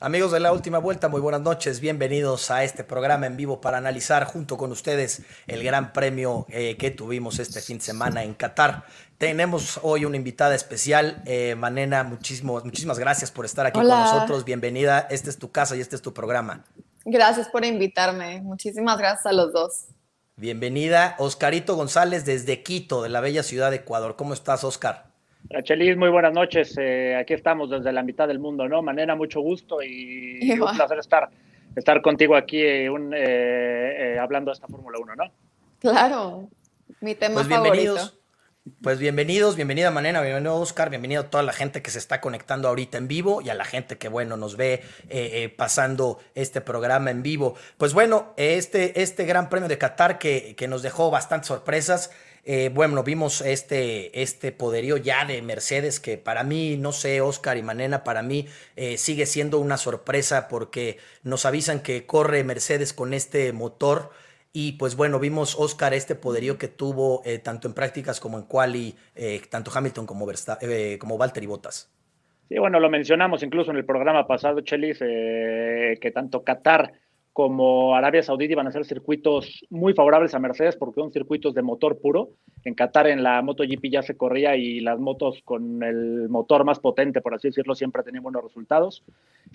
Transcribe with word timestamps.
Amigos 0.00 0.30
de 0.30 0.38
la 0.38 0.52
última 0.52 0.78
vuelta, 0.78 1.08
muy 1.08 1.20
buenas 1.20 1.40
noches. 1.40 1.80
Bienvenidos 1.80 2.52
a 2.52 2.62
este 2.62 2.84
programa 2.84 3.26
en 3.26 3.36
vivo 3.36 3.60
para 3.60 3.78
analizar 3.78 4.26
junto 4.26 4.56
con 4.56 4.70
ustedes 4.70 5.22
el 5.48 5.64
gran 5.64 5.92
premio 5.92 6.46
eh, 6.50 6.76
que 6.76 6.92
tuvimos 6.92 7.40
este 7.40 7.60
fin 7.60 7.78
de 7.78 7.84
semana 7.84 8.22
en 8.22 8.34
Qatar. 8.34 8.84
Tenemos 9.18 9.80
hoy 9.82 10.04
una 10.04 10.16
invitada 10.16 10.54
especial, 10.54 11.20
eh, 11.26 11.56
Manena. 11.56 12.04
Muchísimo, 12.04 12.60
muchísimas 12.64 13.00
gracias 13.00 13.32
por 13.32 13.44
estar 13.44 13.66
aquí 13.66 13.80
con 13.80 13.88
nosotros. 13.88 14.44
Bienvenida. 14.44 15.08
Esta 15.10 15.30
es 15.30 15.36
tu 15.36 15.50
casa 15.50 15.74
y 15.74 15.80
este 15.80 15.96
es 15.96 16.02
tu 16.02 16.14
programa. 16.14 16.64
Gracias 17.04 17.48
por 17.48 17.64
invitarme. 17.64 18.40
Muchísimas 18.40 18.98
gracias 18.98 19.26
a 19.26 19.32
los 19.32 19.52
dos. 19.52 19.86
Bienvenida, 20.36 21.16
Oscarito 21.18 21.74
González 21.74 22.24
desde 22.24 22.62
Quito, 22.62 23.02
de 23.02 23.08
la 23.08 23.18
bella 23.18 23.42
ciudad 23.42 23.72
de 23.72 23.78
Ecuador. 23.78 24.14
¿Cómo 24.14 24.32
estás, 24.32 24.62
Oscar? 24.62 25.08
Chelis, 25.62 25.96
muy 25.96 26.10
buenas 26.10 26.34
noches. 26.34 26.74
Eh, 26.78 27.16
aquí 27.16 27.32
estamos 27.32 27.70
desde 27.70 27.90
la 27.90 28.02
mitad 28.02 28.28
del 28.28 28.38
mundo, 28.38 28.68
¿no? 28.68 28.82
Manera, 28.82 29.16
mucho 29.16 29.40
gusto 29.40 29.82
y, 29.82 30.38
un 30.60 30.76
placer 30.76 30.98
estar, 30.98 31.30
estar 31.74 32.02
contigo 32.02 32.36
aquí 32.36 32.60
eh, 32.60 32.86
eh, 32.86 34.18
hablando 34.20 34.50
de 34.50 34.54
esta 34.54 34.66
Fórmula 34.66 34.98
1, 34.98 35.16
¿no? 35.16 35.24
Claro, 35.78 36.48
mi 37.00 37.14
tema 37.14 37.36
pues 37.36 37.48
bienvenidos, 37.48 38.18
Pues 38.82 38.98
bienvenidos, 38.98 39.56
bienvenida 39.56 39.90
Manena, 39.90 40.20
bienvenido 40.20 40.56
Oscar, 40.56 40.90
bienvenido 40.90 41.22
a 41.22 41.30
toda 41.30 41.42
la 41.42 41.52
gente 41.52 41.80
que 41.80 41.90
se 41.90 41.98
está 41.98 42.20
conectando 42.20 42.68
ahorita 42.68 42.98
en 42.98 43.08
vivo 43.08 43.40
y 43.40 43.48
a 43.48 43.54
la 43.54 43.64
gente 43.64 43.96
que, 43.96 44.08
bueno, 44.08 44.36
nos 44.36 44.56
ve 44.56 44.82
pasando 45.56 46.18
este 46.34 46.60
programa 46.60 47.10
en 47.10 47.22
vivo. 47.22 47.54
Pues 47.78 47.94
bueno, 47.94 48.34
este, 48.36 49.00
este 49.00 49.24
Gran 49.24 49.48
Premio 49.48 49.68
de 49.68 49.78
Qatar 49.78 50.18
que, 50.18 50.54
que 50.56 50.68
nos 50.68 50.82
dejó 50.82 51.10
bastantes 51.10 51.48
sorpresas. 51.48 52.10
Eh, 52.50 52.70
bueno, 52.72 53.04
vimos 53.04 53.42
este, 53.42 54.22
este 54.22 54.52
poderío 54.52 54.96
ya 54.96 55.26
de 55.26 55.42
Mercedes 55.42 56.00
que 56.00 56.16
para 56.16 56.44
mí, 56.44 56.78
no 56.78 56.92
sé, 56.92 57.20
Oscar 57.20 57.58
y 57.58 57.62
Manena, 57.62 58.04
para 58.04 58.22
mí 58.22 58.46
eh, 58.74 58.96
sigue 58.96 59.26
siendo 59.26 59.58
una 59.58 59.76
sorpresa 59.76 60.48
porque 60.48 60.96
nos 61.22 61.44
avisan 61.44 61.82
que 61.82 62.06
corre 62.06 62.44
Mercedes 62.44 62.94
con 62.94 63.12
este 63.12 63.52
motor. 63.52 64.12
Y 64.54 64.72
pues 64.78 64.96
bueno, 64.96 65.18
vimos 65.18 65.56
Oscar 65.58 65.92
este 65.92 66.14
poderío 66.14 66.56
que 66.56 66.68
tuvo 66.68 67.20
eh, 67.26 67.38
tanto 67.38 67.68
en 67.68 67.74
prácticas 67.74 68.18
como 68.18 68.38
en 68.38 68.44
quali, 68.44 68.94
tanto 69.50 69.70
Hamilton 69.74 70.06
como, 70.06 70.26
como 70.98 71.18
Valtteri 71.18 71.46
Bottas. 71.46 71.92
Sí, 72.48 72.58
bueno, 72.58 72.80
lo 72.80 72.88
mencionamos 72.88 73.42
incluso 73.42 73.72
en 73.72 73.76
el 73.76 73.84
programa 73.84 74.26
pasado, 74.26 74.62
Chelis, 74.62 75.00
que 75.00 76.10
tanto 76.14 76.44
Qatar 76.44 76.94
como 77.38 77.94
Arabia 77.94 78.20
Saudita 78.20 78.54
iban 78.54 78.66
a 78.66 78.72
ser 78.72 78.84
circuitos 78.84 79.64
muy 79.70 79.94
favorables 79.94 80.34
a 80.34 80.40
Mercedes 80.40 80.74
porque 80.74 81.00
son 81.00 81.12
circuitos 81.12 81.54
de 81.54 81.62
motor 81.62 82.00
puro. 82.00 82.30
En 82.64 82.74
Qatar 82.74 83.06
en 83.06 83.22
la 83.22 83.40
MotoGP 83.42 83.92
ya 83.92 84.02
se 84.02 84.16
corría 84.16 84.56
y 84.56 84.80
las 84.80 84.98
motos 84.98 85.40
con 85.44 85.80
el 85.84 86.28
motor 86.28 86.64
más 86.64 86.80
potente, 86.80 87.20
por 87.20 87.34
así 87.34 87.46
decirlo, 87.46 87.76
siempre 87.76 88.02
tenían 88.02 88.24
buenos 88.24 88.42
resultados. 88.42 89.04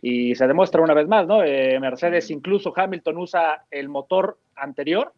Y 0.01 0.33
se 0.35 0.47
demuestra 0.47 0.81
una 0.81 0.93
vez 0.93 1.09
más, 1.09 1.27
¿no? 1.27 1.43
Eh, 1.43 1.77
Mercedes, 1.81 2.31
incluso 2.31 2.71
Hamilton 2.73 3.17
usa 3.17 3.65
el 3.69 3.89
motor 3.89 4.37
anterior, 4.55 5.11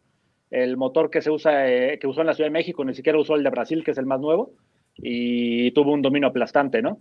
el 0.50 0.76
motor 0.76 1.08
que 1.08 1.22
se 1.22 1.30
usa, 1.30 1.70
eh, 1.70 2.00
que 2.00 2.08
usó 2.08 2.22
en 2.22 2.26
la 2.26 2.34
Ciudad 2.34 2.48
de 2.48 2.58
México, 2.58 2.84
ni 2.84 2.94
siquiera 2.94 3.16
usó 3.16 3.36
el 3.36 3.44
de 3.44 3.50
Brasil, 3.50 3.84
que 3.84 3.92
es 3.92 3.98
el 3.98 4.06
más 4.06 4.18
nuevo, 4.18 4.50
y 4.96 5.70
tuvo 5.70 5.92
un 5.92 6.02
dominio 6.02 6.30
aplastante, 6.30 6.82
¿no? 6.82 6.98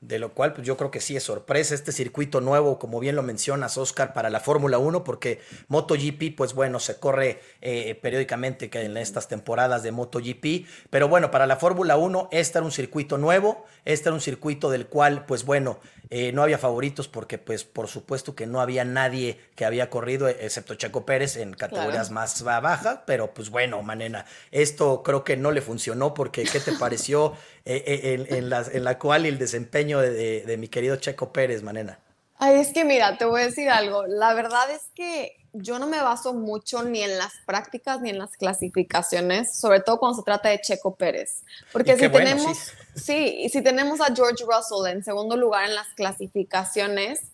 De 0.00 0.20
lo 0.20 0.32
cual 0.32 0.52
pues 0.52 0.66
yo 0.66 0.76
creo 0.76 0.92
que 0.92 1.00
sí 1.00 1.16
es 1.16 1.24
sorpresa 1.24 1.74
este 1.74 1.90
circuito 1.90 2.40
nuevo, 2.40 2.78
como 2.78 3.00
bien 3.00 3.16
lo 3.16 3.22
mencionas, 3.22 3.76
Oscar, 3.78 4.12
para 4.12 4.30
la 4.30 4.38
Fórmula 4.38 4.78
1, 4.78 5.02
porque 5.02 5.40
MotoGP, 5.66 6.36
pues 6.36 6.54
bueno, 6.54 6.78
se 6.78 6.98
corre 7.00 7.40
eh, 7.60 7.96
periódicamente 8.00 8.70
en 8.72 8.96
estas 8.96 9.26
temporadas 9.26 9.82
de 9.82 9.90
MotoGP, 9.90 10.66
pero 10.90 11.08
bueno, 11.08 11.30
para 11.32 11.46
la 11.46 11.56
Fórmula 11.56 11.96
1, 11.96 12.28
este 12.30 12.58
era 12.58 12.64
un 12.64 12.70
circuito 12.70 13.18
nuevo, 13.18 13.64
este 13.84 14.08
era 14.08 14.14
un 14.14 14.20
circuito 14.20 14.70
del 14.70 14.86
cual, 14.86 15.24
pues 15.26 15.44
bueno, 15.44 15.80
eh, 16.10 16.32
no 16.32 16.42
había 16.42 16.58
favoritos 16.58 17.08
porque, 17.08 17.36
pues, 17.36 17.64
por 17.64 17.88
supuesto 17.88 18.34
que 18.34 18.46
no 18.46 18.60
había 18.60 18.84
nadie 18.84 19.40
que 19.56 19.64
había 19.64 19.90
corrido, 19.90 20.28
excepto 20.28 20.74
Checo 20.76 21.04
Pérez, 21.04 21.36
en 21.36 21.52
categorías 21.54 22.10
más 22.10 22.42
bajas, 22.42 23.00
pero 23.04 23.34
pues 23.34 23.50
bueno, 23.50 23.82
Manena, 23.82 24.24
esto 24.50 25.02
creo 25.02 25.24
que 25.24 25.36
no 25.36 25.50
le 25.50 25.60
funcionó 25.60 26.14
porque, 26.14 26.44
¿qué 26.44 26.60
te 26.60 26.72
pareció 26.72 27.34
eh, 27.64 28.26
en, 28.30 28.48
la, 28.48 28.64
en 28.72 28.84
la 28.84 28.98
cual 28.98 29.26
el 29.26 29.38
desempeño 29.38 29.87
de, 29.96 30.42
de 30.42 30.56
mi 30.58 30.68
querido 30.68 30.96
Checo 30.96 31.32
Pérez, 31.32 31.62
Manena? 31.62 31.98
Ay, 32.38 32.60
es 32.60 32.72
que 32.72 32.84
mira, 32.84 33.16
te 33.18 33.24
voy 33.24 33.40
a 33.42 33.46
decir 33.46 33.68
algo. 33.68 34.06
La 34.06 34.34
verdad 34.34 34.70
es 34.70 34.82
que 34.94 35.36
yo 35.52 35.78
no 35.78 35.86
me 35.86 36.00
baso 36.00 36.34
mucho 36.34 36.82
ni 36.84 37.02
en 37.02 37.18
las 37.18 37.32
prácticas 37.46 38.00
ni 38.00 38.10
en 38.10 38.18
las 38.18 38.32
clasificaciones, 38.32 39.58
sobre 39.58 39.80
todo 39.80 39.98
cuando 39.98 40.18
se 40.18 40.24
trata 40.24 40.48
de 40.48 40.60
Checo 40.60 40.94
Pérez. 40.94 41.42
Porque 41.72 41.96
si 41.96 42.08
tenemos, 42.08 42.72
sí. 42.94 43.38
y 43.40 43.48
si 43.48 43.62
tenemos 43.62 44.00
a 44.00 44.14
George 44.14 44.44
Russell 44.44 44.94
en 44.94 45.02
segundo 45.02 45.36
lugar 45.36 45.68
en 45.68 45.74
las 45.74 45.88
clasificaciones, 45.96 47.32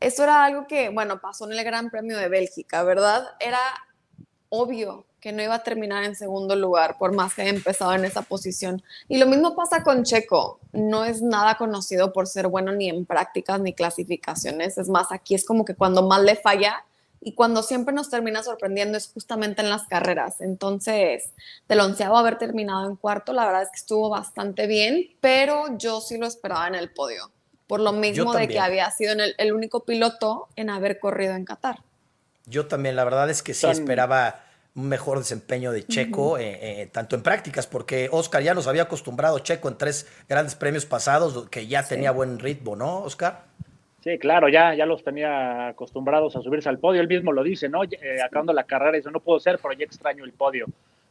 eso 0.00 0.22
era 0.22 0.44
algo 0.44 0.66
que, 0.66 0.90
bueno, 0.90 1.20
pasó 1.20 1.50
en 1.50 1.58
el 1.58 1.64
Gran 1.64 1.90
Premio 1.90 2.16
de 2.18 2.28
Bélgica, 2.28 2.82
¿verdad? 2.82 3.26
Era 3.40 3.60
obvio 4.60 5.04
que 5.20 5.32
no 5.32 5.42
iba 5.42 5.54
a 5.54 5.62
terminar 5.62 6.04
en 6.04 6.14
segundo 6.14 6.54
lugar, 6.54 6.98
por 6.98 7.14
más 7.14 7.32
que 7.32 7.42
haya 7.42 7.50
empezado 7.50 7.94
en 7.94 8.04
esa 8.04 8.20
posición. 8.20 8.82
Y 9.08 9.16
lo 9.16 9.26
mismo 9.26 9.56
pasa 9.56 9.82
con 9.82 10.04
Checo. 10.04 10.60
No 10.72 11.04
es 11.06 11.22
nada 11.22 11.56
conocido 11.56 12.12
por 12.12 12.26
ser 12.26 12.48
bueno 12.48 12.72
ni 12.72 12.90
en 12.90 13.06
prácticas 13.06 13.58
ni 13.58 13.72
clasificaciones. 13.72 14.76
Es 14.76 14.90
más, 14.90 15.12
aquí 15.12 15.34
es 15.34 15.46
como 15.46 15.64
que 15.64 15.74
cuando 15.74 16.02
más 16.02 16.22
le 16.22 16.36
falla 16.36 16.84
y 17.22 17.32
cuando 17.32 17.62
siempre 17.62 17.94
nos 17.94 18.10
termina 18.10 18.42
sorprendiendo 18.42 18.98
es 18.98 19.10
justamente 19.10 19.62
en 19.62 19.70
las 19.70 19.84
carreras. 19.84 20.42
Entonces, 20.42 21.30
del 21.68 21.80
onceavo 21.80 22.18
haber 22.18 22.36
terminado 22.36 22.86
en 22.86 22.96
cuarto, 22.96 23.32
la 23.32 23.46
verdad 23.46 23.62
es 23.62 23.70
que 23.70 23.78
estuvo 23.78 24.10
bastante 24.10 24.66
bien, 24.66 25.08
pero 25.22 25.78
yo 25.78 26.02
sí 26.02 26.18
lo 26.18 26.26
esperaba 26.26 26.68
en 26.68 26.74
el 26.74 26.92
podio. 26.92 27.30
Por 27.66 27.80
lo 27.80 27.92
mismo 27.92 28.34
de 28.34 28.46
que 28.46 28.60
había 28.60 28.90
sido 28.90 29.14
el, 29.14 29.34
el 29.38 29.52
único 29.54 29.84
piloto 29.84 30.48
en 30.54 30.68
haber 30.68 31.00
corrido 31.00 31.34
en 31.34 31.46
Qatar. 31.46 31.78
Yo 32.46 32.66
también, 32.66 32.96
la 32.96 33.04
verdad 33.04 33.30
es 33.30 33.42
que 33.42 33.54
sí 33.54 33.66
esperaba 33.66 34.40
un 34.74 34.88
mejor 34.88 35.18
desempeño 35.18 35.70
de 35.72 35.84
Checo, 35.86 36.36
eh, 36.36 36.82
eh, 36.82 36.88
tanto 36.92 37.14
en 37.16 37.22
prácticas, 37.22 37.66
porque 37.66 38.08
Oscar 38.10 38.42
ya 38.42 38.54
nos 38.54 38.66
había 38.66 38.82
acostumbrado 38.82 39.38
Checo 39.38 39.68
en 39.68 39.78
tres 39.78 40.06
grandes 40.28 40.54
premios 40.54 40.84
pasados, 40.84 41.48
que 41.48 41.66
ya 41.66 41.86
tenía 41.86 42.10
buen 42.10 42.38
ritmo, 42.38 42.74
¿no, 42.74 42.98
Oscar? 42.98 43.44
Sí, 44.02 44.18
claro, 44.18 44.48
ya, 44.48 44.74
ya 44.74 44.84
los 44.84 45.02
tenía 45.02 45.68
acostumbrados 45.68 46.36
a 46.36 46.42
subirse 46.42 46.68
al 46.68 46.78
podio. 46.78 47.00
Él 47.00 47.08
mismo 47.08 47.32
lo 47.32 47.42
dice, 47.42 47.68
¿no? 47.70 47.84
Eh, 47.84 48.20
acabando 48.22 48.52
la 48.52 48.64
carrera, 48.64 48.92
dice, 48.92 49.10
no 49.10 49.20
puedo 49.20 49.40
ser, 49.40 49.58
pero 49.62 49.72
ya 49.72 49.84
extraño 49.84 50.24
el 50.24 50.32
podio. 50.32 50.66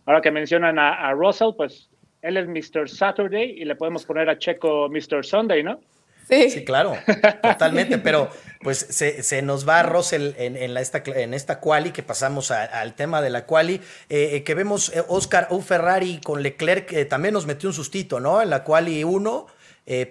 Ahora 0.05 0.21
que 0.21 0.29
mencionan 0.29 0.77
a, 0.77 1.07
a 1.07 1.11
Russell, 1.13 1.55
pues 1.57 1.89
él 2.21 2.37
es 2.37 2.47
Mr. 2.47 2.87
Saturday 2.87 3.49
y 3.59 3.65
le 3.65 3.75
podemos 3.75 4.05
poner 4.05 4.29
a 4.29 4.37
Checo 4.37 4.89
Mr. 4.89 5.25
Sunday, 5.25 5.63
¿no? 5.63 5.79
Sí. 6.27 6.63
claro, 6.63 6.93
totalmente, 7.41 7.97
pero 7.97 8.29
pues 8.61 8.77
se, 8.79 9.41
nos 9.41 9.67
va 9.67 9.83
Russell 9.83 10.31
en, 10.37 10.55
en, 10.55 10.73
la, 10.73 10.81
esta, 10.81 11.03
en 11.05 11.33
esta 11.33 11.59
quali, 11.59 11.91
que 11.91 12.01
pasamos 12.01 12.49
al 12.51 12.93
tema 12.95 13.21
de 13.21 13.29
la 13.29 13.45
quali, 13.45 13.75
eh, 14.09 14.35
eh, 14.35 14.43
que 14.43 14.55
vemos 14.55 14.95
eh, 14.95 15.03
Oscar, 15.07 15.47
un 15.51 15.61
Ferrari 15.61 16.19
con 16.23 16.41
Leclerc, 16.41 16.85
que 16.85 17.05
también 17.05 17.33
nos 17.33 17.45
metió 17.45 17.69
un 17.69 17.73
sustito, 17.73 18.19
¿no? 18.19 18.41
En 18.41 18.49
la 18.49 18.63
quali 18.63 19.03
1, 19.03 19.47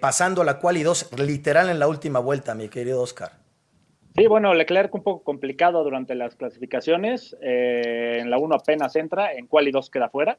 pasando 0.01 0.43
a 0.43 0.45
la 0.45 0.59
quali 0.59 0.83
2, 0.83 1.19
literal 1.19 1.71
en 1.71 1.79
la 1.79 1.89
última 1.89 2.19
vuelta, 2.19 2.55
mi 2.55 2.69
querido 2.69 3.01
Oscar. 3.01 3.33
Sí, 4.15 4.27
bueno, 4.27 4.53
Leclerc 4.53 4.95
un 4.95 5.03
poco 5.03 5.25
complicado 5.25 5.83
durante 5.83 6.15
las 6.15 6.37
clasificaciones, 6.37 7.35
en 7.41 8.29
la 8.29 8.37
1 8.37 8.55
apenas 8.55 8.95
entra, 8.97 9.33
en 9.33 9.47
quali 9.47 9.71
2 9.71 9.89
queda 9.89 10.11
fuera. 10.11 10.39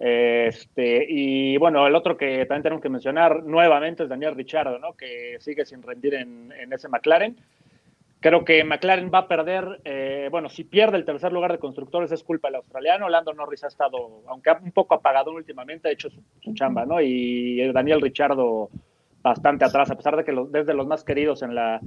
Este, 0.00 1.04
y 1.06 1.58
bueno, 1.58 1.86
el 1.86 1.94
otro 1.94 2.16
que 2.16 2.46
también 2.46 2.62
tenemos 2.62 2.82
que 2.82 2.88
mencionar 2.88 3.42
nuevamente 3.44 4.02
es 4.02 4.08
Daniel 4.08 4.34
Richardo, 4.34 4.78
¿no? 4.78 4.94
que 4.94 5.36
sigue 5.40 5.66
sin 5.66 5.82
rendir 5.82 6.14
en, 6.14 6.50
ese 6.72 6.88
McLaren. 6.88 7.36
Creo 8.18 8.42
que 8.42 8.64
McLaren 8.64 9.10
va 9.12 9.18
a 9.18 9.28
perder, 9.28 9.80
eh, 9.84 10.28
bueno, 10.30 10.48
si 10.48 10.64
pierde 10.64 10.96
el 10.96 11.04
tercer 11.04 11.32
lugar 11.32 11.52
de 11.52 11.58
constructores 11.58 12.10
es 12.12 12.24
culpa 12.24 12.48
del 12.48 12.56
australiano. 12.56 13.10
Lando 13.10 13.34
Norris 13.34 13.64
ha 13.64 13.68
estado, 13.68 14.22
aunque 14.26 14.50
un 14.62 14.72
poco 14.72 14.94
apagado 14.94 15.32
últimamente, 15.32 15.88
ha 15.88 15.92
hecho 15.92 16.08
su, 16.08 16.22
chamba, 16.54 16.86
¿no? 16.86 17.00
Y 17.02 17.70
Daniel 17.72 18.00
Richardo 18.00 18.70
bastante 19.22 19.66
atrás, 19.66 19.90
a 19.90 19.96
pesar 19.96 20.16
de 20.16 20.24
que 20.24 20.32
los, 20.32 20.50
desde 20.50 20.72
los 20.72 20.86
más 20.86 21.04
queridos 21.04 21.42
en 21.42 21.54
la, 21.54 21.80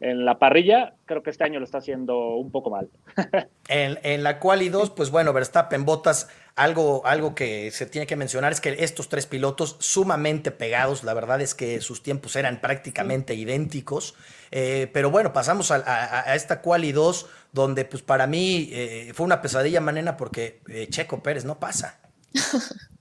en 0.00 0.24
la 0.24 0.38
parrilla, 0.38 0.94
creo 1.06 1.22
que 1.22 1.30
este 1.30 1.44
año 1.44 1.58
lo 1.58 1.64
está 1.64 1.78
haciendo 1.78 2.36
un 2.36 2.50
poco 2.50 2.70
mal. 2.70 2.88
en, 3.68 3.98
en, 4.02 4.22
la 4.22 4.38
cual 4.38 4.62
y 4.62 4.68
dos, 4.68 4.90
pues 4.90 5.10
bueno, 5.10 5.32
Verstappen, 5.32 5.84
Botas, 5.84 6.28
algo, 6.54 7.06
algo 7.06 7.34
que 7.34 7.70
se 7.70 7.86
tiene 7.86 8.06
que 8.06 8.16
mencionar 8.16 8.52
es 8.52 8.60
que 8.60 8.76
estos 8.78 9.08
tres 9.08 9.26
pilotos 9.26 9.76
sumamente 9.78 10.50
pegados, 10.50 11.04
la 11.04 11.14
verdad 11.14 11.40
es 11.40 11.54
que 11.54 11.80
sus 11.80 12.02
tiempos 12.02 12.36
eran 12.36 12.60
prácticamente 12.60 13.34
idénticos, 13.34 14.14
eh, 14.50 14.90
pero 14.92 15.10
bueno, 15.10 15.32
pasamos 15.32 15.70
a, 15.70 16.34
esta 16.34 16.60
cual 16.60 16.84
y 16.84 16.92
dos, 16.92 17.26
donde 17.52 17.84
pues 17.84 18.02
para 18.02 18.26
mí 18.26 18.68
eh, 18.72 19.12
fue 19.14 19.24
una 19.24 19.40
pesadilla 19.40 19.80
manena 19.80 20.16
porque 20.16 20.60
eh, 20.68 20.88
Checo 20.88 21.22
Pérez 21.22 21.44
no 21.44 21.58
pasa. 21.58 22.00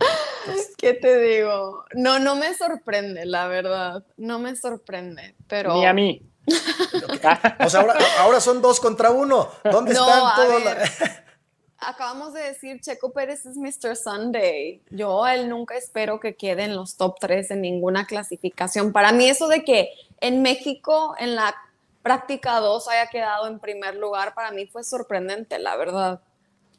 ¿Qué 0.76 0.94
te 0.94 1.20
digo? 1.20 1.84
No, 1.94 2.18
no 2.18 2.36
me 2.36 2.54
sorprende, 2.54 3.24
la 3.26 3.46
verdad. 3.48 4.04
No 4.16 4.38
me 4.38 4.56
sorprende, 4.56 5.34
pero... 5.46 5.74
Ni 5.74 5.86
a 5.86 5.92
mí. 5.92 6.22
o 7.60 7.68
sea, 7.68 7.82
ahora, 8.18 8.40
son 8.40 8.60
dos 8.62 8.80
contra 8.80 9.10
uno. 9.10 9.48
¿Dónde 9.64 9.92
están 9.92 10.36
todos? 10.36 10.62
Acabamos 11.78 12.34
de 12.34 12.42
decir, 12.42 12.80
Checo 12.80 13.10
Pérez 13.12 13.46
es 13.46 13.56
Mr. 13.56 13.96
Sunday. 13.96 14.82
Yo 14.90 15.26
él 15.26 15.48
nunca 15.48 15.76
espero 15.76 16.20
que 16.20 16.36
quede 16.36 16.64
en 16.64 16.76
los 16.76 16.96
top 16.96 17.16
3 17.18 17.52
en 17.52 17.62
ninguna 17.62 18.06
clasificación. 18.06 18.92
Para 18.92 19.12
mí 19.12 19.26
eso 19.26 19.48
de 19.48 19.64
que 19.64 19.90
en 20.20 20.42
México, 20.42 21.14
en 21.18 21.36
la 21.36 21.54
práctica 22.02 22.60
2, 22.60 22.88
haya 22.88 23.06
quedado 23.06 23.46
en 23.46 23.60
primer 23.60 23.96
lugar, 23.96 24.34
para 24.34 24.50
mí 24.50 24.66
fue 24.66 24.84
sorprendente, 24.84 25.58
la 25.58 25.76
verdad. 25.76 26.20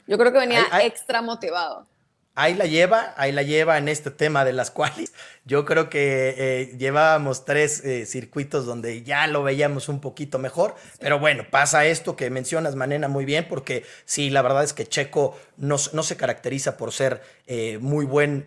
Yo 0.06 0.20
creo 0.20 0.32
que 0.32 0.40
venía 0.40 0.68
extra 0.84 1.24
motivado 1.24 1.88
ahí 2.36 2.54
la 2.56 2.66
lleva, 2.66 3.14
ahí 3.18 3.32
la 3.32 3.44
lleva 3.44 3.78
en 3.78 3.88
este 3.88 4.10
tema 4.10 4.46
de 4.46 4.54
las 4.54 4.72
cuales 4.72 5.14
yo 5.44 5.66
creo 5.66 5.90
que 5.90 6.36
eh, 6.38 6.78
llevábamos 6.78 7.46
tres 7.46 7.84
eh, 7.84 8.06
circuitos 8.06 8.66
donde 8.66 9.04
ya 9.04 9.28
lo 9.28 9.44
veíamos 9.44 9.90
un 9.90 10.00
poquito 10.00 10.40
mejor, 10.40 10.76
pero 11.00 11.20
bueno, 11.20 11.46
pasa 11.50 11.86
esto 11.86 12.16
que 12.16 12.30
mencionas, 12.30 12.76
Manena, 12.76 13.08
muy 13.08 13.26
bien, 13.26 13.48
porque 13.50 13.84
sí, 14.06 14.30
la 14.30 14.42
verdad 14.42 14.64
es 14.64 14.74
que 14.74 14.86
Checo 14.86 15.38
no, 15.58 15.76
no 15.94 16.04
se 16.04 16.16
caracteriza 16.16 16.78
por 16.78 16.92
ser 16.92 17.22
eh, 17.48 17.78
muy 17.80 18.06
buen 18.06 18.46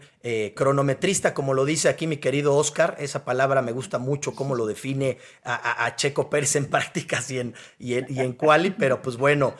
cronometrista, 0.55 1.35
como 1.35 1.53
lo 1.53 1.67
dice 1.67 1.91
aquí 1.91 2.07
mi 2.07 2.17
querido 2.17 2.57
Oscar, 2.57 2.97
esa 2.99 3.27
palabra 3.27 3.61
me 3.61 3.73
gusta 3.73 3.99
mucho, 3.99 4.35
cómo 4.35 4.55
lo 4.55 4.65
define 4.65 5.19
a, 5.45 5.95
Checo 5.97 6.31
Pérez 6.31 6.57
en 6.57 6.65
prácticas 6.71 7.31
y 7.31 7.41
en, 7.41 7.55
y 7.79 7.97
en, 7.97 8.07
y 8.09 8.21
en 8.21 8.33
quali, 8.33 8.71
pero 8.71 9.03
pues 9.03 9.19
bueno, 9.19 9.55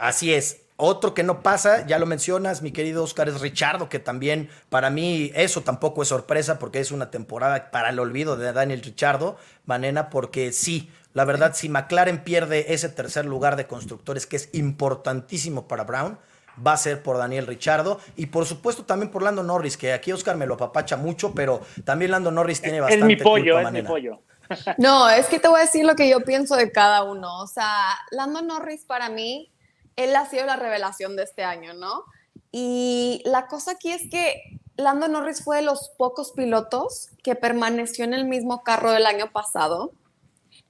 así 0.00 0.34
es 0.34 0.62
otro 0.80 1.14
que 1.14 1.22
no 1.22 1.42
pasa, 1.42 1.86
ya 1.86 1.98
lo 1.98 2.06
mencionas, 2.06 2.62
mi 2.62 2.72
querido 2.72 3.04
Oscar, 3.04 3.28
es 3.28 3.40
Richardo, 3.40 3.88
que 3.88 3.98
también 3.98 4.48
para 4.68 4.90
mí 4.90 5.30
eso 5.34 5.60
tampoco 5.62 6.02
es 6.02 6.08
sorpresa 6.08 6.58
porque 6.58 6.80
es 6.80 6.90
una 6.90 7.10
temporada 7.10 7.70
para 7.70 7.90
el 7.90 7.98
olvido 7.98 8.36
de 8.36 8.52
Daniel 8.52 8.82
Richardo, 8.82 9.36
Manena, 9.66 10.10
porque 10.10 10.52
sí, 10.52 10.90
la 11.12 11.24
verdad, 11.24 11.52
si 11.54 11.68
McLaren 11.68 12.24
pierde 12.24 12.72
ese 12.72 12.88
tercer 12.88 13.26
lugar 13.26 13.56
de 13.56 13.66
constructores 13.66 14.26
que 14.26 14.36
es 14.36 14.48
importantísimo 14.52 15.68
para 15.68 15.84
Brown, 15.84 16.18
va 16.64 16.72
a 16.72 16.76
ser 16.76 17.02
por 17.02 17.18
Daniel 17.18 17.46
Richardo 17.46 18.00
y 18.16 18.26
por 18.26 18.46
supuesto 18.46 18.84
también 18.84 19.10
por 19.10 19.22
Lando 19.22 19.42
Norris, 19.42 19.76
que 19.76 19.92
aquí 19.92 20.12
Oscar 20.12 20.36
me 20.36 20.46
lo 20.46 20.54
apapacha 20.54 20.96
mucho, 20.96 21.32
pero 21.34 21.60
también 21.84 22.10
Lando 22.10 22.30
Norris 22.30 22.60
tiene 22.60 22.80
bastante. 22.80 23.14
Es 23.14 23.18
mi 23.18 23.22
pollo, 23.22 23.58
es 23.58 23.72
mi 23.72 23.82
pollo. 23.82 24.20
No, 24.78 25.08
es 25.08 25.26
que 25.26 25.38
te 25.38 25.48
voy 25.48 25.60
a 25.60 25.64
decir 25.64 25.84
lo 25.84 25.94
que 25.94 26.08
yo 26.08 26.20
pienso 26.20 26.56
de 26.56 26.72
cada 26.72 27.04
uno. 27.04 27.40
O 27.40 27.46
sea, 27.46 27.96
Lando 28.10 28.42
Norris 28.42 28.84
para 28.84 29.08
mí 29.08 29.52
él 30.04 30.16
ha 30.16 30.26
sido 30.26 30.46
la 30.46 30.56
revelación 30.56 31.16
de 31.16 31.24
este 31.24 31.44
año, 31.44 31.74
¿no? 31.74 32.04
Y 32.52 33.22
la 33.24 33.46
cosa 33.46 33.72
aquí 33.72 33.90
es 33.90 34.10
que 34.10 34.58
Lando 34.76 35.08
Norris 35.08 35.44
fue 35.44 35.56
de 35.56 35.62
los 35.62 35.90
pocos 35.96 36.32
pilotos 36.32 37.10
que 37.22 37.34
permaneció 37.34 38.04
en 38.04 38.14
el 38.14 38.24
mismo 38.24 38.62
carro 38.62 38.92
del 38.92 39.06
año 39.06 39.30
pasado. 39.30 39.92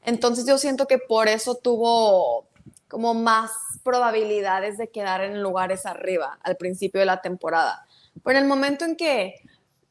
Entonces 0.02 0.46
yo 0.46 0.58
siento 0.58 0.86
que 0.86 0.98
por 0.98 1.28
eso 1.28 1.54
tuvo 1.54 2.48
como 2.88 3.14
más 3.14 3.52
probabilidades 3.84 4.76
de 4.78 4.88
quedar 4.88 5.20
en 5.20 5.42
lugares 5.42 5.86
arriba 5.86 6.38
al 6.42 6.56
principio 6.56 7.00
de 7.00 7.06
la 7.06 7.22
temporada. 7.22 7.86
Pero 8.24 8.36
en 8.36 8.44
el 8.44 8.48
momento 8.48 8.84
en 8.84 8.96
que 8.96 9.36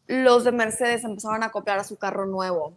los 0.07 0.43
de 0.43 0.51
Mercedes 0.51 1.03
empezaron 1.03 1.43
a 1.43 1.47
acoplar 1.47 1.79
a 1.79 1.83
su 1.83 1.95
carro 1.95 2.25
nuevo, 2.25 2.73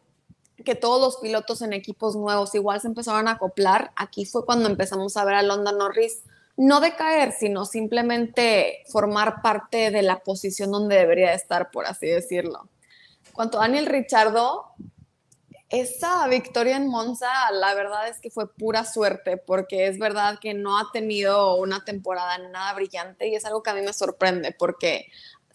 que 0.65 0.77
todos 0.77 1.01
los 1.01 1.17
pilotos 1.17 1.61
en 1.63 1.73
equipos 1.73 2.15
nuevos 2.15 2.55
igual 2.55 2.81
se 2.81 2.87
empezaron 2.87 3.27
a 3.27 3.33
acoplar, 3.33 3.91
aquí 3.97 4.25
fue 4.25 4.45
cuando 4.45 4.69
empezamos 4.69 5.17
a 5.17 5.25
ver 5.25 5.35
a 5.35 5.43
Lando 5.43 5.73
Norris 5.73 6.23
no 6.57 6.81
decaer, 6.81 7.33
sino 7.33 7.65
simplemente 7.65 8.85
formar 8.89 9.43
parte 9.43 9.91
de 9.91 10.03
la 10.03 10.21
posición 10.21 10.71
donde 10.71 10.97
debería 10.97 11.35
estar, 11.35 11.71
por 11.71 11.87
así 11.87 12.07
decirlo. 12.07 12.69
Cuanto 13.33 13.59
a 13.59 13.63
Daniel 13.63 13.87
Richardo, 13.87 14.67
esa 15.71 16.27
victoria 16.29 16.77
en 16.77 16.87
Monza, 16.87 17.31
la 17.53 17.75
verdad 17.75 18.07
es 18.07 18.21
que 18.21 18.31
fue 18.31 18.53
pura 18.53 18.85
suerte, 18.85 19.39
porque 19.39 19.87
es 19.87 19.99
verdad 19.99 20.39
que 20.39 20.53
no 20.53 20.79
ha 20.79 20.93
tenido 20.93 21.57
una 21.57 21.83
temporada 21.85 22.37
nada 22.37 22.75
brillante 22.75 23.29
y 23.29 23.35
es 23.35 23.47
algo 23.47 23.63
que 23.63 23.71
a 23.71 23.75
mí 23.75 23.81
me 23.81 23.95
sorprende, 23.95 24.55
porque 24.57 25.07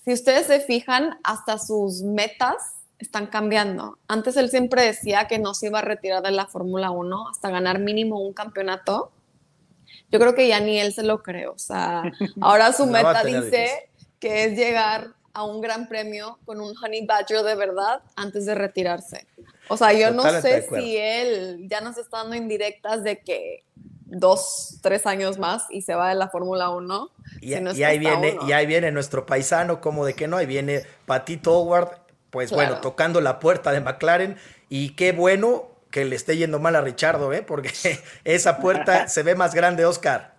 si 0.04 0.14
ustedes 0.14 0.48
se 0.48 0.60
fijan, 0.60 1.20
hasta 1.24 1.60
sus 1.60 2.02
metas 2.02 2.56
están 2.98 3.28
cambiando. 3.28 4.00
Antes 4.08 4.38
él 4.38 4.50
siempre 4.50 4.82
decía 4.82 5.28
que 5.28 5.38
no 5.38 5.54
se 5.54 5.68
iba 5.68 5.80
a 5.80 5.84
retirar 5.84 6.24
de 6.24 6.32
la 6.32 6.48
Fórmula 6.48 6.90
1 6.90 7.30
hasta 7.30 7.52
ganar 7.52 7.78
mínimo 7.78 8.20
un 8.20 8.34
campeonato 8.34 9.12
yo 10.12 10.20
creo 10.20 10.36
que 10.36 10.48
ya 10.48 10.60
ni 10.60 10.80
él 10.80 10.94
se 10.94 11.04
lo 11.04 11.22
cree. 11.22 11.48
O 11.48 11.58
sea, 11.58 12.04
ahora 12.42 12.74
su 12.74 12.86
meta 12.86 13.24
dice 13.24 13.90
que 14.20 14.46
es 14.46 14.58
llegar 14.58 15.10
a 15.34 15.44
un 15.44 15.62
gran 15.62 15.88
premio 15.88 16.40
con 16.46 16.60
un 16.60 16.74
Honey 16.78 17.06
Badger 17.06 17.44
de 17.44 17.56
verdad 17.56 18.02
antes 18.16 18.46
de 18.46 18.56
retirarse. 18.56 19.28
O 19.68 19.78
sea, 19.78 19.94
yo 19.94 20.12
no 20.12 20.24
sé 20.42 20.68
si 20.68 20.98
él 20.98 21.68
ya 21.70 21.82
nos 21.82 21.98
está 21.98 22.18
dando 22.18 22.36
indirectas 22.36 23.04
de 23.04 23.20
que 23.20 23.64
dos, 24.06 24.80
tres 24.82 25.06
años 25.06 25.38
más 25.38 25.66
y 25.70 25.82
se 25.82 25.94
va 25.94 26.10
de 26.10 26.16
la 26.16 26.30
Fórmula 26.30 26.70
1. 26.70 27.10
Y, 27.42 27.54
ahí 27.84 28.00
viene, 28.00 28.38
y 28.48 28.54
ahí 28.54 28.66
viene 28.66 28.92
nuestro 28.92 29.26
paisano, 29.26 29.82
como 29.82 30.06
de 30.06 30.14
que 30.14 30.28
no, 30.28 30.38
ahí 30.38 30.46
viene 30.46 30.84
Patito 31.06 31.60
Howard, 31.60 32.00
pues 32.32 32.52
bueno, 32.52 32.80
tocando 32.82 33.22
la 33.22 33.40
puerta 33.40 33.72
de 33.72 33.82
McLaren. 33.82 34.38
Y 34.70 34.96
qué 34.96 35.12
bueno 35.12 35.77
que 35.92 36.06
le 36.06 36.16
esté 36.16 36.38
yendo 36.38 36.60
mal 36.60 36.76
a 36.76 36.82
Richardo, 36.82 37.34
¿eh? 37.34 37.44
porque 37.46 37.70
esa 38.24 38.60
puerta 38.60 39.08
se 39.08 39.24
ve 39.24 39.36
más 39.36 39.54
grande, 39.56 39.86
Oscar. 39.86 40.34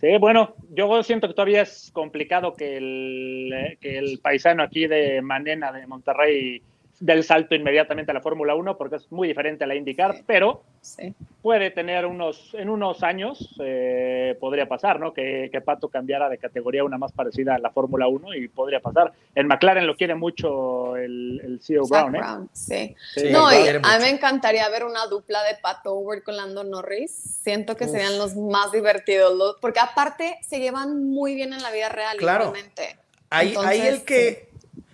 Sí, 0.00 0.16
bueno, 0.18 0.54
yo 0.70 1.02
siento 1.02 1.26
que 1.26 1.34
todavía 1.34 1.62
es 1.62 1.90
complicado 1.92 2.54
que 2.54 2.76
el, 2.76 3.78
que 3.80 3.98
el 3.98 4.20
paisano 4.20 4.62
aquí 4.62 4.86
de 4.86 5.20
Manena, 5.22 5.72
de 5.72 5.86
Monterrey, 5.88 6.62
del 7.00 7.22
salto 7.24 7.54
inmediatamente 7.54 8.10
a 8.10 8.14
la 8.14 8.20
Fórmula 8.20 8.54
1 8.54 8.76
porque 8.76 8.96
es 8.96 9.10
muy 9.12 9.28
diferente 9.28 9.64
a 9.64 9.66
la 9.66 9.74
IndyCar, 9.74 10.22
pero 10.26 10.62
puede 11.42 11.70
tener 11.70 12.06
unos, 12.06 12.54
en 12.54 12.68
unos 12.68 13.02
años, 13.02 13.54
eh, 13.62 14.36
podría 14.40 14.66
pasar, 14.66 14.98
¿no? 14.98 15.12
Que, 15.12 15.50
Pato 15.64 15.88
cambiara 15.88 16.28
de 16.28 16.38
categoría 16.38 16.84
una 16.84 16.98
más 16.98 17.12
parecida 17.12 17.56
a 17.56 17.58
la 17.58 17.70
Fórmula 17.70 18.06
1 18.06 18.34
y 18.34 18.48
podría 18.48 18.80
pasar. 18.80 19.12
En 19.34 19.48
McLaren 19.48 19.86
lo 19.86 19.96
quiere 19.96 20.14
mucho 20.14 20.96
el, 20.96 21.40
el 21.44 21.60
CEO 21.60 21.86
Brown, 21.86 22.14
¿eh? 22.14 22.20
sí. 22.52 22.96
No, 23.30 23.48
a 23.48 23.52
mí 23.52 24.02
me 24.02 24.08
encantaría 24.08 24.68
ver 24.70 24.84
una 24.84 25.06
dupla 25.06 25.42
de 25.42 25.56
Pato 25.60 25.94
Howard 25.94 26.22
con 26.22 26.36
Lando 26.36 26.64
Norris. 26.64 27.10
Siento 27.10 27.76
que 27.76 27.86
serían 27.86 28.18
los 28.18 28.36
más 28.36 28.72
divertidos, 28.72 29.56
porque 29.60 29.80
aparte 29.80 30.38
se 30.42 30.60
llevan 30.60 31.04
muy 31.10 31.34
bien 31.34 31.52
en 31.52 31.62
la 31.62 31.70
vida 31.70 31.88
real, 31.88 32.16
claro. 32.16 32.52
Ahí, 33.30 33.54
ahí 33.62 33.80
el 33.80 34.04
que 34.04 34.47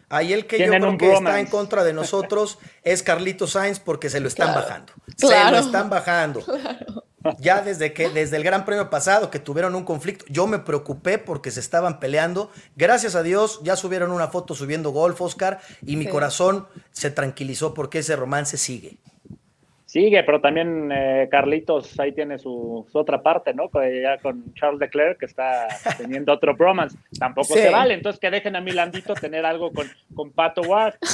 Ahí 0.08 0.32
el 0.32 0.46
que 0.46 0.58
yo 0.58 0.72
creo 0.72 0.98
que 0.98 1.12
está 1.12 1.40
en 1.40 1.46
contra 1.46 1.84
de 1.84 1.92
nosotros 1.92 2.58
es 2.82 3.02
Carlito 3.02 3.46
Sainz 3.46 3.80
porque 3.80 4.10
se 4.10 4.20
lo 4.20 4.28
están 4.28 4.54
bajando. 4.54 4.92
Se 5.16 5.50
lo 5.50 5.58
están 5.58 5.90
bajando. 5.90 6.44
Ya 7.38 7.62
desde 7.62 7.94
que, 7.94 8.10
desde 8.10 8.36
el 8.36 8.44
Gran 8.44 8.66
Premio 8.66 8.90
pasado 8.90 9.30
que 9.30 9.38
tuvieron 9.38 9.74
un 9.74 9.84
conflicto, 9.84 10.26
yo 10.28 10.46
me 10.46 10.58
preocupé 10.58 11.16
porque 11.16 11.50
se 11.50 11.60
estaban 11.60 11.98
peleando. 11.98 12.50
Gracias 12.76 13.14
a 13.14 13.22
Dios, 13.22 13.60
ya 13.62 13.76
subieron 13.76 14.12
una 14.12 14.28
foto 14.28 14.54
subiendo 14.54 14.90
golf, 14.90 15.20
Oscar, 15.22 15.60
y 15.86 15.96
mi 15.96 16.06
corazón 16.06 16.68
se 16.92 17.10
tranquilizó 17.10 17.72
porque 17.72 18.00
ese 18.00 18.14
romance 18.16 18.58
sigue. 18.58 18.98
Sigue, 19.94 20.24
pero 20.24 20.40
también 20.40 20.90
eh, 20.90 21.28
Carlitos 21.30 22.00
ahí 22.00 22.10
tiene 22.10 22.36
su, 22.36 22.84
otra 22.94 23.22
parte, 23.22 23.54
¿no? 23.54 23.70
Ya 23.72 24.18
con 24.18 24.52
Charles 24.54 24.80
Leclerc 24.80 25.20
que 25.20 25.26
está 25.26 25.68
teniendo 25.98 26.32
otro 26.32 26.56
bromance. 26.56 26.98
Tampoco 27.16 27.54
se 27.54 27.70
vale, 27.70 27.94
entonces 27.94 28.18
que 28.18 28.28
dejen 28.28 28.56
a 28.56 28.60
Milandito 28.60 29.14
tener 29.14 29.46
algo 29.46 29.70
con, 29.72 29.86
con 30.12 30.32
Pato 30.32 30.62
Ward. 30.62 30.94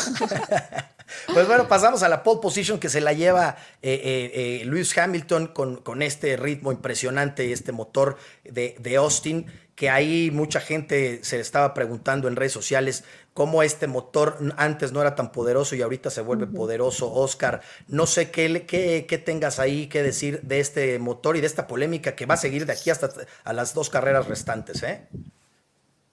Pues 1.35 1.49
bueno, 1.49 1.67
pasamos 1.67 2.05
a 2.05 2.09
la 2.09 2.23
pole 2.23 2.39
position 2.41 2.79
que 2.79 2.89
se 2.89 3.01
la 3.01 3.13
lleva 3.13 3.57
eh, 3.83 4.31
eh, 4.33 4.65
Lewis 4.65 4.97
Hamilton 4.97 5.49
con, 5.49 5.79
con, 5.79 6.03
este 6.03 6.37
ritmo 6.37 6.71
impresionante, 6.71 7.51
este 7.51 7.73
motor 7.73 8.17
de, 8.45 8.77
de 8.79 8.97
Austin 8.97 9.47
que 9.75 9.89
ahí 9.89 10.31
mucha 10.31 10.61
gente 10.61 11.25
se 11.25 11.41
estaba 11.41 11.73
preguntando 11.73 12.29
en 12.29 12.37
redes 12.37 12.53
sociales 12.53 13.03
cómo 13.41 13.63
este 13.63 13.87
motor 13.87 14.37
antes 14.59 14.93
no 14.93 15.01
era 15.01 15.15
tan 15.15 15.33
poderoso 15.33 15.75
y 15.75 15.81
ahorita 15.81 16.11
se 16.11 16.21
vuelve 16.21 16.47
poderoso. 16.47 17.11
Oscar, 17.11 17.63
no 17.89 18.05
sé 18.05 18.31
qué, 18.31 18.67
qué, 18.67 19.07
qué, 19.09 19.17
tengas 19.17 19.59
ahí 19.59 19.87
que 19.87 20.03
decir 20.03 20.43
de 20.43 20.61
este 20.61 20.99
motor 20.99 21.39
y 21.39 21.41
de 21.41 21.47
esta 21.47 21.67
polémica 21.67 22.15
que 22.15 22.27
va 22.27 22.35
a 22.35 22.37
seguir 22.37 22.67
de 22.67 22.75
aquí 22.75 22.91
hasta 22.91 23.09
a 23.45 23.53
las 23.55 23.73
dos 23.73 23.89
carreras 23.89 24.29
restantes, 24.29 24.83
¿eh? 24.83 25.09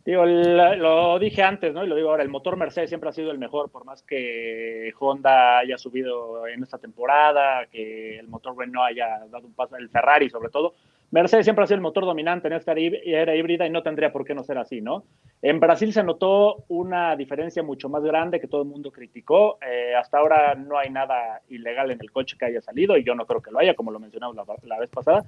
Digo, 0.05 0.25
lo 0.25 1.19
dije 1.19 1.43
antes, 1.43 1.74
¿no? 1.74 1.84
Y 1.84 1.88
lo 1.89 1.98
digo 1.98 2.12
ahora, 2.12 2.24
el 2.24 2.29
motor 2.29 2.55
Mercedes 2.55 2.89
siempre 2.89 3.10
ha 3.10 3.12
sido 3.12 3.31
el 3.31 3.39
mejor, 3.39 3.69
por 3.69 3.84
más 3.84 4.03
que 4.03 4.93
Honda 4.98 5.57
haya 5.57 5.77
subido 5.77 6.48
en 6.48 6.63
esta 6.63 6.77
temporada, 6.77 7.65
que 7.65 8.19
el 8.19 8.29
motor 8.29 8.57
Renault 8.57 8.91
haya 8.91 9.25
dado 9.29 9.48
un 9.48 9.53
paso, 9.53 9.75
el 9.75 9.89
Ferrari 9.89 10.29
sobre 10.29 10.48
todo, 10.48 10.75
Mercedes 11.10 11.46
siempre 11.46 11.64
ha 11.64 11.68
sido 11.68 11.76
el 11.76 11.82
motor 11.82 12.06
dominante 12.06 12.48
en 12.48 12.54
esta 12.54 12.74
era 12.74 13.36
híbrida 13.36 13.66
y 13.66 13.70
no 13.70 13.82
tendría 13.82 14.12
por 14.12 14.26
qué 14.26 14.36
no 14.36 14.44
ser 14.44 14.58
así, 14.58 14.82
¿no? 14.82 15.06
En 15.42 15.60
Brasil 15.60 15.94
se 15.94 16.04
notó 16.04 16.66
una 16.68 17.16
diferencia 17.16 17.64
mucho 17.64 17.88
más 17.88 18.04
grande 18.04 18.42
que 18.42 18.48
todo 18.48 18.64
el 18.64 18.68
mundo 18.68 18.92
criticó. 18.92 19.58
Eh, 19.66 19.96
hasta 19.96 20.18
ahora 20.18 20.56
no 20.56 20.78
hay 20.78 20.90
nada 20.90 21.42
ilegal 21.48 21.92
en 21.92 22.02
el 22.02 22.12
coche 22.12 22.36
que 22.38 22.46
haya 22.46 22.62
salido 22.62 22.98
y 22.98 23.06
yo 23.06 23.16
no 23.16 23.26
creo 23.26 23.42
que 23.42 23.52
lo 23.52 23.60
haya, 23.60 23.74
como 23.74 23.92
lo 23.92 24.00
mencionamos 24.00 24.36
la, 24.64 24.80
vez 24.80 24.90
pasada. 24.90 25.26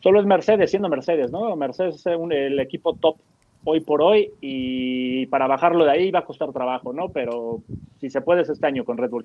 Solo 0.00 0.20
es 0.20 0.26
Mercedes, 0.26 0.70
siendo 0.70 0.90
Mercedes, 0.90 1.30
¿no? 1.30 1.56
Mercedes 1.56 1.96
es 1.96 2.06
el 2.06 2.60
equipo 2.60 2.94
top 2.94 3.16
hoy 3.64 3.80
por 3.80 4.02
hoy 4.02 4.30
y 4.42 5.24
para 5.26 5.46
bajarlo 5.46 5.86
de 5.86 5.90
ahí 5.90 6.10
va 6.10 6.18
a 6.18 6.24
costar 6.24 6.52
trabajo, 6.52 6.92
¿no? 6.92 7.08
Pero 7.08 7.62
si 7.98 8.10
se 8.10 8.20
puede 8.20 8.42
es 8.42 8.50
este 8.50 8.66
año 8.66 8.84
con 8.84 8.98
Red 8.98 9.10
Bull. 9.10 9.24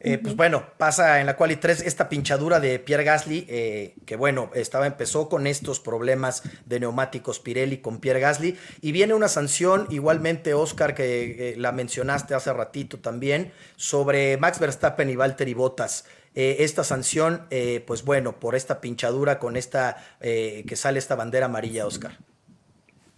Eh, 0.00 0.18
pues 0.18 0.36
bueno, 0.36 0.64
pasa 0.76 1.20
en 1.20 1.26
la 1.26 1.34
quali 1.36 1.56
3 1.56 1.82
esta 1.82 2.08
pinchadura 2.08 2.60
de 2.60 2.78
Pierre 2.78 3.02
Gasly, 3.02 3.46
eh, 3.48 3.94
que 4.06 4.14
bueno, 4.14 4.50
estaba, 4.54 4.86
empezó 4.86 5.28
con 5.28 5.48
estos 5.48 5.80
problemas 5.80 6.44
de 6.66 6.78
neumáticos 6.78 7.40
Pirelli 7.40 7.78
con 7.78 7.98
Pierre 7.98 8.20
Gasly, 8.20 8.56
y 8.80 8.92
viene 8.92 9.14
una 9.14 9.26
sanción, 9.26 9.88
igualmente 9.90 10.54
Oscar, 10.54 10.94
que 10.94 11.54
la 11.56 11.72
mencionaste 11.72 12.34
hace 12.34 12.52
ratito 12.52 13.00
también, 13.00 13.50
sobre 13.74 14.36
Max 14.36 14.60
Verstappen 14.60 15.10
y 15.10 15.16
Valtteri 15.16 15.54
Bottas. 15.54 16.06
eh, 16.34 16.62
esta 16.62 16.84
sanción, 16.84 17.46
eh, 17.50 17.82
pues 17.84 18.04
bueno, 18.04 18.38
por 18.38 18.54
esta 18.54 18.80
pinchadura 18.80 19.40
con 19.40 19.56
esta, 19.56 19.96
que 20.20 20.76
sale 20.76 21.00
esta 21.00 21.16
bandera 21.16 21.46
amarilla, 21.46 21.84
Oscar. 21.84 22.12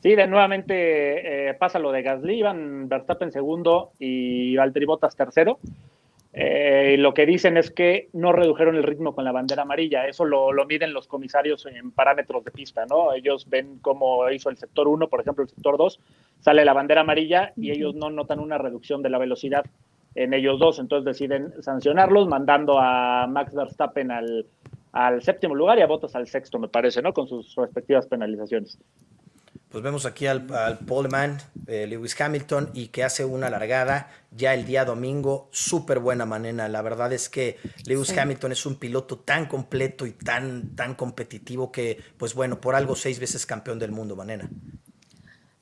Sí, 0.02 0.14
de 0.14 0.26
nuevamente 0.26 1.54
pasa 1.58 1.78
lo 1.78 1.92
de 1.92 2.00
Gasly, 2.00 2.40
Van 2.40 2.88
Verstappen 2.88 3.30
segundo 3.30 3.92
y 3.98 4.56
Valtteri 4.56 4.86
Bottas 4.86 5.14
tercero. 5.14 5.58
Eh, 6.32 6.94
lo 6.98 7.12
que 7.12 7.26
dicen 7.26 7.56
es 7.56 7.72
que 7.72 8.08
no 8.12 8.32
redujeron 8.32 8.76
el 8.76 8.84
ritmo 8.84 9.14
con 9.14 9.24
la 9.24 9.32
bandera 9.32 9.62
amarilla. 9.62 10.06
Eso 10.06 10.24
lo, 10.24 10.52
miden 10.66 10.92
los 10.92 11.08
comisarios 11.08 11.66
en 11.66 11.90
parámetros 11.90 12.44
de 12.44 12.52
pista, 12.52 12.86
¿no? 12.86 13.12
Ellos 13.12 13.48
ven 13.48 13.78
cómo 13.80 14.28
hizo 14.30 14.48
el 14.48 14.56
sector 14.56 14.86
1, 14.86 15.08
por 15.08 15.20
ejemplo, 15.20 15.42
el 15.42 15.50
sector 15.50 15.76
2, 15.76 16.00
sale 16.40 16.64
la 16.64 16.72
bandera 16.72 17.00
amarilla 17.00 17.52
y 17.56 17.72
ellos 17.72 17.94
no 17.94 18.10
notan 18.10 18.38
una 18.38 18.58
reducción 18.58 19.02
de 19.02 19.10
la 19.10 19.18
velocidad 19.18 19.64
en 20.14 20.34
ellos 20.34 20.58
dos. 20.60 20.78
Entonces 20.78 21.04
deciden 21.04 21.52
sancionarlos, 21.62 22.28
mandando 22.28 22.78
a 22.78 23.26
Max 23.26 23.54
Verstappen 23.54 24.12
al, 24.12 24.46
al 24.92 25.22
séptimo 25.22 25.54
lugar 25.56 25.78
y 25.78 25.82
a 25.82 25.86
Bottas 25.86 26.14
al 26.14 26.28
sexto, 26.28 26.58
me 26.58 26.68
parece, 26.68 27.02
¿no? 27.02 27.12
Con 27.12 27.26
sus 27.26 27.56
respectivas 27.56 28.06
penalizaciones 28.06 28.78
pues 29.70 29.84
vemos 29.84 30.04
aquí 30.04 30.26
al, 30.26 30.52
al 30.52 30.78
poleman 30.80 31.38
eh, 31.66 31.86
Lewis 31.86 32.20
Hamilton 32.20 32.70
y 32.74 32.88
que 32.88 33.04
hace 33.04 33.24
una 33.24 33.48
largada 33.50 34.10
ya 34.32 34.52
el 34.52 34.66
día 34.66 34.84
domingo, 34.84 35.48
súper 35.52 36.00
buena 36.00 36.26
manera. 36.26 36.68
La 36.68 36.82
verdad 36.82 37.12
es 37.12 37.28
que 37.28 37.58
Lewis 37.84 38.16
Hamilton 38.16 38.52
es 38.52 38.66
un 38.66 38.76
piloto 38.76 39.18
tan 39.18 39.46
completo 39.46 40.06
y 40.06 40.12
tan, 40.12 40.74
tan 40.74 40.94
competitivo 40.94 41.70
que, 41.70 42.02
pues 42.18 42.34
bueno, 42.34 42.60
por 42.60 42.74
algo 42.74 42.96
seis 42.96 43.20
veces 43.20 43.46
campeón 43.46 43.78
del 43.78 43.92
mundo, 43.92 44.16
Manena. 44.16 44.50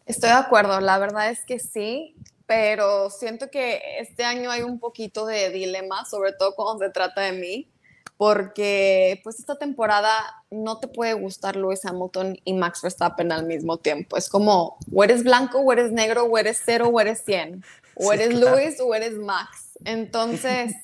Estoy 0.07 0.31
de 0.31 0.37
acuerdo, 0.37 0.81
la 0.81 0.99
verdad 0.99 1.31
es 1.31 1.45
que 1.45 1.59
sí, 1.59 2.17
pero 2.47 3.11
siento 3.11 3.51
que 3.51 4.01
este 4.01 4.25
año 4.25 4.51
hay 4.51 4.63
un 4.63 4.81
poquito 4.81 5.27
de 5.27 5.51
dilema, 5.51 6.07
sobre 6.07 6.33
todo 6.33 6.55
cuando 6.55 6.85
se 6.85 6.91
trata 6.91 7.21
de 7.21 7.33
mí 7.33 7.69
porque 8.19 9.21
pues 9.23 9.39
esta 9.39 9.57
temporada 9.57 10.11
no 10.51 10.79
te 10.79 10.89
puede 10.89 11.15
gustar 11.15 11.55
Lewis 11.55 11.85
Hamilton 11.85 12.37
y 12.45 12.53
Max 12.53 12.83
Verstappen 12.83 13.31
al 13.31 13.47
mismo 13.47 13.79
tiempo. 13.79 14.17
Es 14.17 14.29
como, 14.29 14.77
o 14.93 15.05
eres 15.05 15.23
blanco, 15.23 15.61
o 15.61 15.73
eres 15.73 15.93
negro, 15.93 16.25
o 16.25 16.37
eres 16.37 16.61
cero, 16.63 16.89
o 16.93 17.01
eres 17.01 17.23
cien. 17.25 17.65
O 17.95 18.13
eres 18.13 18.35
Lewis 18.35 18.81
o 18.81 18.93
eres 18.93 19.15
Max. 19.15 19.79
Entonces, 19.85 20.75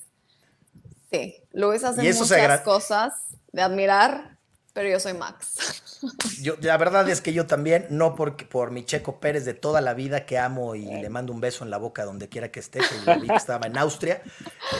sí, 1.10 1.34
Lewis 1.50 1.82
hace 1.82 2.02
muchas 2.02 2.60
cosas 2.60 3.12
de 3.50 3.62
admirar, 3.62 4.33
pero 4.74 4.88
yo 4.88 4.98
soy 5.00 5.14
Max. 5.14 5.82
Yo, 6.42 6.56
la 6.60 6.76
verdad 6.76 7.08
es 7.08 7.22
que 7.22 7.32
yo 7.32 7.46
también, 7.46 7.86
no 7.88 8.14
porque, 8.14 8.44
por 8.44 8.70
mi 8.70 8.84
Checo 8.84 9.20
Pérez 9.20 9.46
de 9.46 9.54
toda 9.54 9.80
la 9.80 9.94
vida 9.94 10.26
que 10.26 10.36
amo 10.36 10.74
y 10.74 10.84
le 10.84 11.08
mando 11.08 11.32
un 11.32 11.40
beso 11.40 11.64
en 11.64 11.70
la 11.70 11.78
boca 11.78 12.04
donde 12.04 12.28
quiera 12.28 12.50
que 12.50 12.60
esté, 12.60 12.80
que 12.80 13.34
estaba 13.34 13.66
en 13.66 13.78
Austria. 13.78 14.20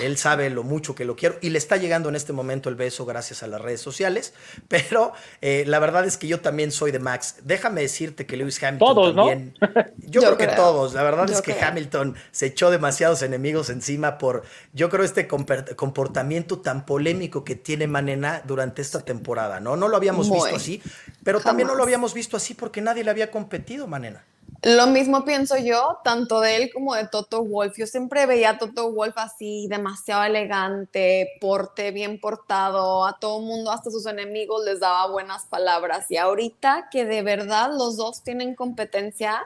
Él 0.02 0.18
sabe 0.18 0.50
lo 0.50 0.64
mucho 0.64 0.94
que 0.94 1.06
lo 1.06 1.16
quiero 1.16 1.36
y 1.40 1.48
le 1.48 1.56
está 1.56 1.78
llegando 1.78 2.10
en 2.10 2.16
este 2.16 2.34
momento 2.34 2.68
el 2.68 2.74
beso 2.74 3.06
gracias 3.06 3.42
a 3.42 3.46
las 3.46 3.60
redes 3.60 3.80
sociales. 3.80 4.34
Pero 4.68 5.14
eh, 5.40 5.64
la 5.66 5.78
verdad 5.78 6.04
es 6.04 6.18
que 6.18 6.26
yo 6.26 6.40
también 6.40 6.72
soy 6.72 6.90
de 6.90 6.98
Max. 6.98 7.36
Déjame 7.42 7.80
decirte 7.80 8.26
que 8.26 8.36
Lewis 8.36 8.62
Hamilton 8.62 8.94
todos, 8.94 9.14
también. 9.14 9.54
¿no? 9.60 9.68
Yo, 9.96 10.20
creo, 10.20 10.36
que 10.36 10.48
todos. 10.48 10.92
La 10.92 11.04
verdad 11.04 11.30
es 11.30 11.40
que 11.40 11.54
Hamilton 11.58 12.16
se 12.32 12.46
echó 12.46 12.70
demasiados 12.70 13.22
enemigos 13.22 13.70
encima 13.70 14.18
por, 14.18 14.42
yo 14.74 14.90
creo, 14.90 15.04
este 15.04 15.26
comportamiento 15.26 16.58
tan 16.58 16.84
polémico 16.84 17.44
que 17.44 17.54
tiene 17.54 17.86
Manena 17.86 18.42
durante 18.44 18.82
esta 18.82 19.00
temporada. 19.00 19.60
No, 19.60 19.76
no 19.84 19.88
lo 19.88 19.96
habíamos 19.96 20.30
visto 20.30 20.56
así. 20.56 20.82
Pero 21.22 21.40
también 21.40 21.68
no 21.68 21.74
lo 21.74 21.82
habíamos 21.82 22.14
visto 22.14 22.36
así 22.36 22.54
porque 22.54 22.80
nadie 22.80 23.04
le 23.04 23.10
había 23.10 23.30
competido, 23.30 23.86
Manena. 23.86 24.24
Lo 24.62 24.86
mismo 24.86 25.26
pienso 25.26 25.58
yo, 25.58 25.98
tanto 26.04 26.40
de 26.40 26.56
él 26.56 26.70
como 26.72 26.94
de 26.94 27.06
Toto 27.06 27.44
Wolf. 27.44 27.76
Yo 27.76 27.86
siempre 27.86 28.24
veía 28.24 28.50
a 28.50 28.58
Toto 28.58 28.90
Wolf 28.92 29.12
así, 29.18 29.66
demasiado 29.68 30.24
elegante, 30.24 31.32
porte, 31.38 31.90
bien 31.90 32.18
portado, 32.18 33.04
a 33.04 33.18
todo 33.18 33.40
mundo, 33.40 33.70
hasta 33.70 33.90
sus 33.90 34.06
enemigos 34.06 34.64
les 34.64 34.80
daba 34.80 35.06
buenas 35.10 35.44
palabras. 35.44 36.10
Y 36.10 36.16
ahorita 36.16 36.88
que 36.90 37.04
de 37.04 37.20
verdad 37.20 37.72
los 37.76 37.98
dos 37.98 38.22
tienen 38.22 38.54
competencia, 38.54 39.42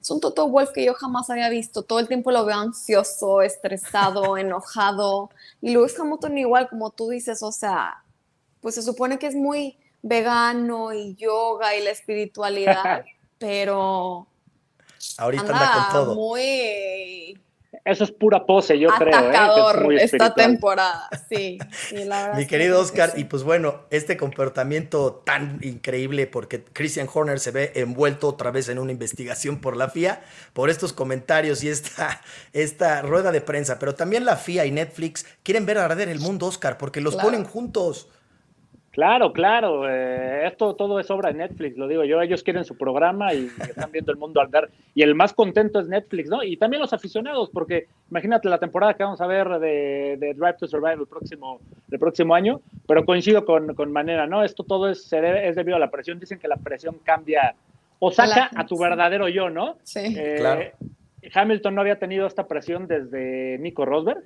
es 0.00 0.10
un 0.12 0.20
Toto 0.20 0.48
Wolf 0.48 0.70
que 0.72 0.84
yo 0.84 0.94
jamás 0.94 1.28
había 1.28 1.48
visto. 1.48 1.82
Todo 1.82 1.98
el 1.98 2.06
tiempo 2.06 2.30
lo 2.30 2.44
veo 2.44 2.56
ansioso, 2.56 3.42
estresado, 3.42 4.36
enojado. 4.38 5.30
Y 5.60 5.72
Lewis 5.72 5.98
Hamilton 5.98 6.38
igual, 6.38 6.68
como 6.68 6.90
tú 6.90 7.08
dices, 7.08 7.42
o 7.42 7.50
sea, 7.50 8.04
pues 8.66 8.74
se 8.74 8.82
supone 8.82 9.16
que 9.16 9.28
es 9.28 9.36
muy 9.36 9.78
vegano 10.02 10.92
y 10.92 11.14
yoga 11.14 11.76
y 11.76 11.84
la 11.84 11.90
espiritualidad, 11.90 13.04
pero 13.38 14.26
ahorita 15.18 15.44
anda, 15.44 15.72
con 15.72 15.92
todo. 15.92 16.14
Muy 16.16 17.38
eso 17.84 18.02
es 18.02 18.10
pura 18.10 18.44
pose, 18.44 18.76
yo 18.76 18.88
creo. 18.88 19.92
¿eh? 19.92 19.98
esta 20.00 20.34
temporada, 20.34 21.08
sí. 21.28 21.60
Mi 22.34 22.44
querido 22.48 22.80
Oscar, 22.80 23.12
y 23.14 23.22
pues 23.22 23.44
bueno, 23.44 23.82
este 23.90 24.16
comportamiento 24.16 25.22
tan 25.24 25.60
increíble, 25.62 26.26
porque 26.26 26.64
Christian 26.64 27.08
Horner 27.12 27.38
se 27.38 27.52
ve 27.52 27.70
envuelto 27.76 28.26
otra 28.26 28.50
vez 28.50 28.68
en 28.68 28.80
una 28.80 28.90
investigación 28.90 29.60
por 29.60 29.76
la 29.76 29.90
FIA, 29.90 30.24
por 30.54 30.70
estos 30.70 30.92
comentarios 30.92 31.62
y 31.62 31.68
esta, 31.68 32.20
esta 32.52 33.02
rueda 33.02 33.30
de 33.30 33.42
prensa, 33.42 33.78
pero 33.78 33.94
también 33.94 34.24
la 34.24 34.34
FIA 34.34 34.66
y 34.66 34.72
Netflix 34.72 35.24
quieren 35.44 35.66
ver 35.66 35.78
arder 35.78 36.08
el 36.08 36.18
mundo, 36.18 36.46
Oscar, 36.46 36.78
porque 36.78 37.00
los 37.00 37.14
ponen 37.14 37.44
juntos. 37.44 38.08
Claro, 38.96 39.30
claro, 39.34 39.86
eh, 39.86 40.46
esto 40.46 40.74
todo 40.74 40.98
es 40.98 41.10
obra 41.10 41.30
de 41.30 41.36
Netflix, 41.36 41.76
lo 41.76 41.86
digo 41.86 42.02
yo, 42.04 42.22
ellos 42.22 42.42
quieren 42.42 42.64
su 42.64 42.78
programa 42.78 43.34
y 43.34 43.50
están 43.60 43.92
viendo 43.92 44.10
el 44.10 44.16
mundo 44.16 44.40
al 44.40 44.48
ver, 44.48 44.70
y 44.94 45.02
el 45.02 45.14
más 45.14 45.34
contento 45.34 45.80
es 45.80 45.86
Netflix, 45.86 46.30
¿no? 46.30 46.42
Y 46.42 46.56
también 46.56 46.80
los 46.80 46.94
aficionados, 46.94 47.50
porque 47.50 47.88
imagínate 48.10 48.48
la 48.48 48.58
temporada 48.58 48.94
que 48.94 49.04
vamos 49.04 49.20
a 49.20 49.26
ver 49.26 49.50
de, 49.58 50.16
Drive 50.34 50.56
to 50.58 50.66
Survive 50.66 50.94
el 50.94 51.06
próximo, 51.06 51.60
el 51.90 51.98
próximo 51.98 52.34
año, 52.34 52.62
pero 52.88 53.04
coincido 53.04 53.44
con, 53.44 53.74
con 53.74 53.92
Manera, 53.92 54.26
¿no? 54.26 54.42
Esto 54.42 54.64
todo 54.64 54.88
es, 54.88 55.12
es 55.12 55.56
debido 55.56 55.76
a 55.76 55.80
la 55.80 55.90
presión, 55.90 56.18
dicen 56.18 56.38
que 56.38 56.48
la 56.48 56.56
presión 56.56 56.96
cambia 57.04 57.54
o 57.98 58.10
saca 58.10 58.48
a 58.56 58.64
tu 58.64 58.78
verdadero 58.78 59.28
yo, 59.28 59.50
¿no? 59.50 59.76
Sí, 59.82 60.14
eh, 60.16 60.36
claro. 60.38 60.62
Hamilton 61.34 61.74
no 61.74 61.82
había 61.82 61.98
tenido 61.98 62.26
esta 62.26 62.48
presión 62.48 62.86
desde 62.86 63.58
Nico 63.58 63.84
Rosberg, 63.84 64.24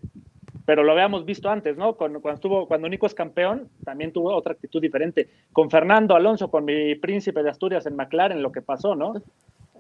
pero 0.71 0.85
lo 0.85 0.93
habíamos 0.93 1.25
visto 1.25 1.51
antes, 1.51 1.77
¿no? 1.77 1.95
Cuando, 1.95 2.21
cuando, 2.21 2.37
estuvo, 2.37 2.69
cuando 2.69 2.89
Nico 2.89 3.05
es 3.05 3.13
campeón, 3.13 3.69
también 3.85 4.13
tuvo 4.13 4.33
otra 4.33 4.53
actitud 4.53 4.81
diferente. 4.81 5.29
Con 5.53 5.69
Fernando 5.69 6.15
Alonso, 6.15 6.49
con 6.49 6.65
mi 6.65 6.95
príncipe 6.95 7.43
de 7.43 7.51
Asturias 7.51 7.87
en 7.87 7.97
McLaren, 7.97 8.41
lo 8.41 8.53
que 8.53 8.63
pasó, 8.63 8.95
¿no? 8.95 9.15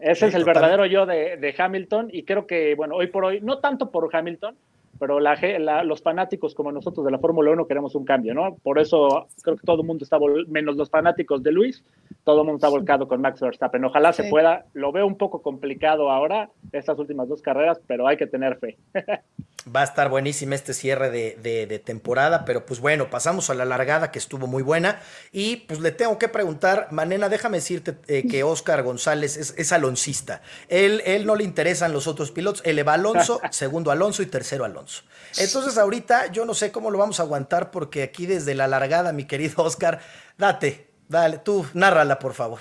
Ese 0.00 0.26
es 0.26 0.34
el 0.34 0.42
verdadero 0.42 0.86
yo 0.86 1.06
de, 1.06 1.36
de, 1.36 1.54
Hamilton 1.56 2.08
y 2.12 2.24
creo 2.24 2.44
que, 2.44 2.74
bueno, 2.74 2.96
hoy 2.96 3.06
por 3.06 3.24
hoy, 3.24 3.40
no 3.40 3.60
tanto 3.60 3.92
por 3.92 4.10
Hamilton, 4.12 4.56
pero 4.98 5.20
la, 5.20 5.84
los 5.84 6.02
fanáticos 6.02 6.54
como 6.54 6.72
nosotros 6.72 7.06
de 7.06 7.12
la 7.12 7.18
Fórmula 7.18 7.52
1 7.52 7.66
queremos 7.68 7.94
un 7.94 8.04
cambio, 8.04 8.34
¿no? 8.34 8.56
Por 8.56 8.80
eso 8.80 9.28
creo 9.42 9.56
que 9.56 9.64
todo 9.64 9.82
el 9.82 9.86
mundo 9.86 10.02
está, 10.02 10.18
menos 10.48 10.76
los 10.76 10.90
fanáticos 10.90 11.42
de 11.42 11.52
Luis, 11.52 11.84
todo 12.24 12.40
el 12.40 12.46
mundo 12.46 12.56
está 12.56 12.68
volcado 12.68 13.08
con 13.08 13.20
Max 13.20 13.40
Verstappen. 13.40 13.84
Ojalá 13.84 14.12
se 14.12 14.24
pueda, 14.24 14.66
lo 14.74 14.90
veo 14.92 15.06
un 15.06 15.16
poco 15.16 15.40
complicado 15.40 16.10
ahora, 16.10 16.50
estas 16.72 16.98
últimas 16.98 17.28
dos 17.28 17.40
carreras, 17.40 17.80
pero 17.86 18.08
hay 18.08 18.16
que 18.16 18.26
tener 18.26 18.58
fe. 18.58 18.76
Va 19.66 19.82
a 19.82 19.84
estar 19.84 20.08
buenísima 20.08 20.54
este 20.54 20.72
cierre 20.72 21.10
de, 21.10 21.82
temporada, 21.84 22.46
pero 22.46 22.64
pues 22.64 22.80
bueno, 22.80 23.10
pasamos 23.10 23.50
a 23.50 23.54
la 23.54 23.66
largada 23.66 24.10
que 24.10 24.18
estuvo 24.18 24.46
muy 24.46 24.62
buena 24.62 25.00
y 25.32 25.56
pues 25.56 25.80
le 25.80 25.92
tengo 25.92 26.18
que 26.18 26.28
preguntar, 26.28 26.88
Manena, 26.92 27.28
déjame 27.28 27.58
decirte 27.58 27.98
eh, 28.06 28.26
que 28.26 28.42
Oscar 28.42 28.82
González 28.82 29.36
es, 29.36 29.54
es 29.58 29.72
aloncista. 29.72 30.40
Él, 30.68 31.02
él 31.04 31.26
no 31.26 31.36
le 31.36 31.44
interesan 31.44 31.92
los 31.92 32.06
otros 32.06 32.30
pilotos, 32.30 32.62
él 32.64 32.86
va 32.88 32.94
Alonso, 32.94 33.38
segundo 33.50 33.90
Alonso 33.90 34.22
y 34.22 34.26
tercero 34.26 34.64
Alonso. 34.64 35.02
Entonces 35.36 35.76
ahorita 35.76 36.28
yo 36.28 36.46
no 36.46 36.54
sé 36.54 36.72
cómo 36.72 36.90
lo 36.90 36.96
vamos 36.96 37.20
a 37.20 37.24
aguantar 37.24 37.70
porque 37.70 38.02
aquí 38.02 38.24
desde 38.24 38.54
la 38.54 38.66
largada, 38.66 39.12
mi 39.12 39.26
querido 39.26 39.62
Oscar, 39.62 40.00
date, 40.38 40.90
dale, 41.08 41.36
tú, 41.36 41.66
nárrala 41.74 42.18
por 42.18 42.32
favor. 42.32 42.60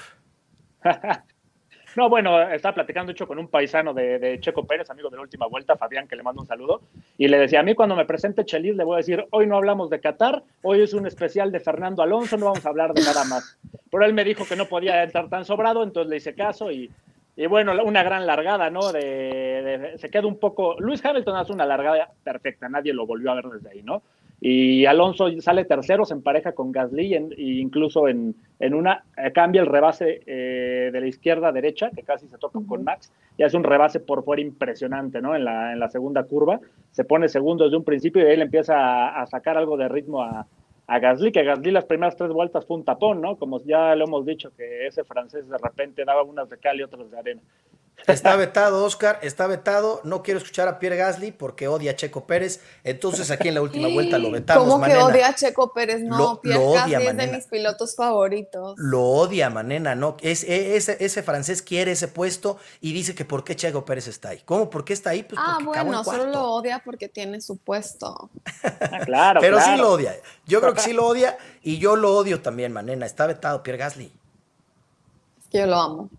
No, 2.00 2.08
bueno, 2.08 2.41
estaba 2.50 2.75
platicando 2.75 3.12
hecho 3.12 3.27
con 3.27 3.39
un 3.39 3.50
paisano 3.50 3.94
de, 3.94 4.38
Checo 4.39 4.65
Pérez, 4.65 4.89
amigo 4.89 5.10
de 5.10 5.18
la 5.18 5.24
última 5.24 5.48
vuelta, 5.48 5.75
Fabián, 5.75 6.08
que 6.08 6.15
le 6.15 6.24
mando 6.24 6.39
un 6.39 6.48
saludo, 6.48 6.79
y 7.18 7.27
le 7.27 7.38
decía, 7.38 7.60
a 7.60 7.63
mí 7.63 7.75
cuando 7.75 7.94
me 7.94 8.06
presente 8.06 8.46
Chelis 8.46 8.77
le 8.77 8.86
voy 8.86 8.94
a 8.94 8.98
decir, 9.00 9.27
hoy 9.32 9.48
no 9.48 9.58
hablamos 9.58 9.89
de 9.89 10.00
Qatar, 10.00 10.41
hoy 10.62 10.82
es 10.82 10.94
un 10.94 11.08
especial 11.08 11.51
de 11.51 11.60
Fernando 11.60 12.01
Alonso, 12.01 12.38
no 12.38 12.46
vamos 12.46 12.65
a 12.65 12.70
hablar 12.70 12.94
de 12.94 13.01
nada 13.01 13.25
más. 13.25 13.60
Pero 13.91 14.06
él 14.06 14.13
me 14.13 14.24
dijo 14.24 14.46
que 14.48 14.56
no 14.56 14.68
podía 14.68 15.03
estar 15.03 15.27
tan 15.27 15.44
sobrado, 15.44 15.84
entonces 15.84 16.10
le 16.10 16.15
hice 16.15 16.34
caso 16.36 16.72
y 16.72 16.89
y 17.36 17.48
bueno, 17.48 17.72
una 17.86 18.03
gran 18.03 18.25
largada, 18.25 18.70
¿no? 18.70 18.82
Se 18.91 20.10
queda 20.12 20.27
un 20.27 20.39
poco. 20.39 20.75
Luis 20.77 21.03
Hamilton 21.06 21.38
hace 21.38 21.53
una 21.53 21.65
largada 21.65 22.10
perfecta, 22.22 22.68
nadie 22.68 22.94
lo 22.94 23.06
volvió 23.06 23.32
a 23.32 23.36
ver 23.36 23.46
desde 23.46 23.70
ahí, 23.70 23.82
¿no? 23.82 24.01
Y 24.41 24.86
Alonso 24.86 25.27
sale 25.41 25.65
tercero, 25.65 26.05
se 26.05 26.13
empareja 26.13 26.53
con 26.53 26.72
Gasly 26.72 27.13
e 27.13 27.27
incluso 27.38 28.08
en, 28.08 28.36
en, 28.60 28.74
una 28.74 29.03
cambia 29.34 29.62
el 29.62 29.67
rebase 29.67 30.22
eh, 30.25 30.89
de 30.93 31.01
la 31.01 31.08
izquierda 31.08 31.50
a 31.50 31.51
derecha, 31.51 31.91
que 31.93 32.03
casi 32.03 32.27
se 32.27 32.38
toca 32.38 32.60
con 32.65 32.84
Max, 32.84 33.12
y 33.38 33.43
hace 33.43 33.58
un 33.58 33.63
rebase 33.63 34.00
por 34.00 34.24
fuera 34.24 34.41
impresionante, 34.41 35.22
¿no? 35.22 35.36
En 35.36 35.43
la, 35.43 35.74
en 35.74 35.79
la 35.79 35.89
segunda 35.89 36.24
curva, 36.24 36.60
se 36.91 37.03
pone 37.03 37.27
segundo 37.27 37.65
desde 37.65 37.77
un 37.77 37.84
principio 37.84 38.22
y 38.22 38.31
él 38.31 38.41
empieza 38.41 39.10
a 39.10 39.25
sacar 39.27 39.58
algo 39.58 39.75
de 39.75 39.89
ritmo 39.89 40.22
a, 40.22 40.48
a 40.89 41.00
Gasly, 41.00 41.31
que 41.31 41.43
Gasly 41.43 41.69
las 41.69 41.86
primeras 41.86 42.15
tres 42.15 42.31
vueltas 42.31 42.65
fue 42.65 42.77
un 42.77 42.84
tapón, 42.84 43.22
¿no? 43.22 43.36
Como 43.36 43.62
ya 43.63 43.93
lo 43.96 44.05
hemos 44.05 44.25
dicho, 44.25 44.51
que 44.58 44.88
ese 44.88 45.03
francés 45.03 45.48
de 45.48 45.58
repente 45.58 46.03
daba 46.03 46.24
unas 46.24 46.50
de 46.50 46.58
cal 46.58 46.79
y 46.79 46.84
otras 46.84 47.12
de 47.12 47.19
arena. 47.19 47.41
Está 48.08 48.36
vetado, 48.36 48.84
Oscar, 48.84 49.20
está 49.22 49.48
vetado. 49.48 50.01
No 50.03 50.24
quiero 50.24 50.39
escuchar 50.39 50.68
a 50.68 50.79
Pierre 50.79 50.98
Gasly 50.98 51.32
porque 51.32 51.68
odia 51.68 51.91
a 51.91 51.96
Checo 51.96 52.25
Pérez. 52.25 52.62
Entonces 52.84 53.29
aquí 53.32 53.50
en 53.50 53.56
la 53.56 53.62
última 53.62 53.88
vuelta 53.88 54.18
lo 54.18 54.32
vetamos. 54.32 54.68
¿Cómo 54.68 54.84
que 54.84 54.96
odia 54.96 55.27
a 55.27 55.36
Checo 55.36 55.74
Pérez? 55.74 56.01
No, 56.01 56.41
Pierre 56.41 56.74
Gasly 56.74 57.08
es 57.08 57.18
de 57.18 57.27
mis 57.27 57.46
pilotos 57.48 57.96
favoritos. 57.96 58.75
Lo 58.77 59.03
odia, 59.03 59.50
Manena, 59.50 59.96
no. 59.96 60.18
Es, 60.22 60.44
e, 60.44 60.75
ese, 60.75 60.98
ese 61.00 61.24
francés 61.24 61.62
quiere 61.62 61.91
ese 61.91 62.08
puesto 62.08 62.58
y 62.82 62.94
dice 62.94 63.15
que 63.15 63.25
por 63.25 63.44
qué 63.44 63.56
Checo 63.56 63.86
Pérez 63.86 64.08
está 64.08 64.29
ahí. 64.29 64.41
¿Cómo? 64.46 64.70
¿Por 64.70 64.86
qué 64.86 64.94
está 64.94 65.12
ahí? 65.12 65.24
Pues 65.24 65.39
ah, 65.44 65.60
bueno, 65.63 66.03
solo 66.03 66.25
lo 66.25 66.51
odia 66.53 66.82
porque 66.84 67.10
tiene 67.10 67.41
su 67.41 67.58
puesto. 67.58 68.29
Ah, 68.63 69.00
claro. 69.06 69.41
Pero 69.41 69.60
sí 69.60 69.75
lo 69.77 69.91
odia. 69.91 70.15
Yo 70.46 70.62
creo 70.62 70.74
que 70.74 70.82
sí 70.82 70.94
lo 70.94 71.06
odia 71.06 71.38
y 71.62 71.77
yo 71.77 71.96
lo 71.96 72.15
odio 72.15 72.41
también, 72.41 72.72
Manena. 72.72 73.06
Está 73.06 73.27
vetado 73.27 73.62
Pierre 73.63 73.79
Gasly. 73.79 74.12
Es 75.41 75.48
que 75.50 75.60
yo 75.60 75.68
lo 75.68 75.75
amo. 75.75 76.10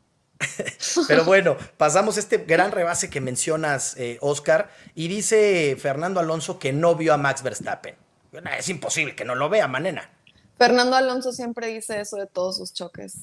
Pero 1.09 1.25
bueno, 1.25 1.57
pasamos 1.77 2.17
este 2.17 2.39
gran 2.39 2.73
rebase 2.73 3.11
que 3.11 3.21
mencionas, 3.21 3.97
eh, 3.97 4.19
Oscar, 4.21 4.71
y 4.95 5.09
dice 5.09 5.77
Fernando 5.79 6.21
Alonso 6.21 6.59
que 6.59 6.73
no 6.73 6.95
vio 6.95 7.15
a 7.15 7.17
Max 7.17 7.43
Verstappen. 7.43 7.97
Es 8.59 8.69
imposible 8.69 9.15
que 9.15 9.25
no 9.25 9.35
lo 9.35 9.49
vea, 9.49 9.69
manena. 9.69 10.11
Fernando 10.57 10.97
Alonso 10.97 11.33
siempre 11.33 11.69
dice 11.69 12.01
eso 12.01 12.17
de 12.17 12.27
todos 12.27 12.57
sus 12.57 12.73
choques. 12.73 13.17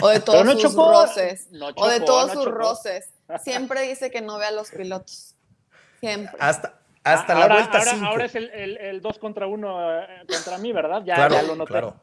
O 0.00 0.08
de 0.08 0.20
todos 0.20 0.60
sus 0.60 0.74
roces. 0.74 1.48
o 1.76 1.88
de 1.88 2.00
todos 2.00 2.32
sus 2.32 2.44
roces. 2.46 3.10
Siempre 3.44 3.82
dice 3.82 4.10
que 4.10 4.20
no 4.20 4.38
ve 4.38 4.46
a 4.46 4.50
los 4.50 4.70
pilotos. 4.70 5.36
Siempre. 6.00 6.36
Hasta, 6.40 6.80
hasta 7.04 7.34
la 7.34 7.46
vuelta 7.46 7.80
5. 7.80 8.04
Ahora, 8.04 8.24
es 8.24 8.34
el 8.34 9.00
2 9.00 9.18
contra 9.18 9.46
1 9.46 10.00
eh, 10.00 10.06
contra 10.28 10.58
mí, 10.58 10.72
¿verdad? 10.72 11.02
Ya, 11.04 11.28
ya 11.28 11.42
lo 11.42 11.54
noté. 11.54 11.70
Claro. 11.70 11.94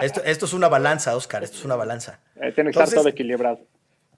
Esto, 0.00 0.22
esto, 0.24 0.46
es 0.46 0.52
una 0.52 0.68
balanza, 0.68 1.16
Oscar. 1.16 1.42
Esto 1.42 1.58
es 1.58 1.64
una 1.64 1.74
balanza. 1.74 2.20
Eh, 2.36 2.52
tiene 2.52 2.70
que 2.70 2.78
estar 2.78 2.94
todo 2.94 3.08
equilibrado. 3.08 3.60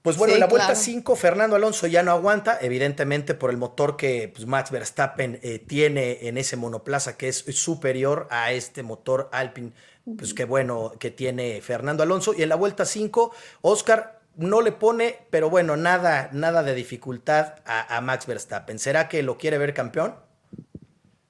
Pues 0.01 0.17
bueno, 0.17 0.33
en 0.33 0.39
la 0.39 0.47
vuelta 0.47 0.73
5, 0.73 1.15
Fernando 1.15 1.55
Alonso 1.55 1.85
ya 1.85 2.01
no 2.01 2.11
aguanta, 2.11 2.57
evidentemente 2.59 3.35
por 3.35 3.51
el 3.51 3.57
motor 3.57 3.97
que 3.97 4.31
pues, 4.33 4.47
Max 4.47 4.71
Verstappen 4.71 5.39
eh, 5.43 5.59
tiene 5.59 6.27
en 6.27 6.39
ese 6.39 6.57
monoplaza, 6.57 7.17
que 7.17 7.27
es 7.27 7.37
superior 7.37 8.27
a 8.31 8.51
este 8.51 8.81
motor 8.81 9.29
Alpine, 9.31 9.73
pues 10.17 10.33
qué 10.33 10.45
bueno 10.45 10.93
que 10.99 11.11
tiene 11.11 11.61
Fernando 11.61 12.01
Alonso. 12.01 12.33
Y 12.35 12.41
en 12.41 12.49
la 12.49 12.55
vuelta 12.55 12.85
5, 12.85 13.31
Oscar 13.61 14.21
no 14.35 14.61
le 14.61 14.71
pone, 14.71 15.15
pero 15.29 15.49
bueno, 15.49 15.77
nada, 15.77 16.29
nada 16.31 16.63
de 16.63 16.73
dificultad 16.73 17.55
a, 17.65 18.01
Max 18.01 18.25
Verstappen. 18.25 18.79
¿Será 18.79 19.07
que 19.07 19.21
lo 19.21 19.37
quiere 19.37 19.57
ver 19.57 19.73
campeón? 19.73 20.15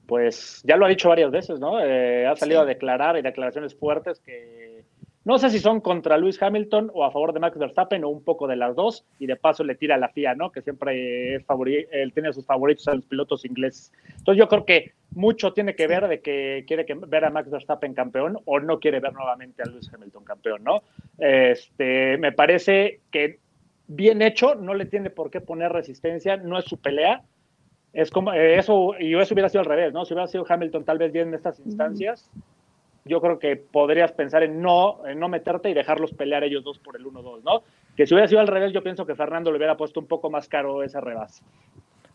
Pues 0.05 0.61
ya 0.63 0.77
lo 0.77 0.85
ha 0.85 0.89
dicho 0.89 1.09
varias 1.09 1.31
veces, 1.31 1.59
¿no? 1.59 1.83
Eh, 1.83 2.27
ha 2.27 2.35
salido 2.35 2.61
a 2.61 2.65
declarar 2.65 3.17
y 3.17 3.21
declaraciones 3.21 3.75
fuertes 3.75 4.19
que 4.19 4.60
no 5.23 5.37
sé 5.37 5.51
si 5.51 5.59
son 5.59 5.81
contra 5.81 6.17
Luis 6.17 6.41
Hamilton 6.41 6.91
o 6.93 7.03
a 7.03 7.11
favor 7.11 7.31
de 7.31 7.39
Max 7.39 7.57
Verstappen 7.57 8.03
o 8.03 8.09
un 8.09 8.23
poco 8.23 8.47
de 8.47 8.55
las 8.55 8.75
dos, 8.75 9.05
y 9.19 9.27
de 9.27 9.35
paso 9.35 9.63
le 9.63 9.75
tira 9.75 9.95
a 9.95 9.97
la 9.99 10.09
FIA, 10.09 10.33
¿no? 10.33 10.51
Que 10.51 10.61
siempre 10.61 11.35
es 11.35 11.45
él 11.91 12.13
tiene 12.13 12.33
sus 12.33 12.45
favoritos 12.45 12.87
a 12.87 12.95
los 12.95 13.05
pilotos 13.05 13.45
ingleses. 13.45 13.91
Entonces 14.17 14.39
yo 14.39 14.47
creo 14.47 14.65
que 14.65 14.93
mucho 15.11 15.53
tiene 15.53 15.75
que 15.75 15.87
ver 15.87 16.07
de 16.07 16.21
que 16.21 16.63
quiere 16.67 16.85
que 16.85 16.95
ver 16.95 17.25
a 17.25 17.29
Max 17.29 17.51
Verstappen 17.51 17.93
campeón 17.93 18.39
o 18.45 18.59
no 18.59 18.79
quiere 18.79 18.99
ver 18.99 19.13
nuevamente 19.13 19.61
a 19.61 19.67
Luis 19.67 19.91
Hamilton 19.93 20.23
campeón, 20.23 20.63
¿no? 20.63 20.81
Este, 21.19 22.17
me 22.17 22.31
parece 22.31 23.01
que 23.11 23.39
bien 23.87 24.21
hecho, 24.21 24.55
no 24.55 24.73
le 24.73 24.85
tiene 24.85 25.09
por 25.09 25.29
qué 25.29 25.41
poner 25.41 25.71
resistencia, 25.71 26.37
no 26.37 26.57
es 26.57 26.65
su 26.65 26.77
pelea. 26.77 27.23
Es 27.93 28.09
como 28.09 28.33
eh, 28.33 28.57
eso, 28.57 28.95
y 28.97 29.13
eso 29.15 29.33
hubiera 29.33 29.49
sido 29.49 29.59
al 29.59 29.65
revés, 29.65 29.93
¿no? 29.93 30.05
Si 30.05 30.13
hubiera 30.13 30.27
sido 30.27 30.45
Hamilton 30.47 30.85
tal 30.85 30.97
vez 30.97 31.11
bien 31.11 31.27
en 31.27 31.33
estas 31.33 31.59
instancias, 31.59 32.29
yo 33.05 33.21
creo 33.21 33.39
que 33.39 33.55
podrías 33.55 34.11
pensar 34.11 34.43
en 34.43 34.61
no, 34.61 35.01
no 35.15 35.29
meterte 35.29 35.69
y 35.69 35.73
dejarlos 35.73 36.13
pelear 36.13 36.43
ellos 36.43 36.63
dos 36.63 36.79
por 36.79 36.95
el 36.95 37.05
1-2, 37.05 37.41
¿no? 37.43 37.63
Que 37.95 38.05
si 38.05 38.13
hubiera 38.13 38.27
sido 38.27 38.41
al 38.41 38.47
revés, 38.47 38.73
yo 38.73 38.83
pienso 38.83 39.05
que 39.05 39.15
Fernando 39.15 39.51
le 39.51 39.57
hubiera 39.57 39.77
puesto 39.77 39.99
un 39.99 40.07
poco 40.07 40.29
más 40.29 40.47
caro 40.47 40.83
ese 40.83 41.01
rebase. 41.01 41.43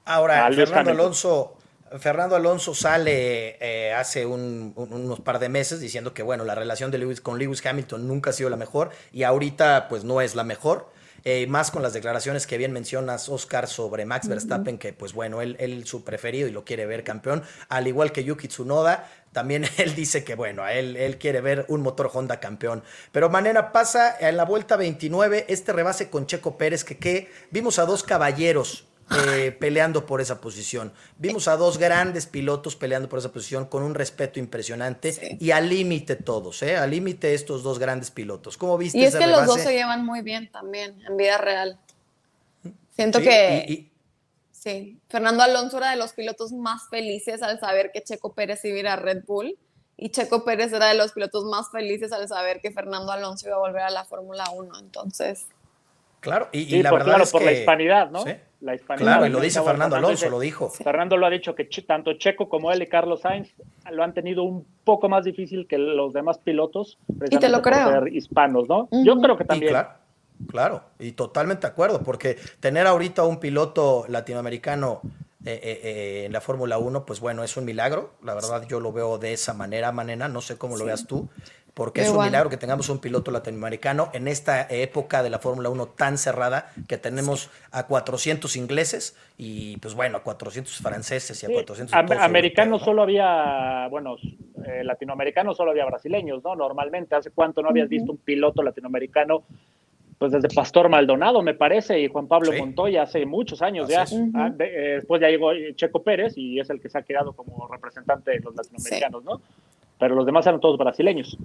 Ahora, 0.05 0.51
Fernando 0.53 0.93
Alonso, 0.93 1.57
Fernando 1.99 2.37
Alonso 2.37 2.75
sale 2.75 3.57
eh, 3.61 3.93
hace 3.93 4.27
unos 4.27 5.21
par 5.21 5.39
de 5.39 5.49
meses 5.49 5.81
diciendo 5.81 6.15
que, 6.15 6.23
bueno, 6.23 6.45
la 6.45 6.55
relación 6.55 6.91
de 6.91 6.99
Lewis 6.99 7.21
con 7.21 7.39
Lewis 7.39 7.65
Hamilton 7.65 8.07
nunca 8.07 8.31
ha 8.31 8.33
sido 8.33 8.51
la 8.51 8.57
mejor 8.57 8.91
y 9.13 9.25
ahorita 9.25 9.89
pues 9.89 10.05
no 10.05 10.21
es 10.21 10.35
la 10.35 10.45
mejor. 10.45 10.95
Eh, 11.29 11.49
más 11.49 11.73
con 11.73 11.83
las 11.83 11.93
declaraciones 11.93 12.47
que 12.47 12.57
bien 12.57 12.71
mencionas, 12.71 13.29
Oscar, 13.29 13.67
sobre 13.67 14.05
Max 14.05 14.29
Verstappen, 14.29 14.79
que 14.79 14.93
pues 14.93 15.13
bueno, 15.13 15.43
él, 15.43 15.57
él 15.59 15.85
su 15.85 16.05
preferido 16.05 16.47
y 16.47 16.53
lo 16.53 16.65
quiere 16.65 16.87
ver 16.87 17.03
campeón, 17.03 17.43
al 17.69 17.89
igual 17.89 18.13
que 18.13 18.23
Yuki 18.23 18.47
Tsunoda, 18.47 19.09
también 19.37 19.67
él 19.77 19.95
dice 19.95 20.25
que 20.25 20.35
bueno, 20.35 20.63
a 20.63 20.73
él, 20.73 20.97
él 20.97 21.19
quiere 21.19 21.43
ver 21.43 21.67
un 21.69 21.83
motor 21.83 22.11
Honda 22.11 22.41
campeón. 22.41 22.83
Pero 23.13 23.29
Manera 23.29 23.71
pasa 23.71 24.17
en 24.19 24.39
la 24.39 24.47
vuelta 24.47 24.77
29 24.77 25.45
este 25.49 25.75
rebase 25.75 26.09
con 26.09 26.27
Checo 26.27 26.57
Pérez, 26.57 26.85
que, 26.85 26.97
que 26.97 27.31
vimos 27.51 27.79
a 27.79 27.85
dos 27.85 28.03
caballeros 28.03 28.87
eh, 29.27 29.55
peleando 29.61 30.07
por 30.07 30.23
esa 30.23 30.41
posición. 30.41 30.91
Vimos 31.19 31.49
a 31.49 31.59
dos 31.59 31.77
grandes 31.77 32.25
pilotos 32.25 32.77
peleando 32.77 33.11
por 33.11 33.19
esa 33.19 33.31
posición 33.31 33.67
con 33.67 33.83
un 33.83 33.95
respeto 33.95 34.41
impresionante 34.41 35.37
y 35.39 35.51
al 35.51 35.69
límite 35.69 36.17
todos, 36.17 36.63
¿eh? 36.63 36.79
Al 36.79 36.91
límite 36.91 37.35
estos 37.35 37.63
dos 37.63 37.79
grandes 37.79 38.11
pilotos. 38.11 38.57
¿Cómo 38.57 38.79
viste? 38.79 38.97
Y 38.97 39.05
es 39.05 39.17
que 39.17 39.27
los 39.27 39.45
dos 39.45 39.61
se 39.61 39.75
llevan 39.75 40.03
muy 40.03 40.23
bien 40.23 40.51
también 40.51 40.99
en 41.07 41.15
vida 41.19 41.37
real. 41.37 41.79
Siento 42.95 43.21
que... 43.21 43.91
sí, 44.59 44.99
Fernando 45.09 45.43
Alonso 45.43 45.79
era 45.79 45.91
de 45.91 45.97
los 45.97 46.13
pilotos 46.13 46.53
más 46.53 46.89
felices 46.89 47.43
al 47.43 47.61
saber 47.61 47.91
que 47.93 48.03
Checo 48.03 48.33
Pérez 48.33 48.65
iba 48.65 48.77
a 48.77 48.81
ir 48.81 48.89
a 48.89 48.97
Red 48.97 49.25
Bull 49.27 49.57
y 49.97 50.11
Checo 50.11 50.45
Pérez 50.45 50.73
era 50.73 50.87
de 50.89 50.95
los 50.95 51.13
pilotos 51.13 51.45
más 51.45 51.71
felices 51.71 52.13
al 52.13 52.29
saber 52.29 52.61
que 52.61 52.71
Fernando 52.71 53.13
Alonso 53.13 53.47
iba 53.47 53.57
a 53.57 53.61
volver 53.61 53.83
a 53.83 53.91
la 53.91 54.05
Fórmula 54.05 54.45
1. 54.55 54.79
Entonces... 54.79 55.47
Claro, 56.21 56.49
y, 56.51 56.83
la 56.83 56.91
verdad 56.91 57.21
es 57.21 57.31
por 57.31 57.43
la 57.43 57.53
hispanidad, 57.53 58.11
¿no? 58.11 58.25
La 58.61 58.75
hispanidad. 58.75 59.05
Claro, 59.05 59.27
y 59.27 59.31
lo 59.31 59.39
dice 59.39 59.63
Fernando 59.63 59.97
Alonso, 59.97 60.29
lo 60.29 60.41
dijo. 60.41 60.71
Fernando 60.71 61.17
lo 61.17 61.27
ha 61.27 61.31
dicho 61.31 61.55
que 61.55 61.65
tanto 61.87 62.15
Checo 62.15 62.49
como 62.49 62.73
él 62.73 62.83
y 62.83 62.89
Carlos 62.89 63.21
Sainz 63.21 63.55
lo 63.93 64.03
han 64.03 64.13
tenido 64.13 64.43
un 64.43 64.67
poco 64.83 65.09
más 65.09 65.25
difícil 65.25 65.69
que 65.69 65.79
los 65.79 66.13
demás 66.13 66.39
pilotos. 66.39 66.99
Y 67.31 67.39
te 67.39 67.49
lo 67.49 67.63
creo. 67.63 67.91
ser 67.91 68.09
hispanos, 68.09 68.69
¿no? 68.69 68.89
Yo 68.91 69.21
creo 69.21 69.37
que 69.37 69.45
también. 69.45 69.71
claro, 69.71 69.91
claro, 70.51 70.85
y 70.99 71.13
totalmente 71.13 71.67
de 71.67 71.73
acuerdo, 71.73 72.03
porque 72.03 72.37
tener 72.61 72.87
ahorita 72.87 73.25
un 73.25 73.39
piloto 73.39 74.05
latinoamericano 74.09 75.01
eh, 75.45 75.61
eh, 75.63 75.81
eh, 75.83 76.25
en 76.27 76.33
la 76.33 76.41
Fórmula 76.41 76.79
1, 76.79 77.07
pues 77.07 77.21
bueno, 77.21 77.45
es 77.45 77.57
un 77.57 77.65
milagro. 77.65 78.15
La 78.23 78.35
verdad, 78.35 78.67
yo 78.69 78.81
lo 78.81 78.93
veo 78.93 79.19
de 79.19 79.33
esa 79.33 79.55
manera, 79.55 79.93
Manena. 79.93 80.29
No 80.29 80.41
sé 80.41 80.59
cómo 80.59 80.77
lo 80.77 80.85
veas 80.85 81.07
tú 81.07 81.29
porque 81.77 82.01
es 82.01 82.09
un 82.09 82.25
milagro 82.25 82.49
que 82.49 82.57
tengamos 82.57 82.89
un 82.89 83.01
piloto 83.01 83.31
latinoamericano 83.31 84.09
en 84.15 84.29
esta 84.29 84.67
época 84.71 85.23
de 85.23 85.29
la 85.29 85.41
Fórmula 85.41 85.69
1 85.69 85.89
tan 85.89 86.17
cerrada 86.17 86.73
que 86.89 86.97
tenemos 86.97 87.51
a 87.71 87.87
400 87.87 88.57
ingleses 88.57 89.15
y 89.37 89.77
pues 89.77 89.93
bueno, 89.93 90.17
a 90.17 90.23
400 90.23 90.75
franceses 90.79 91.43
y 91.43 91.45
a 91.45 91.51
400... 91.53 91.95
americanos 92.19 92.81
solo 92.81 93.03
había, 93.03 93.89
bueno, 93.91 94.17
eh, 94.67 94.85
latinoamericanos 94.85 95.59
solo 95.59 95.73
había 95.73 95.85
brasileños, 95.85 96.43
¿no? 96.43 96.57
Normalmente, 96.57 97.15
¿hace 97.15 97.31
cuánto 97.31 97.61
no 97.61 97.69
habías 97.69 97.91
visto 97.91 98.11
un 98.11 98.19
piloto 98.19 98.63
latinoamericano? 98.63 99.45
Pues 100.19 100.33
desde 100.33 100.49
Pastor 100.49 100.89
Maldonado, 100.89 101.43
me 101.43 101.53
parece, 101.53 102.01
y 102.01 102.09
Juan 102.09 102.27
Pablo 102.27 102.51
Montoya 102.53 103.03
hace 103.03 103.27
muchos 103.27 103.61
años 103.61 103.89
ya. 103.89 104.05
Eh, 104.59 104.95
después 104.97 105.21
ya 105.21 105.29
llegó 105.29 105.51
Checo 105.75 106.03
Pérez 106.03 106.33
y 106.37 106.59
es 106.59 106.71
el 106.71 106.81
que 106.81 106.89
se 106.89 106.99
ha 106.99 107.03
quedado 107.03 107.35
como 107.35 107.69
representante 107.69 108.31
de 108.31 108.41
los 108.41 108.55
latinoamericanos, 108.55 109.25
¿no? 109.25 109.43
Pero 109.99 110.15
los 110.15 110.25
demás 110.25 110.47
eran 110.47 110.61
todos 110.61 110.79
brasileños. 110.79 111.37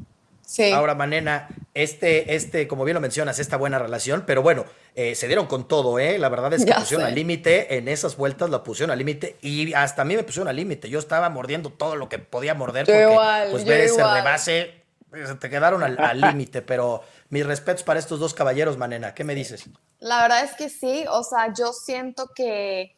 Ahora, 0.74 0.96
Manena, 0.96 1.48
este, 1.74 2.36
este, 2.36 2.68
como 2.68 2.84
bien 2.84 2.96
lo 2.96 3.02
mencionas, 3.02 3.40
esta 3.40 3.56
buena 3.56 3.80
relación, 3.80 4.24
pero 4.26 4.42
bueno, 4.42 4.66
eh, 4.96 5.16
se 5.16 5.28
dieron 5.28 5.48
con 5.48 5.68
todo, 5.68 5.98
¿eh? 5.98 6.18
La 6.20 6.28
verdad 6.30 6.54
es 6.54 6.66
que 6.66 6.74
pusieron 6.74 7.06
al 7.06 7.16
límite, 7.16 7.78
en 7.78 7.88
esas 7.88 8.18
vueltas 8.18 8.50
la 8.50 8.64
pusieron 8.64 8.92
al 8.92 8.98
límite 8.98 9.38
y 9.42 9.74
hasta 9.74 10.02
a 10.02 10.06
mí 10.06 10.16
me 10.16 10.24
pusieron 10.24 10.50
al 10.50 10.58
límite. 10.58 10.90
Yo 10.90 11.00
estaba 11.00 11.30
mordiendo 11.30 11.70
todo 11.70 11.96
lo 11.96 12.10
que 12.10 12.20
podía 12.20 12.54
morder 12.54 12.86
porque, 12.86 13.50
pues, 13.52 13.66
ver 13.66 13.82
ese 13.82 14.04
rebase, 14.04 14.74
pues, 15.10 15.40
te 15.40 15.50
quedaron 15.50 15.84
al 15.84 16.22
límite, 16.22 16.62
pero 16.62 17.02
mis 17.32 17.46
respetos 17.46 17.84
para 17.84 18.00
estos 18.00 18.20
dos 18.20 18.34
caballeros, 18.34 18.78
Manena. 18.78 19.16
¿Qué 19.16 19.24
me 19.24 19.34
dices? 19.34 19.64
La 20.00 20.22
verdad 20.22 20.44
es 20.44 20.54
que 20.54 20.70
sí, 20.70 21.06
o 21.10 21.24
sea, 21.24 21.54
yo 21.54 21.72
siento 21.72 22.30
que 22.36 22.96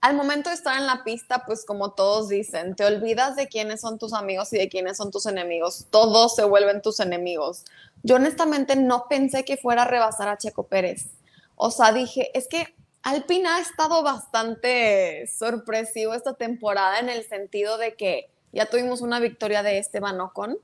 al 0.00 0.16
momento 0.16 0.50
de 0.50 0.56
estar 0.56 0.76
en 0.76 0.86
la 0.86 1.04
pista, 1.04 1.44
pues 1.46 1.64
como 1.64 1.92
todos 1.92 2.28
dicen, 2.28 2.74
te 2.74 2.84
olvidas 2.84 3.36
de 3.36 3.46
quiénes 3.46 3.80
son 3.80 3.98
tus 3.98 4.12
amigos 4.12 4.52
y 4.52 4.58
de 4.58 4.68
quiénes 4.68 4.96
son 4.96 5.12
tus 5.12 5.24
enemigos. 5.26 5.86
Todos 5.90 6.34
se 6.34 6.44
vuelven 6.44 6.82
tus 6.82 6.98
enemigos. 6.98 7.64
Yo 8.02 8.16
honestamente 8.16 8.74
no 8.74 9.06
pensé 9.08 9.44
que 9.44 9.56
fuera 9.56 9.82
a 9.82 9.86
rebasar 9.86 10.28
a 10.28 10.36
Checo 10.36 10.64
Pérez. 10.64 11.06
O 11.54 11.70
sea, 11.70 11.92
dije, 11.92 12.36
es 12.36 12.48
que 12.48 12.74
Alpine 13.02 13.48
ha 13.48 13.60
estado 13.60 14.02
bastante 14.02 15.28
sorpresivo 15.28 16.12
esta 16.12 16.34
temporada 16.34 16.98
en 16.98 17.08
el 17.08 17.24
sentido 17.24 17.78
de 17.78 17.94
que 17.94 18.30
ya 18.52 18.66
tuvimos 18.66 19.00
una 19.00 19.20
victoria 19.20 19.62
de 19.62 19.78
Esteban 19.78 20.20
Ocon 20.20 20.58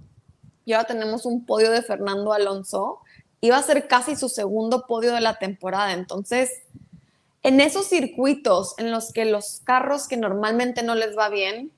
y 0.65 0.73
ahora 0.73 0.87
tenemos 0.87 1.27
un 1.27 1.45
podio 1.45 1.71
de 1.71 1.83
Fernando 1.83 2.33
Alonso. 2.33 3.01
Iba 3.43 3.59
a 3.59 3.63
ser 3.63 3.89
casi 3.89 4.17
su 4.17 4.29
segundo 4.29 4.87
podio 4.87 5.13
de 5.13 5.21
la 5.21 5.39
temporada. 5.39 5.93
Entonces, 5.93 6.63
en 7.43 7.61
esos 7.61 7.89
circuitos 7.89 8.75
en 8.79 8.91
los 8.93 9.13
que 9.13 9.25
los 9.25 9.61
carros 9.65 10.07
que 10.07 10.17
normalmente 10.17 10.83
no 10.83 10.95
les 10.95 11.19
va 11.19 11.29
bien 11.29 11.73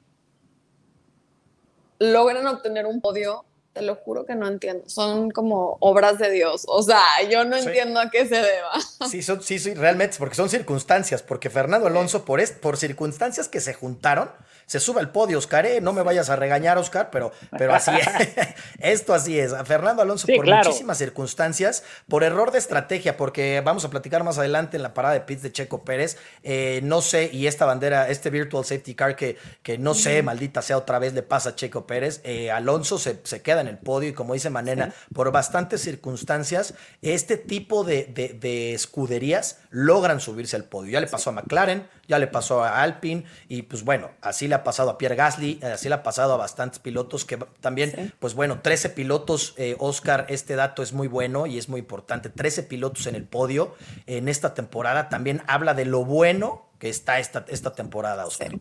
logran 1.99 2.47
obtener 2.47 2.85
un 2.85 3.01
podio, 3.01 3.47
te 3.73 3.81
lo 3.81 3.97
juro 3.97 4.27
que 4.27 4.35
no 4.35 4.47
entiendo. 4.47 4.89
Son 4.91 5.31
como 5.31 5.79
obras 5.81 6.19
de 6.19 6.31
Dios. 6.31 6.65
O 6.69 6.83
sea, 6.83 7.03
yo 7.31 7.45
no 7.47 7.57
entiendo 7.57 7.99
a 7.99 8.11
qué 8.11 8.29
se 8.29 8.37
deba. 8.37 8.73
Sí, 9.09 9.23
son, 9.23 9.43
sí, 9.43 9.59
sí, 9.59 9.75
realmente, 9.75 10.17
porque 10.19 10.35
son 10.35 10.51
circunstancias, 10.51 11.23
porque 11.23 11.49
Fernando 11.49 11.87
Alonso, 11.87 12.27
por, 12.27 12.47
por 12.61 12.77
circunstancias 12.77 13.49
que 13.49 13.61
se 13.61 13.73
juntaron, 13.73 14.31
se 14.67 14.81
sube 14.81 15.01
al 15.01 15.11
podio, 15.11 15.39
Oscar, 15.39 15.67
¿eh? 15.67 15.81
no 15.81 15.93
me 15.93 16.03
vayas 16.03 16.31
a 16.31 16.37
regañar, 16.37 16.79
Oscar, 16.79 17.11
pero, 17.11 17.33
pero 17.57 17.75
así 17.75 17.91
es. 17.91 18.07
Esto 18.79 19.15
así 19.15 19.39
es. 19.39 19.53
A 19.53 19.65
Fernando 19.65 20.03
Alonso, 20.03 20.27
por 20.35 20.47
muchísimas 20.47 20.99
circunstancias, 20.99 21.85
por 22.09 22.25
error 22.25 22.51
de 22.51 22.59
estrategia, 22.59 23.17
porque 23.17 23.63
vamos 23.65 23.85
a 23.85 23.91
platicar 23.91 24.25
más 24.25 24.39
adelante 24.39 24.77
en 24.77 24.83
la 24.83 24.95
parada 24.95 25.15
de 25.15 25.21
pits 25.21 25.43
de 25.43 25.53
Checo 25.53 25.85
Pérez, 25.85 26.17
eh, 26.43 26.81
no 26.83 27.03
sé, 27.03 27.31
y 27.33 27.47
esta 27.47 27.65
bandera, 27.65 28.09
este 28.09 28.31
Virtual 28.31 28.65
Safety 28.65 28.95
Car 28.95 29.17
que, 29.17 29.37
que 29.63 29.79
no 29.79 29.95
sé, 29.95 30.23
maldita 30.23 30.63
sea 30.63 30.79
otra 30.79 30.99
vez 30.99 31.15
le 31.15 31.23
pasa 31.23 31.51
a 31.51 31.55
Checo 31.55 31.87
Pérez, 31.87 32.21
eh, 32.25 32.51
Alonso 32.51 32.99
se, 32.99 33.21
queda 33.43 33.61
en 33.61 33.69
el 33.69 33.79
podio 33.79 34.09
y 34.09 34.13
como 34.13 34.35
dice 34.35 34.51
Manena, 34.51 34.93
por 35.13 35.31
bastantes 35.33 35.83
circunstancias, 35.83 36.75
este 37.03 37.37
tipo 37.37 37.85
de, 37.85 38.05
de 38.05 38.75
escuderías 38.75 39.59
logran 39.71 40.21
subirse 40.21 40.57
al 40.57 40.65
podio. 40.65 40.93
Ya 40.93 41.01
le 41.01 41.07
pasó 41.07 41.31
a 41.31 41.33
McLaren, 41.33 41.87
ya 42.07 42.19
le 42.19 42.27
pasó 42.27 42.63
a 42.63 42.83
Alpine 42.83 43.25
y 43.49 43.63
pues 43.63 43.85
bueno, 43.85 44.11
así 44.21 44.49
le 44.49 44.55
ha 44.55 44.65
pasado 44.65 44.91
a 44.91 44.99
Pierre 44.99 45.17
Gasly, 45.17 45.61
así 45.63 45.89
le 45.89 45.95
ha 45.95 46.03
pasado 46.03 46.35
a 46.35 46.37
bastantes 46.37 46.79
pilotos 46.79 47.25
que 47.25 47.37
también, 47.61 48.13
pues 48.19 48.35
bueno, 48.35 48.61
13 48.61 48.91
pilotos, 48.91 49.55
eh, 49.57 49.77
Oscar, 49.79 50.27
este 50.29 50.57
dato 50.57 50.83
es 50.83 50.93
muy 50.93 51.09
bueno 51.09 51.47
y 51.47 51.59
es 51.59 51.69
muy 51.69 51.81
importante, 51.81 52.29
13 52.29 52.65
pilotos 52.65 53.07
en 53.07 53.15
el 53.15 53.25
podio 53.25 53.75
en 54.07 54.29
esta 54.29 54.55
temporada 54.55 55.09
también 55.09 55.43
habla 55.47 55.75
de 55.75 55.85
lo 55.85 56.05
bueno 56.05 56.67
que 56.79 56.89
está 56.89 57.19
esta, 57.19 57.45
esta 57.49 57.73
temporada, 57.73 58.27
Oscar. 58.27 58.53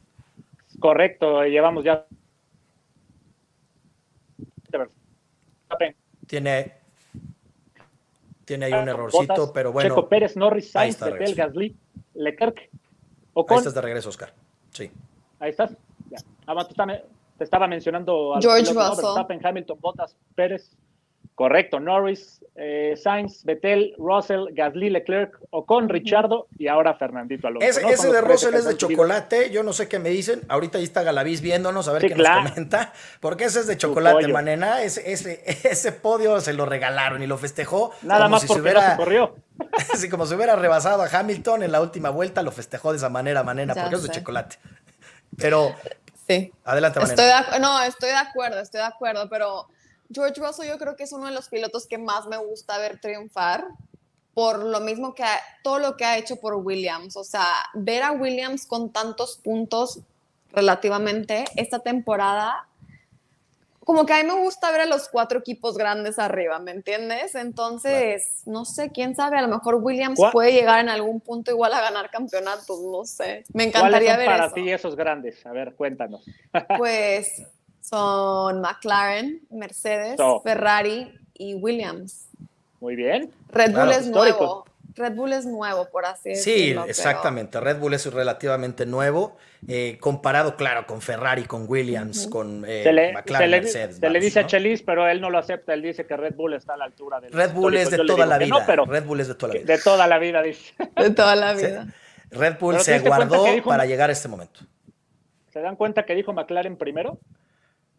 Correcto, 0.79 1.43
llevamos 1.43 1.83
ya... 1.83 2.05
Tiene, 6.27 6.73
tiene 8.45 8.65
ahí 8.65 8.73
un 8.73 8.89
errorcito, 8.89 9.51
pero 9.53 9.71
bueno. 9.71 9.89
Checo 9.89 10.09
Pérez, 10.09 10.35
Norris, 10.35 10.71
Sainz, 10.71 10.99
Vettel, 10.99 11.35
Gasly, 11.35 11.75
Leclerc. 12.15 12.69
Ahí 13.35 13.57
estás 13.57 13.73
de 13.73 13.81
regreso, 13.81 14.09
Oscar. 14.09 14.33
Sí. 14.71 14.91
Ahí 15.39 15.49
estás. 15.49 15.71
Ya. 16.09 16.19
Ah, 16.45 16.67
te 17.37 17.43
estaba 17.43 17.67
mencionando 17.67 18.35
a 18.35 18.41
George 18.41 18.73
Russell. 18.73 19.45
Hamilton, 19.45 19.79
Bottas, 19.81 20.15
Pérez. 20.35 20.71
Correcto, 21.35 21.79
Norris, 21.79 22.43
eh, 22.55 22.93
Sainz, 22.95 23.43
Vettel, 23.43 23.95
Russell, 23.97 24.45
Gasly, 24.51 24.91
Leclerc, 24.91 25.35
Ocon, 25.49 25.89
Richardo 25.89 26.47
y 26.59 26.67
ahora 26.67 26.93
Fernandito 26.93 27.47
Alonso. 27.47 27.67
Ese, 27.67 28.11
de 28.11 28.21
Russell 28.21 28.53
es 28.53 28.65
de 28.65 28.77
chocolate, 28.77 29.49
yo 29.49 29.63
no 29.63 29.73
sé 29.73 29.87
qué 29.87 29.97
me 29.97 30.09
dicen. 30.09 30.41
Ahorita 30.47 30.77
ahí 30.77 30.83
está 30.83 31.01
Galaviz 31.01 31.41
viéndonos 31.41 31.87
a 31.87 31.93
ver 31.93 32.03
qué 32.03 32.15
nos 32.15 32.27
comenta. 32.27 32.93
Porque 33.19 33.45
ese 33.45 33.61
es 33.61 33.67
de 33.67 33.77
chocolate, 33.77 34.27
manena. 34.27 34.83
Ese, 34.83 35.11
ese, 35.11 35.43
ese, 35.67 35.91
podio 35.91 36.39
se 36.39 36.53
lo 36.53 36.67
regalaron 36.67 37.23
y 37.23 37.27
lo 37.27 37.39
festejó. 37.39 37.91
Nada 38.03 38.27
más 38.27 38.45
porque 38.45 38.53
se, 38.53 38.61
hubiera, 38.61 38.95
corrió. 38.95 39.35
Así 39.91 40.09
como 40.09 40.27
se 40.27 40.35
hubiera 40.35 40.55
rebasado 40.55 41.01
a 41.01 41.07
Hamilton 41.07 41.63
en 41.63 41.71
la 41.71 41.81
última 41.81 42.11
vuelta, 42.11 42.43
lo 42.43 42.51
festejó 42.51 42.91
de 42.91 42.97
esa 42.97 43.09
manera, 43.09 43.41
manena, 43.41 43.73
porque 43.73 43.95
es 43.95 44.03
de 44.03 44.09
chocolate. 44.09 44.57
Pero. 45.35 45.73
Sí. 46.27 46.53
Adelante, 46.63 46.99
manena. 46.99 47.57
no, 47.59 47.81
estoy 47.81 48.09
de 48.09 48.15
acuerdo, 48.15 48.59
estoy 48.59 48.81
de 48.81 48.87
acuerdo, 48.87 49.27
pero 49.29 49.67
George 50.13 50.39
Russell 50.39 50.67
yo 50.67 50.77
creo 50.77 50.95
que 50.95 51.03
es 51.03 51.11
uno 51.11 51.25
de 51.25 51.33
los 51.33 51.49
pilotos 51.49 51.87
que 51.87 51.97
más 51.97 52.27
me 52.27 52.37
gusta 52.37 52.77
ver 52.77 52.99
triunfar 52.99 53.65
por 54.33 54.59
lo 54.63 54.79
mismo 54.79 55.13
que 55.13 55.23
todo 55.63 55.79
lo 55.79 55.95
que 55.95 56.05
ha 56.05 56.17
hecho 56.17 56.37
por 56.37 56.55
Williams. 56.55 57.15
O 57.17 57.23
sea, 57.23 57.47
ver 57.73 58.03
a 58.03 58.11
Williams 58.11 58.65
con 58.65 58.91
tantos 58.91 59.37
puntos 59.37 59.99
relativamente 60.51 61.45
esta 61.55 61.79
temporada, 61.79 62.67
como 63.83 64.05
que 64.05 64.13
a 64.13 64.23
mí 64.23 64.23
me 64.23 64.39
gusta 64.39 64.71
ver 64.71 64.81
a 64.81 64.85
los 64.85 65.09
cuatro 65.09 65.39
equipos 65.39 65.77
grandes 65.77 66.17
arriba, 66.17 66.57
¿me 66.59 66.71
entiendes? 66.71 67.35
Entonces, 67.35 68.41
no 68.45 68.63
sé, 68.63 68.91
quién 68.91 69.15
sabe, 69.15 69.37
a 69.37 69.41
lo 69.41 69.49
mejor 69.49 69.75
Williams 69.75 70.19
puede 70.31 70.53
llegar 70.53 70.79
en 70.79 70.89
algún 70.89 71.19
punto 71.19 71.51
igual 71.51 71.73
a 71.73 71.81
ganar 71.81 72.09
campeonatos, 72.09 72.79
no 72.79 73.03
sé. 73.03 73.43
Me 73.53 73.65
encantaría 73.65 74.15
ver 74.15 74.27
para 74.27 74.53
ti 74.53 74.71
esos 74.71 74.95
grandes? 74.95 75.45
A 75.45 75.51
ver, 75.51 75.73
cuéntanos. 75.75 76.23
Pues 76.77 77.43
son 77.83 78.61
McLaren, 78.61 79.41
Mercedes, 79.49 80.19
Ferrari 80.43 81.13
y 81.33 81.53
Williams. 81.55 82.29
Muy 82.79 82.95
bien. 82.95 83.31
Red 83.49 83.73
Bull 83.73 83.91
es 83.91 84.07
nuevo. 84.07 84.65
Red 84.95 85.15
Bull 85.15 85.33
es 85.33 85.45
nuevo, 85.45 85.89
por 85.89 86.05
así 86.05 86.29
decirlo. 86.29 86.83
Sí, 86.83 86.89
exactamente. 86.89 87.59
Red 87.59 87.79
Bull 87.79 87.95
es 87.95 88.05
relativamente 88.13 88.85
nuevo, 88.85 89.37
eh, 89.67 89.97
comparado, 89.99 90.55
claro, 90.55 90.85
con 90.85 91.01
Ferrari, 91.01 91.45
con 91.45 91.65
Williams, 91.67 92.27
con 92.27 92.63
eh, 92.67 93.11
McLaren, 93.13 93.49
Mercedes. 93.49 93.97
Se 93.97 94.09
le 94.09 94.19
dice 94.19 94.41
a 94.41 94.47
Chelis, 94.47 94.83
pero 94.83 95.07
él 95.07 95.19
no 95.19 95.29
lo 95.29 95.39
acepta. 95.39 95.73
Él 95.73 95.81
dice 95.81 96.05
que 96.05 96.15
Red 96.15 96.35
Bull 96.35 96.53
está 96.53 96.75
a 96.75 96.77
la 96.77 96.85
altura 96.85 97.19
del. 97.19 97.33
Red 97.33 97.53
Bull 97.53 97.75
es 97.75 97.89
de 97.89 97.97
toda 97.97 98.25
la 98.25 98.37
vida. 98.37 98.65
Red 98.85 99.05
Bull 99.05 99.19
es 99.19 99.27
de 99.27 99.35
toda 99.35 99.53
la 99.53 99.59
vida. 99.59 99.73
De 99.73 99.81
toda 99.81 100.07
la 100.07 100.19
vida, 100.19 100.41
dice. 100.43 100.73
De 100.95 101.09
toda 101.09 101.35
la 101.35 101.53
vida. 101.53 101.87
Red 102.29 102.57
Bull 102.59 102.79
se 102.79 102.99
guardó 102.99 103.45
para 103.65 103.85
llegar 103.85 104.09
a 104.09 104.13
este 104.13 104.27
momento. 104.27 104.61
¿Se 105.51 105.59
dan 105.59 105.75
cuenta 105.75 106.05
que 106.05 106.15
dijo 106.15 106.33
McLaren 106.33 106.77
primero? 106.77 107.19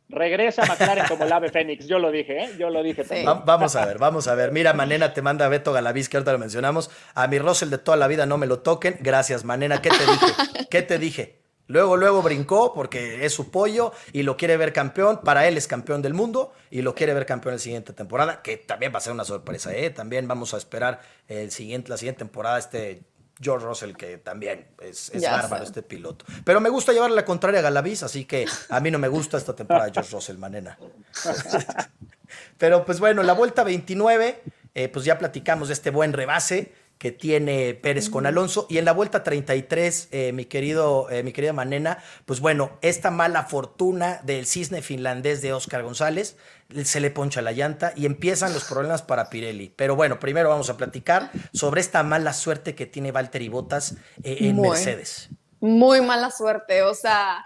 Regresa 0.09 0.67
McLaren 0.67 1.07
como 1.09 1.25
el 1.25 1.33
ave 1.33 1.51
Fénix, 1.51 1.87
yo 1.87 1.99
lo 1.99 2.11
dije, 2.11 2.45
¿eh? 2.45 2.51
Yo 2.59 2.69
lo 2.71 2.83
dije 2.83 3.05
vamos 3.45 3.75
a 3.75 3.87
ver, 3.87 3.99
vamos 3.99 4.29
a 4.29 4.35
ver. 4.35 4.53
Mira, 4.53 4.73
Manena 4.75 5.15
te 5.15 5.23
manda 5.23 5.49
Beto 5.49 5.73
Galaviz, 5.73 6.09
que 6.09 6.19
ahorita 6.19 6.33
lo 6.33 6.39
mencionamos. 6.39 6.91
A 7.15 7.27
mi 7.27 7.39
Russell 7.39 7.71
de 7.71 7.79
toda 7.79 7.97
la 7.97 8.07
vida 8.07 8.27
no 8.27 8.37
me 8.37 8.47
lo 8.47 8.61
toquen. 8.61 8.97
Gracias, 9.01 9.45
Manena. 9.45 9.81
¿Qué 9.81 9.91
te 9.91 10.07
dije? 10.07 10.67
¿Qué 10.71 10.83
te 10.83 10.99
dije? 10.99 11.45
Luego, 11.67 11.97
luego 11.97 12.21
brincó 12.21 12.75
porque 12.75 13.25
es 13.25 13.33
su 13.33 13.51
pollo 13.51 13.93
y 14.13 14.23
lo 14.23 14.37
quiere 14.37 14.59
ver 14.59 14.75
campeón. 14.75 15.21
Para 15.25 15.49
él 15.49 15.57
es 15.57 15.67
campeón 15.67 16.03
del 16.03 16.13
mundo 16.13 16.53
y 16.71 16.83
lo 16.83 16.95
quiere 16.95 17.15
ver 17.15 17.25
campeón 17.25 17.53
en 17.53 17.57
la 17.57 17.63
siguiente 17.63 17.93
temporada, 17.95 18.43
que 18.43 18.59
también 18.59 18.93
va 18.93 18.99
a 18.99 19.01
ser 19.01 19.15
una 19.15 19.25
sorpresa. 19.25 19.75
¿eh? 19.75 19.89
También 19.89 20.29
vamos 20.29 20.53
a 20.53 20.59
esperar 20.59 21.01
el 21.27 21.51
siguiente, 21.51 21.89
la 21.89 21.97
siguiente 21.97 22.19
temporada 22.19 22.59
este 22.59 23.03
George 23.41 23.67
Russell, 23.67 23.93
que 23.95 24.19
también 24.19 24.67
es, 24.81 25.13
bárbaro 25.23 25.65
este 25.65 25.83
piloto. 25.83 26.25
Pero 26.45 26.61
me 26.61 26.69
gusta 26.69 26.93
llevarle 26.93 27.17
la 27.17 27.25
contraria 27.25 27.61
a 27.61 27.63
Galaviz, 27.63 28.03
así 28.03 28.25
que 28.25 28.47
a 28.69 28.81
mí 28.81 28.91
no 28.91 28.99
me 28.99 29.09
gusta 29.09 29.37
esta 29.37 29.55
temporada 29.55 29.87
de 29.87 29.93
George 29.93 30.13
Russell, 30.13 30.39
manena. 30.39 30.79
Pero 32.59 32.85
pues 32.85 33.01
bueno, 33.01 33.23
la 33.23 33.33
vuelta 33.33 33.65
29, 33.65 34.43
eh, 34.75 34.89
pues 34.89 35.05
ya 35.05 35.19
platicamos 35.19 35.69
de 35.69 35.75
este 35.75 35.91
buen 35.91 36.13
rebase 36.13 36.73
que 36.99 37.13
tiene 37.13 37.75
Pérez 37.75 38.09
con 38.09 38.25
Alonso. 38.27 38.67
Y 38.71 38.79
en 38.79 38.85
la 38.85 38.93
vuelta 38.93 39.23
33, 39.23 40.09
eh, 40.11 40.33
mi, 40.33 40.45
querido, 40.47 41.11
eh, 41.11 41.23
mi 41.23 41.33
querida 41.33 41.53
Manena, 41.53 41.99
pues 42.25 42.41
bueno, 42.41 42.79
esta 42.83 43.11
mala 43.11 43.45
fortuna 43.45 44.21
del 44.23 44.47
cisne 44.47 44.81
finlandés 44.81 45.43
de 45.43 45.53
Oscar 45.53 45.83
González 45.83 46.37
se 46.85 47.01
le 47.01 47.11
poncha 47.11 47.43
la 47.43 47.53
llanta 47.53 47.93
y 47.97 48.07
empiezan 48.07 48.53
los 48.53 48.65
problemas 48.65 49.03
para 49.03 49.31
Pirelli. 49.31 49.69
Pero 49.69 49.97
bueno, 49.97 50.19
primero 50.19 50.49
vamos 50.49 50.71
a 50.71 50.77
platicar 50.77 51.31
sobre 51.53 51.81
esta 51.81 52.03
mala 52.03 52.33
suerte 52.33 52.75
que 52.75 52.87
tiene 52.87 53.13
Valtteri 53.13 53.49
Bottas 53.49 53.97
eh, 54.23 54.39
en 54.41 54.61
Mercedes. 54.61 55.29
Muy 55.61 56.01
mala 56.01 56.31
suerte, 56.31 56.83
o 56.83 56.95
sea, 56.95 57.45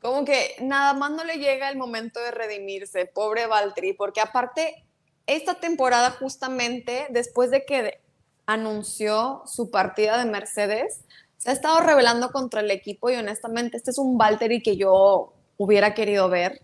como 0.00 0.24
que 0.24 0.56
nada 0.60 0.92
más 0.94 1.10
no 1.10 1.24
le 1.24 1.38
llega 1.38 1.68
el 1.68 1.76
momento 1.76 2.20
de 2.20 2.30
redimirse, 2.30 3.06
pobre 3.06 3.46
Valtteri, 3.46 3.92
porque 3.92 4.20
aparte, 4.20 4.84
esta 5.26 5.54
temporada 5.54 6.10
justamente, 6.12 7.06
después 7.10 7.50
de 7.50 7.64
que 7.64 8.00
anunció 8.46 9.42
su 9.46 9.70
partida 9.70 10.18
de 10.18 10.30
Mercedes, 10.30 11.00
se 11.38 11.50
ha 11.50 11.52
estado 11.52 11.80
revelando 11.80 12.30
contra 12.30 12.60
el 12.60 12.70
equipo 12.70 13.10
y 13.10 13.16
honestamente 13.16 13.76
este 13.76 13.90
es 13.90 13.98
un 13.98 14.16
Valtteri 14.16 14.62
que 14.62 14.76
yo 14.76 15.32
hubiera 15.56 15.94
querido 15.94 16.28
ver 16.28 16.62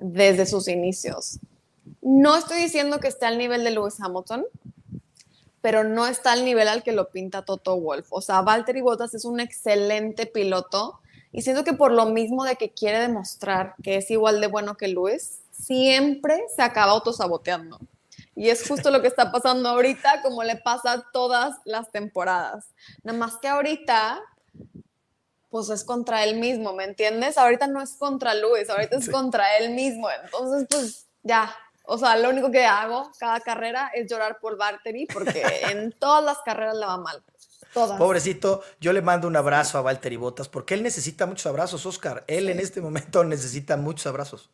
desde 0.00 0.46
sus 0.46 0.68
inicios. 0.68 1.38
No 2.00 2.36
estoy 2.36 2.58
diciendo 2.58 3.00
que 3.00 3.08
esté 3.08 3.26
al 3.26 3.38
nivel 3.38 3.64
de 3.64 3.70
Lewis 3.70 4.00
Hamilton, 4.00 4.46
pero 5.60 5.84
no 5.84 6.06
está 6.06 6.32
al 6.32 6.44
nivel 6.44 6.68
al 6.68 6.82
que 6.82 6.92
lo 6.92 7.10
pinta 7.10 7.44
Toto 7.44 7.78
Wolf. 7.78 8.06
O 8.10 8.20
sea, 8.20 8.40
Valtteri 8.42 8.80
Bottas 8.80 9.14
es 9.14 9.24
un 9.24 9.40
excelente 9.40 10.26
piloto 10.26 11.00
y 11.32 11.42
siento 11.42 11.64
que 11.64 11.72
por 11.72 11.92
lo 11.92 12.06
mismo 12.06 12.44
de 12.44 12.56
que 12.56 12.70
quiere 12.70 13.00
demostrar 13.00 13.74
que 13.82 13.96
es 13.96 14.10
igual 14.10 14.40
de 14.40 14.46
bueno 14.46 14.76
que 14.76 14.88
Lewis, 14.88 15.40
siempre 15.50 16.44
se 16.54 16.62
acaba 16.62 16.92
autosaboteando. 16.92 17.78
Y 18.34 18.50
es 18.50 18.66
justo 18.66 18.90
lo 18.90 19.02
que 19.02 19.08
está 19.08 19.32
pasando 19.32 19.68
ahorita, 19.68 20.22
como 20.22 20.44
le 20.44 20.56
pasa 20.56 21.04
todas 21.12 21.56
las 21.64 21.90
temporadas. 21.90 22.66
Nada 23.02 23.18
más 23.18 23.36
que 23.38 23.48
ahorita 23.48 24.20
pues 25.50 25.70
es 25.70 25.84
contra 25.84 26.24
él 26.24 26.38
mismo, 26.38 26.74
¿me 26.74 26.84
entiendes? 26.84 27.38
Ahorita 27.38 27.66
no 27.66 27.80
es 27.80 27.96
contra 27.96 28.34
Luis, 28.34 28.68
ahorita 28.68 28.96
es 28.96 29.08
contra 29.08 29.56
él 29.58 29.74
mismo. 29.74 30.08
Entonces, 30.10 30.66
pues 30.68 31.08
ya, 31.22 31.54
o 31.84 31.96
sea, 31.96 32.16
lo 32.16 32.30
único 32.30 32.50
que 32.50 32.64
hago 32.64 33.10
cada 33.18 33.40
carrera 33.40 33.90
es 33.94 34.10
llorar 34.10 34.38
por 34.40 34.58
Valtteri 34.58 35.06
porque 35.06 35.42
en 35.70 35.92
todas 35.92 36.22
las 36.24 36.38
carreras 36.44 36.76
le 36.76 36.86
va 36.86 36.98
mal. 36.98 37.22
Todas. 37.72 37.98
Pobrecito, 37.98 38.62
yo 38.80 38.92
le 38.92 39.02
mando 39.02 39.28
un 39.28 39.36
abrazo 39.36 39.78
a 39.78 39.82
Valtteri 39.82 40.16
Botas 40.16 40.48
porque 40.48 40.74
él 40.74 40.82
necesita 40.82 41.26
muchos 41.26 41.46
abrazos, 41.46 41.84
Oscar. 41.86 42.24
Él 42.26 42.48
en 42.48 42.60
este 42.60 42.80
momento 42.80 43.24
necesita 43.24 43.76
muchos 43.76 44.06
abrazos. 44.06 44.50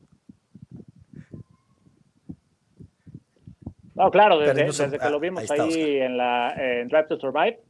No, 3.95 4.11
claro, 4.11 4.41
desde, 4.41 4.99
que 4.99 5.09
lo 5.09 5.21
vimos 5.21 5.49
ahí, 5.49 5.99
en 5.99 6.17
la 6.17 6.51
en 6.57 6.89
Drive 6.89 7.07
to 7.07 7.17
Survive. 7.19 7.61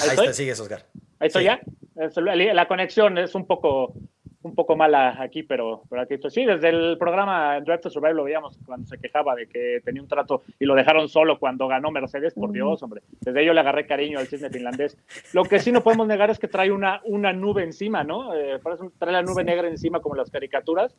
Ahí, 0.00 0.08
ahí 0.10 0.16
está, 0.16 0.32
sigues, 0.32 0.60
Oscar. 0.60 0.86
Ahí 1.18 1.26
estoy 1.26 1.44
ya. 1.44 1.60
La 1.94 2.66
conexión 2.68 3.18
es 3.18 3.34
un 3.34 3.46
poco 3.46 3.94
un 4.42 4.54
poco 4.54 4.76
mala 4.76 5.16
aquí, 5.20 5.42
pero, 5.42 5.82
pero 5.88 6.02
aquí 6.02 6.16
sí, 6.28 6.44
desde 6.44 6.68
el 6.68 6.98
programa 6.98 7.60
Drive 7.60 7.78
to 7.78 7.90
Survive 7.90 8.14
lo 8.14 8.24
veíamos 8.24 8.58
cuando 8.66 8.86
se 8.86 8.98
quejaba 8.98 9.34
de 9.34 9.46
que 9.46 9.80
tenía 9.84 10.02
un 10.02 10.08
trato 10.08 10.42
y 10.58 10.64
lo 10.64 10.74
dejaron 10.74 11.08
solo 11.08 11.38
cuando 11.38 11.68
ganó 11.68 11.90
Mercedes, 11.90 12.34
por 12.34 12.50
Dios, 12.52 12.82
hombre. 12.82 13.02
Desde 13.20 13.42
ello 13.42 13.54
le 13.54 13.60
agarré 13.60 13.86
cariño 13.86 14.18
al 14.18 14.26
cisne 14.26 14.50
finlandés. 14.50 14.98
Lo 15.32 15.44
que 15.44 15.60
sí 15.60 15.70
no 15.70 15.82
podemos 15.82 16.06
negar 16.06 16.30
es 16.30 16.38
que 16.38 16.48
trae 16.48 16.72
una, 16.72 17.00
una 17.04 17.32
nube 17.32 17.62
encima, 17.62 18.02
¿no? 18.04 18.34
Eh, 18.34 18.58
trae 18.98 19.12
la 19.12 19.22
nube 19.22 19.44
negra 19.44 19.68
encima 19.68 20.00
como 20.00 20.16
las 20.16 20.30
caricaturas. 20.30 20.94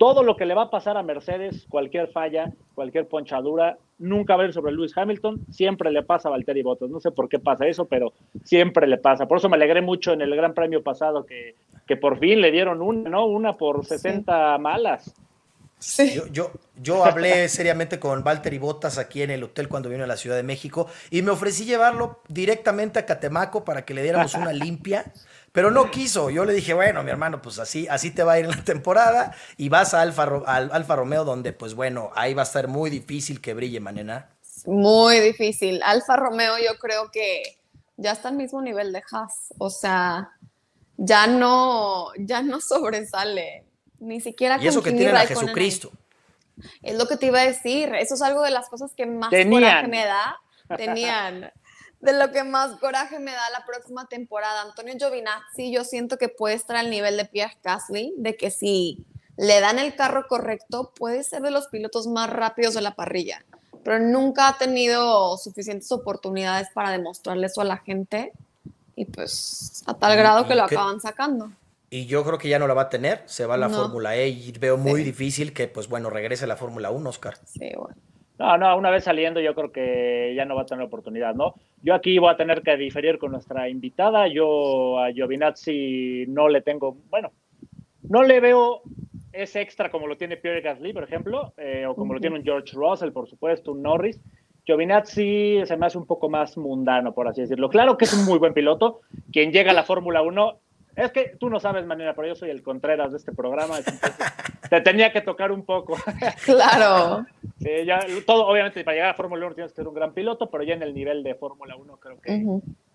Todo 0.00 0.22
lo 0.22 0.34
que 0.34 0.46
le 0.46 0.54
va 0.54 0.62
a 0.62 0.70
pasar 0.70 0.96
a 0.96 1.02
Mercedes, 1.02 1.66
cualquier 1.68 2.08
falla, 2.08 2.50
cualquier 2.74 3.06
ponchadura, 3.06 3.76
nunca 3.98 4.34
va 4.34 4.44
a 4.44 4.46
ir 4.46 4.54
sobre 4.54 4.72
Lewis 4.72 4.96
Hamilton, 4.96 5.44
siempre 5.50 5.90
le 5.90 6.02
pasa 6.02 6.28
a 6.28 6.30
Valtteri 6.30 6.62
Bottas. 6.62 6.88
No 6.88 7.00
sé 7.00 7.10
por 7.10 7.28
qué 7.28 7.38
pasa 7.38 7.66
eso, 7.66 7.84
pero 7.84 8.14
siempre 8.42 8.86
le 8.86 8.96
pasa. 8.96 9.28
Por 9.28 9.36
eso 9.36 9.50
me 9.50 9.56
alegré 9.56 9.82
mucho 9.82 10.14
en 10.14 10.22
el 10.22 10.34
Gran 10.34 10.54
Premio 10.54 10.82
pasado 10.82 11.26
que, 11.26 11.54
que 11.86 11.98
por 11.98 12.18
fin 12.18 12.40
le 12.40 12.50
dieron 12.50 12.80
una, 12.80 13.10
¿no? 13.10 13.26
Una 13.26 13.58
por 13.58 13.84
60 13.84 14.56
malas. 14.56 15.14
Sí. 15.78 16.14
Yo, 16.14 16.26
yo, 16.28 16.50
yo, 16.80 17.04
hablé 17.04 17.46
seriamente 17.50 18.00
con 18.00 18.24
Valtteri 18.24 18.56
Bottas 18.56 18.96
aquí 18.96 19.20
en 19.20 19.30
el 19.30 19.44
hotel 19.44 19.68
cuando 19.68 19.90
vino 19.90 20.04
a 20.04 20.06
la 20.06 20.16
Ciudad 20.16 20.36
de 20.36 20.42
México 20.42 20.88
y 21.10 21.20
me 21.20 21.30
ofrecí 21.30 21.66
llevarlo 21.66 22.20
directamente 22.26 22.98
a 22.98 23.04
Catemaco 23.04 23.66
para 23.66 23.84
que 23.84 23.92
le 23.92 24.02
diéramos 24.02 24.32
una 24.34 24.54
limpia 24.54 25.12
pero 25.52 25.70
no 25.70 25.90
quiso. 25.90 26.30
Yo 26.30 26.44
le 26.44 26.52
dije, 26.52 26.74
bueno, 26.74 27.02
mi 27.02 27.10
hermano, 27.10 27.42
pues 27.42 27.58
así, 27.58 27.88
así 27.88 28.10
te 28.10 28.22
va 28.22 28.32
a 28.32 28.38
ir 28.38 28.44
en 28.44 28.52
la 28.52 28.64
temporada 28.64 29.34
y 29.56 29.68
vas 29.68 29.94
a 29.94 30.02
Alfa, 30.02 30.24
al, 30.46 30.70
Alfa 30.72 30.96
Romeo 30.96 31.24
donde, 31.24 31.52
pues 31.52 31.74
bueno, 31.74 32.10
ahí 32.14 32.34
va 32.34 32.42
a 32.42 32.44
estar 32.44 32.68
muy 32.68 32.90
difícil 32.90 33.40
que 33.40 33.54
brille, 33.54 33.80
Manena. 33.80 34.30
Muy 34.66 35.20
difícil. 35.20 35.80
Alfa 35.82 36.16
Romeo 36.16 36.56
yo 36.58 36.78
creo 36.78 37.10
que 37.10 37.42
ya 37.96 38.12
está 38.12 38.28
al 38.28 38.36
mismo 38.36 38.62
nivel 38.62 38.92
de 38.92 39.02
Haas. 39.10 39.54
O 39.58 39.70
sea, 39.70 40.30
ya 40.96 41.26
no, 41.26 42.08
ya 42.18 42.42
no 42.42 42.60
sobresale. 42.60 43.64
Ni 43.98 44.20
siquiera 44.20 44.58
Y 44.60 44.66
eso 44.66 44.82
que 44.82 44.92
tiene 44.92 45.12
a 45.12 45.26
Jesucristo. 45.26 45.90
Es 46.82 46.96
lo 46.96 47.06
que 47.06 47.16
te 47.16 47.26
iba 47.26 47.40
a 47.40 47.46
decir. 47.46 47.94
Eso 47.94 48.14
es 48.14 48.22
algo 48.22 48.42
de 48.42 48.50
las 48.50 48.68
cosas 48.68 48.92
que 48.94 49.06
más 49.06 49.30
coraje 49.30 49.88
me 49.88 50.04
da. 50.04 50.38
Tenían 50.76 51.52
de 52.00 52.12
lo 52.14 52.30
que 52.32 52.44
más 52.44 52.76
coraje 52.76 53.18
me 53.18 53.32
da 53.32 53.50
la 53.50 53.64
próxima 53.64 54.06
temporada. 54.06 54.62
Antonio 54.62 54.94
Giovinazzi, 54.98 55.70
yo 55.70 55.84
siento 55.84 56.16
que 56.16 56.28
puede 56.28 56.54
estar 56.54 56.76
al 56.76 56.90
nivel 56.90 57.16
de 57.16 57.26
Pierre 57.26 57.58
Gasly, 57.62 58.14
de 58.16 58.36
que 58.36 58.50
si 58.50 59.04
le 59.36 59.60
dan 59.60 59.78
el 59.78 59.94
carro 59.94 60.26
correcto, 60.28 60.92
puede 60.96 61.22
ser 61.24 61.42
de 61.42 61.50
los 61.50 61.68
pilotos 61.68 62.06
más 62.06 62.30
rápidos 62.30 62.74
de 62.74 62.80
la 62.80 62.94
parrilla, 62.94 63.44
pero 63.84 63.98
nunca 63.98 64.48
ha 64.48 64.58
tenido 64.58 65.36
suficientes 65.38 65.90
oportunidades 65.92 66.68
para 66.74 66.90
demostrarle 66.90 67.46
eso 67.46 67.60
a 67.60 67.64
la 67.64 67.78
gente 67.78 68.32
y 68.96 69.04
pues 69.06 69.82
a 69.86 69.94
tal 69.94 70.16
grado 70.16 70.46
que 70.46 70.54
lo 70.54 70.64
acaban 70.64 71.00
sacando. 71.00 71.52
Y 71.92 72.06
yo 72.06 72.24
creo 72.24 72.38
que 72.38 72.48
ya 72.48 72.58
no 72.58 72.68
la 72.68 72.74
va 72.74 72.82
a 72.82 72.88
tener, 72.88 73.22
se 73.26 73.46
va 73.46 73.54
a 73.54 73.58
la 73.58 73.68
Fórmula 73.68 74.14
E 74.14 74.28
y 74.28 74.52
veo 74.52 74.76
muy 74.76 75.02
difícil 75.02 75.52
que 75.52 75.66
pues 75.68 75.88
bueno, 75.88 76.08
regrese 76.08 76.44
a 76.44 76.48
la 76.48 76.56
Fórmula 76.56 76.90
1, 76.90 77.10
Oscar. 77.10 77.36
Sí, 77.46 77.72
bueno. 77.76 77.96
No, 78.40 78.56
no, 78.56 78.74
una 78.78 78.88
vez 78.88 79.04
saliendo 79.04 79.38
yo 79.38 79.54
creo 79.54 79.70
que 79.70 80.32
ya 80.34 80.46
no 80.46 80.54
va 80.54 80.62
a 80.62 80.66
tener 80.66 80.82
oportunidad, 80.82 81.34
¿no? 81.34 81.56
Yo 81.82 81.92
aquí 81.92 82.18
voy 82.18 82.32
a 82.32 82.38
tener 82.38 82.62
que 82.62 82.74
diferir 82.78 83.18
con 83.18 83.32
nuestra 83.32 83.68
invitada. 83.68 84.28
Yo 84.28 84.98
a 84.98 85.12
Giovinazzi 85.12 86.24
no 86.26 86.48
le 86.48 86.62
tengo, 86.62 86.96
bueno, 87.10 87.32
no 88.08 88.22
le 88.22 88.40
veo 88.40 88.80
ese 89.30 89.60
extra 89.60 89.90
como 89.90 90.06
lo 90.06 90.16
tiene 90.16 90.38
Pierre 90.38 90.62
Gasly, 90.62 90.94
por 90.94 91.04
ejemplo, 91.04 91.52
eh, 91.58 91.84
o 91.86 91.94
como 91.94 92.14
lo 92.14 92.20
tiene 92.20 92.38
un 92.38 92.42
George 92.42 92.74
Russell, 92.74 93.12
por 93.12 93.28
supuesto, 93.28 93.72
un 93.72 93.82
Norris. 93.82 94.18
Giovinazzi 94.64 95.60
se 95.66 95.76
me 95.76 95.84
hace 95.84 95.98
un 95.98 96.06
poco 96.06 96.30
más 96.30 96.56
mundano, 96.56 97.12
por 97.12 97.28
así 97.28 97.42
decirlo. 97.42 97.68
Claro 97.68 97.98
que 97.98 98.06
es 98.06 98.14
un 98.14 98.24
muy 98.24 98.38
buen 98.38 98.54
piloto. 98.54 99.00
Quien 99.30 99.52
llega 99.52 99.72
a 99.72 99.74
la 99.74 99.84
Fórmula 99.84 100.22
1 100.22 100.58
es 101.04 101.12
que 101.12 101.36
tú 101.38 101.50
no 101.50 101.60
sabes, 101.60 101.86
manera, 101.86 102.14
pero 102.14 102.28
yo 102.28 102.34
soy 102.34 102.50
el 102.50 102.62
Contreras 102.62 103.12
de 103.12 103.18
este 103.18 103.32
programa. 103.32 103.76
te 104.70 104.80
tenía 104.80 105.12
que 105.12 105.20
tocar 105.20 105.52
un 105.52 105.64
poco. 105.64 105.96
Claro. 106.44 107.26
sí, 107.58 107.70
ya, 107.84 108.00
todo, 108.26 108.46
obviamente, 108.46 108.84
para 108.84 108.94
llegar 108.94 109.10
a 109.10 109.14
Fórmula 109.14 109.46
1 109.46 109.54
tienes 109.54 109.72
que 109.72 109.76
ser 109.76 109.88
un 109.88 109.94
gran 109.94 110.12
piloto, 110.12 110.50
pero 110.50 110.64
ya 110.64 110.74
en 110.74 110.82
el 110.82 110.94
nivel 110.94 111.22
de 111.22 111.34
Fórmula 111.34 111.76
1 111.76 111.96
creo 111.96 112.20
que 112.20 112.44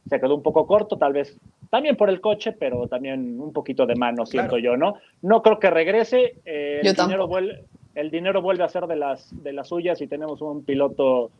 se 0.07 0.19
quedó 0.19 0.35
un 0.35 0.43
poco 0.43 0.67
corto, 0.67 0.97
tal 0.97 1.13
vez 1.13 1.37
también 1.69 1.95
por 1.95 2.09
el 2.09 2.21
coche, 2.21 2.51
pero 2.51 2.87
también 2.87 3.39
un 3.39 3.51
poquito 3.51 3.85
de 3.85 3.95
mano, 3.95 4.25
siento 4.25 4.57
yo, 4.57 4.77
¿no? 4.77 4.95
No 5.21 5.41
creo 5.41 5.59
que 5.59 5.69
regrese. 5.69 6.35
Eh, 6.45 6.81
el, 6.83 6.95
dinero 6.95 7.27
vuelve, 7.27 7.63
el 7.95 8.11
dinero 8.11 8.41
vuelve 8.41 8.63
a 8.63 8.69
ser 8.69 8.85
de 8.87 8.95
las, 8.95 9.31
de 9.43 9.53
las 9.53 9.69
suyas 9.69 9.99
y 10.01 10.07
tenemos 10.07 10.41
un 10.41 10.63
piloto 10.63 11.31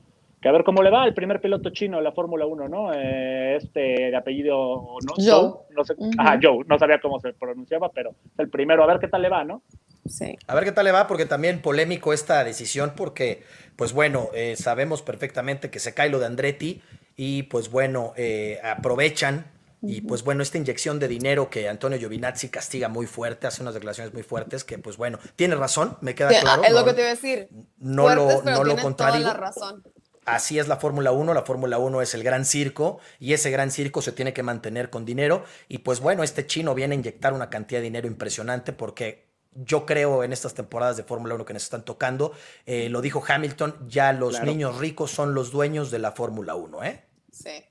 a 0.50 0.52
ver 0.52 0.64
cómo 0.64 0.84
le 0.84 0.90
va 0.90 1.06
el 1.06 1.14
primer 1.14 1.42
piloto 1.42 1.70
chino 1.72 1.98
de 1.98 2.04
la 2.04 2.12
Fórmula 2.12 2.46
1, 2.46 2.70
¿no? 2.70 2.94
Eh, 2.94 3.58
este 3.58 3.80
de 3.80 4.16
apellido 4.16 4.98
no, 5.06 5.14
Joe. 5.18 5.54
no 5.72 5.84
sé, 5.84 5.96
Joe, 6.42 6.64
no 6.68 6.78
sabía 6.78 7.00
cómo 7.00 7.20
se 7.20 7.34
pronunciaba, 7.34 7.90
pero 7.90 8.16
el 8.38 8.50
primero, 8.50 8.84
a 8.84 8.88
ver 8.88 9.00
qué 9.00 9.08
tal 9.08 9.22
le 9.22 9.30
va, 9.30 9.44
¿no? 9.44 9.62
Sí. 10.06 10.38
A 10.48 10.54
ver 10.54 10.66
qué 10.66 10.72
tal 10.72 10.86
le 10.86 10.92
va, 10.92 11.08
porque 11.08 11.26
también 11.26 11.62
polémico 11.62 12.14
esta 12.14 12.44
decisión, 12.44 12.94
porque, 12.96 13.44
pues 13.76 13.94
bueno, 13.94 14.30
eh, 14.36 14.56
sabemos 14.56 15.02
perfectamente 15.02 15.70
que 15.70 15.80
se 15.80 15.94
cae 15.94 16.10
lo 16.10 16.20
de 16.20 16.28
Andretti 16.28 16.82
y, 17.16 17.44
pues 17.44 17.72
bueno, 17.72 18.14
eh, 18.16 18.60
aprovechan 18.64 19.46
y 19.88 20.02
pues 20.02 20.24
bueno, 20.24 20.42
esta 20.42 20.58
inyección 20.58 21.00
de 21.00 21.08
dinero 21.08 21.50
que 21.50 21.70
Antonio 21.70 22.00
Giovinazzi 22.00 22.50
castiga 22.50 22.90
muy 22.90 23.06
fuerte, 23.06 23.48
hace 23.48 23.62
unas 23.62 23.76
declaraciones 23.76 24.14
muy 24.14 24.24
fuertes, 24.24 24.64
que 24.64 24.80
pues 24.80 24.98
bueno, 24.98 25.20
tiene 25.36 25.56
razón, 25.56 25.98
me 26.02 26.16
queda 26.16 26.30
claro. 26.30 26.64
Es 26.64 26.74
lo 26.74 26.84
que 26.84 26.94
te 26.94 27.02
iba 27.02 27.10
a 27.10 27.14
decir. 27.14 27.50
No 27.78 28.14
lo, 28.16 28.42
no 28.42 28.64
lo 28.64 28.78
contrario. 28.78 29.22
la 29.22 29.34
razón. 29.34 29.84
Así 30.26 30.58
es 30.58 30.68
la 30.68 30.78
Fórmula 30.78 31.12
1, 31.12 31.34
la 31.34 31.44
Fórmula 31.44 31.78
1 31.78 32.02
es 32.02 32.16
el 32.16 32.24
gran 32.24 32.46
circo 32.46 33.00
y 33.20 33.34
ese 33.34 33.52
gran 33.52 33.70
circo 33.70 34.02
se 34.02 34.12
tiene 34.12 34.34
que 34.34 34.42
mantener 34.42 34.90
con 34.90 35.06
dinero 35.06 35.44
y 35.68 35.80
pues 35.80 36.00
bueno, 36.00 36.24
este 36.24 36.48
chino 36.48 36.74
viene 36.74 36.96
a 36.96 36.98
inyectar 36.98 37.34
una 37.34 37.52
cantidad 37.52 37.80
de 37.80 37.86
dinero 37.86 38.08
impresionante 38.08 38.74
porque 38.74 39.26
yo 39.54 39.86
creo 39.86 40.24
en 40.24 40.34
estas 40.34 40.56
temporadas 40.56 40.98
de 40.98 41.04
Fórmula 41.04 41.36
1 41.36 41.46
que 41.46 41.54
nos 41.54 41.64
están 41.64 41.86
tocando, 41.86 42.34
eh, 42.66 42.90
lo 42.90 43.02
dijo 43.02 43.24
Hamilton, 43.26 43.88
ya 43.88 44.12
los 44.14 44.42
niños 44.44 44.80
ricos 44.80 45.12
son 45.12 45.34
los 45.36 45.52
dueños 45.52 45.92
de 45.92 46.00
la 46.00 46.12
Fórmula 46.12 46.56
1, 46.56 46.84
¿eh? 46.84 47.04
Sí. 47.32 47.64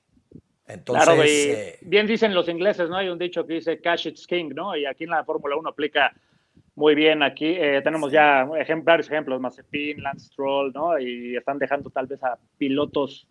Entonces, 0.67 1.25
eh, 1.27 1.77
bien 1.81 2.07
dicen 2.07 2.33
los 2.33 2.49
ingleses, 2.49 2.89
¿no? 2.89 2.97
Hay 2.97 3.09
un 3.09 3.19
dicho 3.19 3.45
que 3.45 3.53
dice 3.55 3.79
cash 3.81 4.07
it's 4.07 4.25
king, 4.25 4.49
¿no? 4.55 4.75
Y 4.75 4.85
aquí 4.85 5.03
en 5.03 5.11
la 5.11 5.23
Fórmula 5.23 5.55
1 5.57 5.69
aplica 5.69 6.11
muy 6.75 6.93
bien 6.93 7.23
aquí. 7.23 7.45
Eh, 7.45 7.81
tenemos 7.83 8.11
ya 8.11 8.45
varios 8.83 9.07
ejemplos, 9.07 9.39
Mazepin, 9.39 10.03
Lance 10.03 10.27
Stroll, 10.27 10.71
¿no? 10.73 10.99
Y 10.99 11.35
están 11.35 11.57
dejando 11.57 11.89
tal 11.89 12.07
vez 12.07 12.21
a 12.23 12.37
pilotos, 12.57 13.27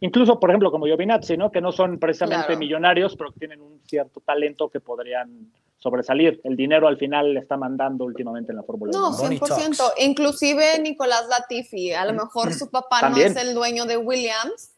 incluso 0.00 0.40
por 0.40 0.50
ejemplo 0.50 0.70
como 0.70 0.86
Giovinazzi, 0.86 1.36
¿no? 1.36 1.52
Que 1.52 1.60
no 1.60 1.70
son 1.70 1.98
precisamente 1.98 2.56
millonarios, 2.56 3.14
pero 3.16 3.32
que 3.32 3.40
tienen 3.40 3.60
un 3.60 3.80
cierto 3.84 4.20
talento 4.20 4.70
que 4.70 4.80
podrían 4.80 5.52
sobresalir. 5.76 6.40
El 6.44 6.56
dinero 6.56 6.88
al 6.88 6.96
final 6.96 7.34
le 7.34 7.40
está 7.40 7.56
mandando 7.56 8.04
últimamente 8.04 8.52
en 8.52 8.56
la 8.56 8.64
Fórmula 8.64 8.92
1. 8.94 9.10
No, 9.10 9.16
100%. 9.16 9.92
Inclusive 9.98 10.80
Nicolás 10.80 11.26
Latifi, 11.28 11.92
a 11.92 12.04
lo 12.04 12.14
mejor 12.14 12.52
su 12.52 12.70
papá 12.70 13.10
no 13.10 13.16
es 13.16 13.36
el 13.36 13.54
dueño 13.54 13.84
de 13.84 13.96
Williams, 13.96 14.74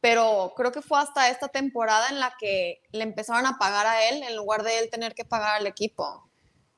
pero 0.00 0.52
creo 0.56 0.70
que 0.72 0.82
fue 0.82 1.00
hasta 1.00 1.30
esta 1.30 1.48
temporada 1.48 2.10
en 2.10 2.20
la 2.20 2.34
que 2.38 2.82
le 2.92 3.02
empezaron 3.02 3.46
a 3.46 3.58
pagar 3.58 3.86
a 3.86 4.08
él 4.08 4.22
en 4.22 4.36
lugar 4.36 4.62
de 4.62 4.78
él 4.78 4.90
tener 4.90 5.14
que 5.14 5.24
pagar 5.24 5.56
al 5.56 5.66
equipo. 5.66 6.25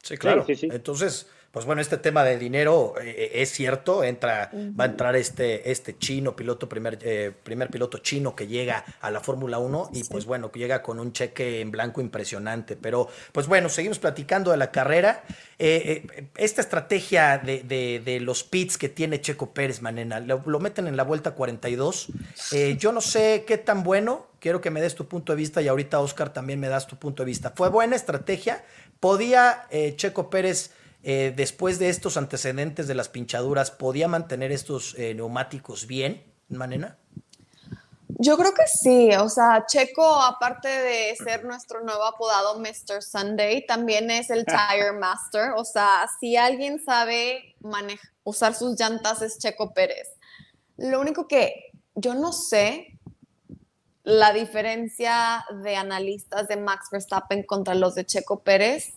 Sí, 0.09 0.16
claro. 0.16 0.47
Entonces, 0.49 1.27
pues 1.51 1.66
bueno, 1.66 1.83
este 1.83 1.99
tema 1.99 2.25
de 2.25 2.38
dinero 2.38 2.94
eh, 2.99 3.11
eh, 3.11 3.31
es 3.42 3.51
cierto, 3.51 4.03
entra, 4.03 4.51
va 4.79 4.85
a 4.85 4.87
entrar 4.87 5.16
este, 5.16 5.71
este 5.71 5.99
chino, 5.99 6.35
piloto, 6.35 6.66
primer, 6.66 6.99
eh, 7.03 7.31
primer 7.42 7.68
piloto 7.68 7.99
chino 7.99 8.35
que 8.35 8.47
llega 8.47 8.87
a 9.03 9.11
la 9.11 9.21
Fórmula 9.21 9.59
1 9.59 9.90
y 9.92 10.05
pues 10.05 10.25
bueno, 10.25 10.51
que 10.51 10.61
llega 10.61 10.83
con 10.83 10.99
un 10.99 11.12
cheque 11.12 11.61
en 11.61 11.71
blanco 11.71 12.01
impresionante. 12.01 12.77
Pero 12.77 13.09
pues 13.33 13.47
bueno, 13.47 13.68
seguimos 13.68 13.99
platicando 13.99 14.51
de 14.51 14.57
la 14.57 14.71
carrera. 14.71 15.25
esta 15.59 16.62
estrategia 16.62 17.37
de, 17.37 18.18
los 18.23 18.44
pits 18.44 18.79
que 18.79 18.88
tiene 18.88 19.21
Checo 19.21 19.53
Pérez, 19.53 19.83
Manena, 19.83 20.21
lo, 20.21 20.42
lo 20.47 20.59
meten 20.59 20.87
en 20.87 20.97
la 20.97 21.05
vuelta 21.05 21.33
42. 21.33 22.09
yo 22.79 22.92
no 22.92 23.03
sé 23.03 23.44
qué 23.47 23.59
tan 23.59 23.83
bueno, 23.83 24.27
quiero 24.40 24.61
que 24.61 24.71
me 24.71 24.81
des 24.81 24.94
tu 24.94 25.07
punto 25.07 25.33
de 25.33 25.37
vista 25.37 25.62
y 25.62 25.68
ahorita 25.68 26.01
Oscar 26.01 26.33
también 26.33 26.61
me 26.61 26.68
das 26.68 26.87
tu 26.87 26.97
punto 26.97 27.23
de 27.23 27.27
vista. 27.27 27.53
¿Fue 27.55 27.68
buena 27.68 27.97
estrategia? 27.97 28.64
¿Podía 29.01 29.67
eh, 29.71 29.95
Checo 29.97 30.31
Pérez, 30.31 30.73
eh, 31.03 31.33
después 31.37 31.79
de 31.79 31.89
estos 31.89 32.17
antecedentes 32.17 32.89
de 32.89 32.95
las 32.95 33.09
pinchaduras, 33.09 33.71
podía 33.71 34.09
mantener 34.09 34.53
estos 34.53 34.95
eh, 34.99 35.15
neumáticos 35.15 35.87
bien, 35.87 36.25
Manena? 36.49 36.99
Yo 38.21 38.37
creo 38.37 38.53
que 38.53 38.67
sí, 38.67 39.11
o 39.15 39.29
sea, 39.29 39.65
Checo, 39.67 40.05
aparte 40.05 40.69
de 40.69 41.15
ser 41.15 41.45
nuestro 41.45 41.83
nuevo 41.85 42.05
apodado 42.05 42.59
Mr. 42.59 43.01
Sunday, 43.01 43.65
también 43.65 44.11
es 44.11 44.31
el 44.31 44.45
Tire 44.45 44.93
Master, 44.93 45.53
o 45.57 45.65
sea, 45.65 46.09
si 46.19 46.37
alguien 46.37 46.83
sabe 46.83 47.55
usar 48.25 48.55
sus 48.55 48.77
llantas 48.81 49.23
es 49.23 49.39
Checo 49.39 49.73
Pérez. 49.73 50.09
Lo 50.79 51.01
único 51.01 51.29
que 51.29 51.71
yo 51.95 52.15
no 52.15 52.33
sé 52.33 52.98
la 54.09 54.33
diferencia 54.33 55.44
de 55.62 55.77
analistas 55.77 56.49
de 56.49 56.57
Max 56.57 56.88
Verstappen 56.90 57.42
contra 57.42 57.75
los 57.75 57.94
de 57.94 58.07
Checo 58.07 58.40
Pérez, 58.40 58.94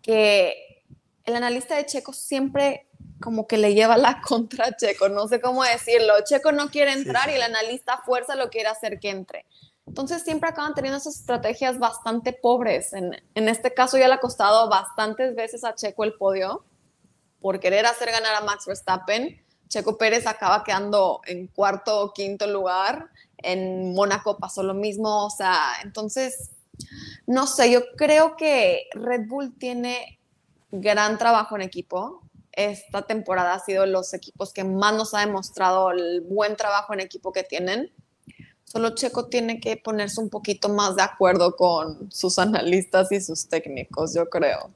que 0.00 0.84
el 1.24 1.34
analista 1.34 1.74
de 1.74 1.86
Checo 1.86 2.12
siempre 2.12 2.86
como 3.20 3.48
que 3.48 3.58
le 3.58 3.74
lleva 3.74 3.96
la 3.96 4.20
contra 4.26 4.66
a 4.66 4.76
Checo, 4.76 5.08
no 5.08 5.26
sé 5.26 5.40
cómo 5.40 5.64
decirlo. 5.64 6.14
Checo 6.24 6.52
no 6.52 6.70
quiere 6.70 6.92
entrar 6.92 7.28
y 7.30 7.32
el 7.32 7.42
analista 7.42 7.98
fuerza 8.06 8.36
lo 8.36 8.48
quiere 8.48 8.68
hacer 8.68 9.00
que 9.00 9.10
entre. 9.10 9.44
Entonces 9.88 10.22
siempre 10.22 10.50
acaban 10.50 10.72
teniendo 10.72 10.98
esas 10.98 11.16
estrategias 11.16 11.80
bastante 11.80 12.32
pobres. 12.32 12.92
En, 12.92 13.20
en 13.34 13.48
este 13.48 13.74
caso 13.74 13.98
ya 13.98 14.06
le 14.06 14.14
ha 14.14 14.20
costado 14.20 14.68
bastantes 14.68 15.34
veces 15.34 15.64
a 15.64 15.74
Checo 15.74 16.04
el 16.04 16.14
podio 16.14 16.64
por 17.40 17.58
querer 17.58 17.86
hacer 17.86 18.12
ganar 18.12 18.36
a 18.36 18.42
Max 18.42 18.66
Verstappen. 18.66 19.44
Checo 19.66 19.98
Pérez 19.98 20.28
acaba 20.28 20.62
quedando 20.62 21.22
en 21.26 21.48
cuarto 21.48 22.02
o 22.02 22.12
quinto 22.12 22.46
lugar. 22.46 23.10
En 23.42 23.94
Mónaco 23.94 24.38
pasó 24.38 24.62
lo 24.62 24.74
mismo. 24.74 25.26
O 25.26 25.30
sea, 25.30 25.74
entonces, 25.82 26.50
no 27.26 27.46
sé, 27.46 27.70
yo 27.70 27.80
creo 27.96 28.36
que 28.36 28.88
Red 28.92 29.26
Bull 29.26 29.56
tiene 29.58 30.18
gran 30.70 31.18
trabajo 31.18 31.56
en 31.56 31.62
equipo. 31.62 32.22
Esta 32.52 33.02
temporada 33.02 33.54
ha 33.54 33.60
sido 33.60 33.86
los 33.86 34.14
equipos 34.14 34.52
que 34.52 34.64
más 34.64 34.94
nos 34.94 35.14
ha 35.14 35.20
demostrado 35.20 35.90
el 35.90 36.22
buen 36.22 36.56
trabajo 36.56 36.92
en 36.92 37.00
equipo 37.00 37.32
que 37.32 37.44
tienen 37.44 37.92
Solo 38.70 38.90
Checo 38.90 39.28
tiene 39.28 39.60
que 39.60 39.78
ponerse 39.78 40.20
un 40.20 40.28
poquito 40.28 40.68
más 40.68 40.94
de 40.94 41.00
acuerdo 41.00 41.56
con 41.56 42.12
sus 42.12 42.38
analistas 42.38 43.10
y 43.12 43.20
sus 43.20 43.48
técnicos, 43.48 44.12
yo 44.14 44.28
creo. 44.28 44.70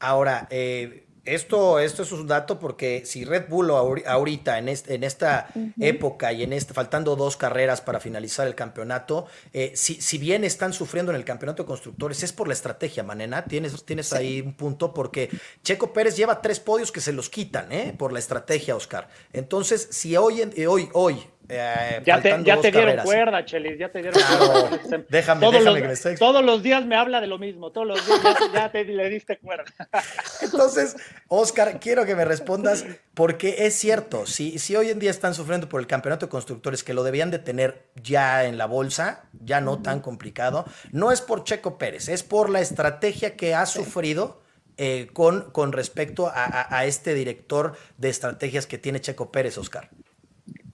Ahora, 0.00 0.48
eh, 0.50 1.05
esto, 1.26 1.78
esto 1.78 2.02
es 2.02 2.12
un 2.12 2.26
dato 2.26 2.58
porque 2.58 3.02
si 3.04 3.24
Red 3.24 3.48
Bull 3.48 3.70
ahorita, 3.70 4.58
en, 4.58 4.68
este, 4.68 4.94
en 4.94 5.04
esta 5.04 5.48
época 5.78 6.32
y 6.32 6.42
en 6.42 6.52
este, 6.52 6.74
faltando 6.74 7.16
dos 7.16 7.36
carreras 7.36 7.80
para 7.80 8.00
finalizar 8.00 8.46
el 8.46 8.54
campeonato, 8.54 9.26
eh, 9.52 9.72
si, 9.74 10.00
si, 10.00 10.18
bien 10.18 10.44
están 10.44 10.72
sufriendo 10.72 11.12
en 11.12 11.16
el 11.16 11.24
campeonato 11.24 11.62
de 11.62 11.66
constructores, 11.66 12.22
es 12.22 12.32
por 12.32 12.48
la 12.48 12.54
estrategia, 12.54 13.02
Manena. 13.02 13.44
Tienes, 13.44 13.84
tienes 13.84 14.12
ahí 14.12 14.40
un 14.40 14.54
punto 14.54 14.94
porque 14.94 15.28
Checo 15.62 15.92
Pérez 15.92 16.16
lleva 16.16 16.40
tres 16.40 16.60
podios 16.60 16.92
que 16.92 17.00
se 17.00 17.12
los 17.12 17.28
quitan 17.28 17.70
¿eh? 17.72 17.94
por 17.96 18.12
la 18.12 18.18
estrategia, 18.18 18.76
Oscar. 18.76 19.08
Entonces, 19.32 19.88
si 19.90 20.16
hoy, 20.16 20.42
hoy, 20.66 20.88
hoy 20.92 21.26
eh, 21.48 22.02
ya 22.04 22.20
te, 22.20 22.42
ya 22.42 22.60
te 22.60 22.72
dieron 22.72 23.04
cuerda, 23.04 23.44
Chelis, 23.44 23.78
ya 23.78 23.90
te 23.90 24.02
dieron 24.02 24.20
cuerda. 24.20 25.04
Déjame, 25.08 25.40
todos 25.40 25.54
déjame 25.54 25.88
los, 25.88 26.00
que 26.00 26.16
Todos 26.16 26.44
los 26.44 26.62
días 26.62 26.84
me 26.84 26.96
habla 26.96 27.20
de 27.20 27.26
lo 27.26 27.38
mismo, 27.38 27.70
todos 27.70 27.86
los 27.86 28.06
días 28.06 28.20
ya, 28.52 28.70
te 28.70 28.84
le 28.84 29.08
diste 29.08 29.38
cuerda. 29.38 29.64
Entonces, 30.42 30.96
Oscar, 31.28 31.78
quiero 31.78 32.04
que 32.04 32.16
me 32.16 32.24
respondas, 32.24 32.84
porque 33.14 33.66
es 33.66 33.74
cierto, 33.74 34.26
si, 34.26 34.58
si 34.58 34.74
hoy 34.74 34.90
en 34.90 34.98
día 34.98 35.10
están 35.10 35.34
sufriendo 35.34 35.68
por 35.68 35.80
el 35.80 35.86
campeonato 35.86 36.26
de 36.26 36.30
constructores, 36.30 36.82
que 36.82 36.94
lo 36.94 37.04
debían 37.04 37.30
de 37.30 37.38
tener 37.38 37.86
ya 38.02 38.44
en 38.44 38.58
la 38.58 38.66
bolsa, 38.66 39.24
ya 39.32 39.60
no 39.60 39.80
tan 39.82 40.00
complicado, 40.00 40.64
no 40.90 41.12
es 41.12 41.20
por 41.20 41.44
Checo 41.44 41.78
Pérez, 41.78 42.08
es 42.08 42.22
por 42.22 42.50
la 42.50 42.60
estrategia 42.60 43.36
que 43.36 43.54
ha 43.54 43.66
sufrido. 43.66 44.44
Eh, 44.78 45.08
con, 45.14 45.52
con 45.52 45.72
respecto 45.72 46.26
a, 46.26 46.66
a 46.68 46.84
este 46.84 47.14
director 47.14 47.78
de 47.96 48.10
estrategias 48.10 48.66
que 48.66 48.76
tiene 48.76 49.00
Checo 49.00 49.32
Pérez, 49.32 49.56
Oscar. 49.56 49.88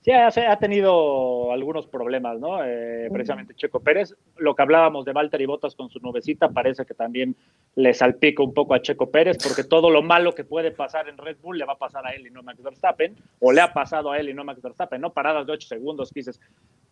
Sí, 0.03 0.11
ha, 0.11 0.57
tenido 0.57 1.53
algunos 1.53 1.87
problemas, 1.87 2.41
¿no? 2.41 2.65
Eh, 2.65 3.09
precisamente 3.13 3.55
Checo 3.55 3.79
Pérez. 3.79 4.17
Lo 4.37 4.53
que 4.57 4.63
hablábamos 4.63 5.05
de 5.05 5.13
Walter 5.13 5.41
y 5.41 5.47
Botas 5.47 5.77
con 5.77 5.91
su 5.91 6.01
nubecita 6.01 6.49
parece 6.49 6.85
que 6.85 6.93
también 6.93 7.37
le 7.77 7.95
salpica 7.95 8.43
un 8.43 8.53
poco 8.53 8.75
a 8.75 8.83
Checo 8.83 9.13
Pérez, 9.13 9.39
porque 9.41 9.63
todo 9.63 9.91
lo 9.91 10.03
malo 10.03 10.35
que 10.35 10.43
puede 10.43 10.73
pasar 10.73 11.09
en 11.09 11.19
Red 11.19 11.37
Bull 11.41 11.57
le 11.57 11.65
va 11.65 11.75
a 11.75 11.79
pasar 11.79 12.05
a 12.05 12.11
él 12.11 12.27
y 12.27 12.31
no 12.31 12.41
a 12.41 12.43
Max 12.43 12.61
Verstappen, 12.61 13.15
o 13.39 13.53
le 13.53 13.61
ha 13.61 13.73
pasado 13.73 14.11
a 14.11 14.19
él 14.19 14.29
y 14.29 14.35
no 14.35 14.43
a 14.43 14.45
Max 14.45 14.61
Verstappen, 14.61 15.01
¿no? 15.01 15.13
Paradas 15.13 15.47
de 15.47 15.53
8 15.53 15.69
segundos 15.69 16.11
que 16.11 16.19
dices, 16.19 16.41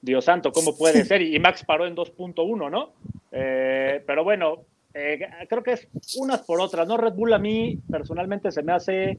Dios 0.00 0.24
santo, 0.24 0.52
¿cómo 0.52 0.76
puede 0.78 1.04
ser? 1.04 1.20
Y 1.20 1.36
Max 1.40 1.64
paró 1.64 1.88
en 1.88 1.96
2.1, 1.96 2.70
¿no? 2.70 2.92
Eh, 3.32 4.04
pero 4.06 4.22
bueno, 4.22 4.58
eh, 4.94 5.18
creo 5.48 5.64
que 5.64 5.72
es 5.72 5.88
unas 6.16 6.42
por 6.42 6.60
otras, 6.60 6.86
¿no? 6.86 6.96
Red 6.96 7.14
Bull 7.14 7.32
a 7.32 7.38
mí 7.40 7.76
personalmente 7.90 8.52
se 8.52 8.62
me 8.62 8.72
hace 8.72 9.18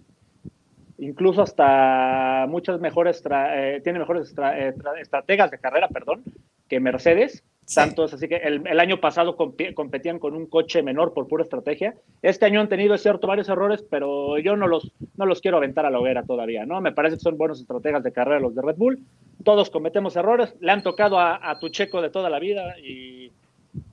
incluso 1.02 1.42
hasta 1.42 2.46
muchas 2.48 2.80
mejores, 2.80 3.22
eh, 3.30 3.82
tiene 3.84 4.00
mejores 4.00 4.34
eh, 4.38 4.74
estrategas 5.02 5.52
de 5.52 5.60
carrera, 5.60 5.90
perdón, 5.90 6.24
que 6.70 6.80
Mercedes. 6.80 7.44
Tanto 7.74 8.06
es 8.06 8.14
así 8.14 8.28
que 8.28 8.36
el, 8.36 8.80
año 8.80 9.00
pasado 9.00 9.38
competían 9.38 10.20
con 10.20 10.36
un 10.36 10.48
coche 10.48 10.84
menor 10.84 11.14
por 11.14 11.28
pura 11.28 11.44
estrategia. 11.44 11.96
Este 12.22 12.46
año 12.46 12.60
han 12.60 12.68
tenido, 12.68 12.96
es 12.96 13.02
cierto, 13.02 13.28
varios 13.28 13.48
errores, 13.50 13.86
pero 13.90 14.38
yo 14.40 14.58
no 14.58 14.68
los, 14.68 14.92
no 15.16 15.26
los 15.26 15.42
quiero 15.42 15.58
aventar 15.58 15.86
a 15.86 15.90
la 15.90 16.00
hoguera 16.00 16.24
todavía, 16.24 16.66
¿no? 16.66 16.82
Me 16.82 16.92
parece 16.92 17.16
que 17.16 17.22
son 17.22 17.38
buenos 17.38 17.62
estrategas 17.62 18.04
de 18.04 18.12
carrera 18.12 18.42
los 18.42 18.56
de 18.56 18.62
Red 18.62 18.76
Bull. 18.76 19.00
Todos 19.46 19.70
cometemos 19.70 20.16
errores, 20.18 20.54
le 20.60 20.72
han 20.72 20.84
tocado 20.84 21.18
a, 21.18 21.50
a 21.50 21.60
tu 21.60 21.70
checo 21.70 22.02
de 22.02 22.10
toda 22.10 22.30
la 22.30 22.40
vida 22.40 22.76
y 22.80 23.32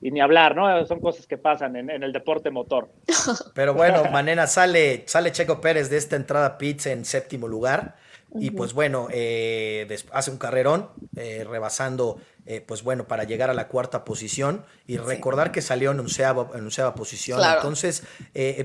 y 0.01 0.11
ni 0.11 0.21
hablar, 0.21 0.55
¿no? 0.55 0.85
Son 0.85 0.99
cosas 0.99 1.27
que 1.27 1.37
pasan 1.37 1.75
en, 1.75 1.89
el 1.89 2.11
deporte 2.11 2.49
motor. 2.51 2.89
Pero 3.53 3.73
bueno, 3.73 4.03
Manena, 4.11 4.47
sale, 4.47 5.03
sale 5.07 5.31
Checo 5.31 5.61
Pérez 5.61 5.89
de 5.89 5.97
esta 5.97 6.15
entrada 6.15 6.57
pizza 6.57 6.91
en 6.91 7.05
séptimo 7.05 7.47
lugar. 7.47 7.95
Y 8.37 8.51
pues 8.51 8.73
bueno, 8.73 9.07
eh, 9.11 9.87
hace 10.11 10.29
un 10.29 10.37
carrerón, 10.37 10.89
eh, 11.15 11.43
rebasando, 11.49 12.21
eh, 12.45 12.61
pues 12.61 12.83
bueno, 12.83 13.07
para 13.07 13.23
llegar 13.23 13.49
a 13.49 13.55
la 13.55 13.67
cuarta 13.67 14.05
posición 14.05 14.65
y 14.85 14.97
recordar 14.97 15.51
que 15.51 15.63
salió 15.63 15.89
en 15.91 15.99
onceava, 15.99 16.49
en 16.53 16.93
posición. 16.93 17.41
Entonces, 17.55 18.03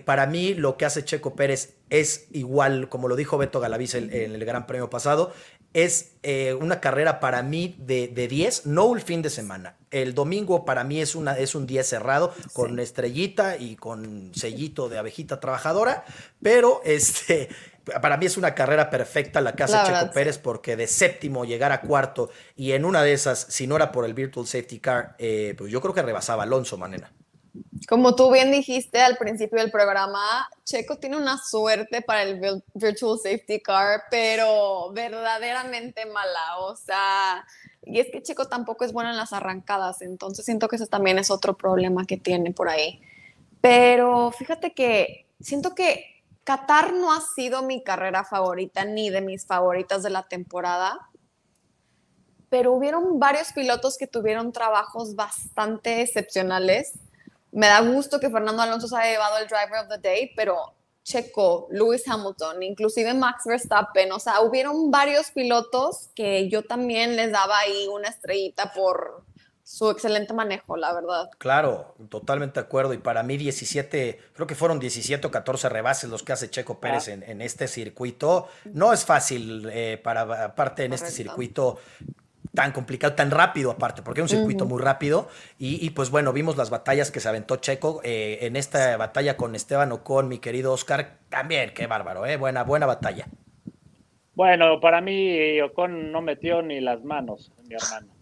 para 0.04 0.26
mí 0.26 0.52
lo 0.52 0.76
que 0.76 0.84
hace 0.84 1.02
Checo 1.02 1.34
Pérez 1.34 1.78
es 1.88 2.28
igual, 2.32 2.90
como 2.90 3.08
lo 3.08 3.16
dijo 3.16 3.38
Beto 3.38 3.58
Galaviz 3.58 3.94
en 3.94 4.12
el 4.12 4.44
Gran 4.44 4.66
Premio 4.66 4.90
pasado, 4.90 5.32
es 5.74 6.12
eh, 6.22 6.54
una 6.54 6.80
carrera 6.80 7.20
para 7.20 7.42
mí 7.42 7.74
de, 7.78 8.08
de, 8.08 8.28
10, 8.28 8.66
no 8.66 8.94
el 8.94 9.02
fin 9.02 9.22
de 9.22 9.28
semana. 9.28 9.76
El 9.90 10.14
domingo 10.14 10.64
para 10.64 10.84
mí 10.84 11.00
es, 11.00 11.14
una, 11.16 11.36
es 11.36 11.54
un 11.54 11.66
día 11.66 11.82
cerrado 11.82 12.32
con 12.52 12.78
estrellita 12.78 13.56
y 13.58 13.76
con 13.76 14.32
sellito 14.34 14.88
de 14.88 14.98
abejita 14.98 15.40
trabajadora, 15.40 16.04
pero 16.40 16.80
este, 16.84 17.48
para 18.00 18.16
mí 18.16 18.26
es 18.26 18.36
una 18.36 18.54
carrera 18.54 18.88
perfecta 18.88 19.40
la 19.40 19.56
casa 19.56 19.82
de 19.82 19.92
Checo 19.92 20.12
Pérez 20.12 20.38
porque 20.38 20.76
de 20.76 20.86
séptimo 20.86 21.44
llegar 21.44 21.72
a 21.72 21.80
cuarto 21.80 22.30
y 22.56 22.72
en 22.72 22.84
una 22.84 23.02
de 23.02 23.12
esas, 23.12 23.46
si 23.50 23.66
no 23.66 23.74
era 23.74 23.90
por 23.90 24.04
el 24.04 24.14
Virtual 24.14 24.46
Safety 24.46 24.78
Car, 24.78 25.16
eh, 25.18 25.54
pues 25.58 25.72
yo 25.72 25.80
creo 25.80 25.92
que 25.92 26.02
rebasaba 26.02 26.44
Alonso 26.44 26.78
Manena. 26.78 27.12
Como 27.88 28.16
tú 28.16 28.32
bien 28.32 28.50
dijiste 28.50 29.00
al 29.00 29.16
principio 29.16 29.58
del 29.60 29.70
programa, 29.70 30.48
Checo 30.64 30.98
tiene 30.98 31.16
una 31.16 31.38
suerte 31.38 32.02
para 32.02 32.22
el 32.22 32.40
Virtual 32.74 33.18
Safety 33.18 33.60
Car, 33.60 34.04
pero 34.10 34.90
verdaderamente 34.92 36.06
mala. 36.06 36.58
O 36.60 36.74
sea, 36.76 37.44
y 37.82 38.00
es 38.00 38.08
que 38.10 38.22
Checo 38.22 38.46
tampoco 38.46 38.84
es 38.84 38.92
bueno 38.92 39.10
en 39.10 39.16
las 39.16 39.32
arrancadas, 39.32 40.02
entonces 40.02 40.44
siento 40.44 40.68
que 40.68 40.76
ese 40.76 40.86
también 40.86 41.18
es 41.18 41.30
otro 41.30 41.56
problema 41.56 42.06
que 42.06 42.16
tiene 42.16 42.52
por 42.52 42.68
ahí. 42.68 43.00
Pero 43.60 44.32
fíjate 44.32 44.74
que 44.74 45.26
siento 45.40 45.74
que 45.74 46.22
Qatar 46.44 46.92
no 46.92 47.12
ha 47.12 47.20
sido 47.20 47.62
mi 47.62 47.82
carrera 47.82 48.24
favorita 48.24 48.84
ni 48.84 49.10
de 49.10 49.20
mis 49.20 49.46
favoritas 49.46 50.02
de 50.02 50.10
la 50.10 50.26
temporada, 50.28 51.10
pero 52.48 52.72
hubieron 52.72 53.18
varios 53.18 53.52
pilotos 53.52 53.96
que 53.98 54.06
tuvieron 54.06 54.52
trabajos 54.52 55.16
bastante 55.16 56.02
excepcionales 56.02 56.92
me 57.54 57.68
da 57.68 57.80
gusto 57.80 58.20
que 58.20 58.30
Fernando 58.30 58.62
Alonso 58.62 58.88
se 58.88 58.96
haya 58.96 59.12
llevado 59.12 59.38
el 59.38 59.46
Driver 59.46 59.84
of 59.84 59.88
the 59.88 59.98
Day, 59.98 60.32
pero 60.34 60.74
Checo, 61.04 61.68
Lewis 61.70 62.02
Hamilton, 62.08 62.62
inclusive 62.62 63.14
Max 63.14 63.44
Verstappen, 63.46 64.10
o 64.10 64.18
sea, 64.18 64.40
hubieron 64.40 64.90
varios 64.90 65.30
pilotos 65.30 66.10
que 66.14 66.48
yo 66.48 66.64
también 66.64 67.14
les 67.14 67.30
daba 67.30 67.58
ahí 67.58 67.86
una 67.88 68.08
estrellita 68.08 68.72
por 68.72 69.22
su 69.62 69.88
excelente 69.88 70.34
manejo, 70.34 70.76
la 70.76 70.92
verdad. 70.92 71.30
Claro, 71.38 71.94
totalmente 72.10 72.60
de 72.60 72.66
acuerdo. 72.66 72.92
Y 72.92 72.98
para 72.98 73.22
mí 73.22 73.38
17, 73.38 74.20
creo 74.34 74.46
que 74.46 74.54
fueron 74.54 74.78
17 74.78 75.26
o 75.26 75.30
14 75.30 75.68
rebases 75.70 76.10
los 76.10 76.22
que 76.22 76.32
hace 76.32 76.50
Checo 76.50 76.80
Pérez 76.80 77.08
en, 77.08 77.22
en, 77.22 77.40
este 77.40 77.66
circuito. 77.66 78.48
No 78.64 78.92
es 78.92 79.06
fácil, 79.06 79.70
eh, 79.72 79.98
para 80.02 80.44
aparte 80.44 80.84
en 80.84 80.92
este 80.92 81.10
circuito 81.10 81.78
tan 82.54 82.72
complicado, 82.72 83.14
tan 83.14 83.30
rápido 83.30 83.70
aparte, 83.70 84.02
porque 84.02 84.20
es 84.20 84.30
un 84.30 84.38
circuito 84.38 84.64
muy 84.64 84.80
rápido. 84.80 85.28
Y, 85.58 85.90
pues 85.90 86.10
bueno, 86.10 86.32
vimos 86.32 86.56
las 86.56 86.70
batallas 86.70 87.10
que 87.10 87.20
se 87.20 87.28
aventó 87.28 87.56
Checo 87.56 88.00
eh, 88.04 88.38
en 88.42 88.56
esta 88.56 88.96
batalla 88.96 89.36
con 89.36 89.54
Esteban 89.54 89.92
Ocon, 89.92 90.28
mi 90.28 90.38
querido 90.38 90.72
Oscar. 90.72 91.18
También, 91.28 91.72
qué 91.74 91.86
bárbaro, 91.86 92.26
¿eh? 92.26 92.36
Buena, 92.36 92.62
buena 92.64 92.86
batalla. 92.86 93.26
Bueno, 94.34 94.80
para 94.80 95.00
mí 95.00 95.60
Ocon 95.60 96.10
no 96.10 96.22
metió 96.22 96.62
ni 96.62 96.80
las 96.80 97.04
manos, 97.04 97.52
mi 97.68 97.74
hermano. 97.74 98.12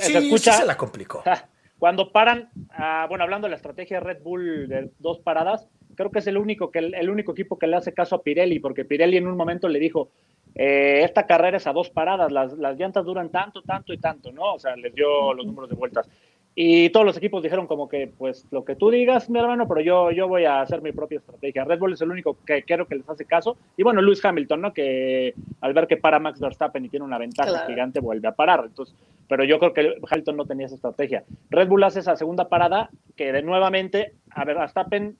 se 0.00 0.18
escucha, 0.18 0.52
se 0.52 0.66
la 0.66 0.76
complicó. 0.76 1.22
Cuando 1.78 2.12
paran, 2.12 2.48
ah, 2.70 3.06
bueno, 3.08 3.24
hablando 3.24 3.46
de 3.46 3.50
la 3.50 3.56
estrategia 3.56 3.98
de 3.98 4.04
Red 4.04 4.22
Bull 4.22 4.68
de 4.68 4.90
dos 5.00 5.18
paradas, 5.18 5.68
creo 5.96 6.12
que 6.12 6.20
es 6.20 6.26
el 6.28 6.38
único, 6.38 6.70
que, 6.70 6.78
el 6.78 7.10
único 7.10 7.32
equipo 7.32 7.58
que 7.58 7.66
le 7.66 7.76
hace 7.76 7.92
caso 7.92 8.14
a 8.14 8.22
Pirelli, 8.22 8.60
porque 8.60 8.84
Pirelli 8.84 9.16
en 9.16 9.26
un 9.26 9.36
momento 9.36 9.68
le 9.68 9.80
dijo, 9.80 10.10
eh, 10.54 11.00
esta 11.02 11.26
carrera 11.26 11.56
es 11.56 11.66
a 11.66 11.72
dos 11.72 11.90
paradas, 11.90 12.30
las, 12.30 12.52
las, 12.54 12.78
llantas 12.78 13.04
duran 13.04 13.30
tanto, 13.30 13.62
tanto 13.62 13.92
y 13.92 13.98
tanto, 13.98 14.32
¿no? 14.32 14.54
O 14.54 14.58
sea, 14.58 14.76
les 14.76 14.94
dio 14.94 15.32
los 15.32 15.46
números 15.46 15.70
de 15.70 15.76
vueltas. 15.76 16.08
Y 16.54 16.90
todos 16.90 17.06
los 17.06 17.16
equipos 17.16 17.42
dijeron 17.42 17.66
como 17.66 17.88
que, 17.88 18.08
pues, 18.18 18.46
lo 18.50 18.62
que 18.62 18.76
tú 18.76 18.90
digas, 18.90 19.30
mi 19.30 19.38
hermano, 19.38 19.66
pero 19.66 19.80
yo, 19.80 20.10
yo 20.10 20.28
voy 20.28 20.44
a 20.44 20.60
hacer 20.60 20.82
mi 20.82 20.92
propia 20.92 21.18
estrategia. 21.18 21.64
Red 21.64 21.78
Bull 21.78 21.94
es 21.94 22.02
el 22.02 22.10
único 22.10 22.36
que 22.44 22.62
creo 22.62 22.86
que 22.86 22.96
les 22.96 23.08
hace 23.08 23.24
caso. 23.24 23.56
Y 23.74 23.82
bueno, 23.82 24.02
Lewis 24.02 24.22
Hamilton, 24.22 24.60
¿no? 24.60 24.72
Que 24.74 25.34
al 25.62 25.72
ver 25.72 25.86
que 25.86 25.96
para 25.96 26.18
Max 26.18 26.40
Verstappen 26.40 26.84
y 26.84 26.90
tiene 26.90 27.06
una 27.06 27.16
ventaja 27.16 27.66
gigante, 27.66 28.00
vuelve 28.00 28.28
a 28.28 28.32
parar. 28.32 28.64
Entonces, 28.66 28.94
pero 29.28 29.44
yo 29.44 29.58
creo 29.58 29.72
que 29.72 29.94
Hamilton 30.10 30.36
no 30.36 30.44
tenía 30.44 30.66
esa 30.66 30.74
estrategia. 30.74 31.24
Red 31.48 31.68
Bull 31.68 31.84
hace 31.84 32.00
esa 32.00 32.16
segunda 32.16 32.50
parada 32.50 32.90
que 33.16 33.32
de 33.32 33.42
nuevamente, 33.42 34.12
a 34.30 34.44
ver, 34.44 34.58
Verstappen 34.58 35.16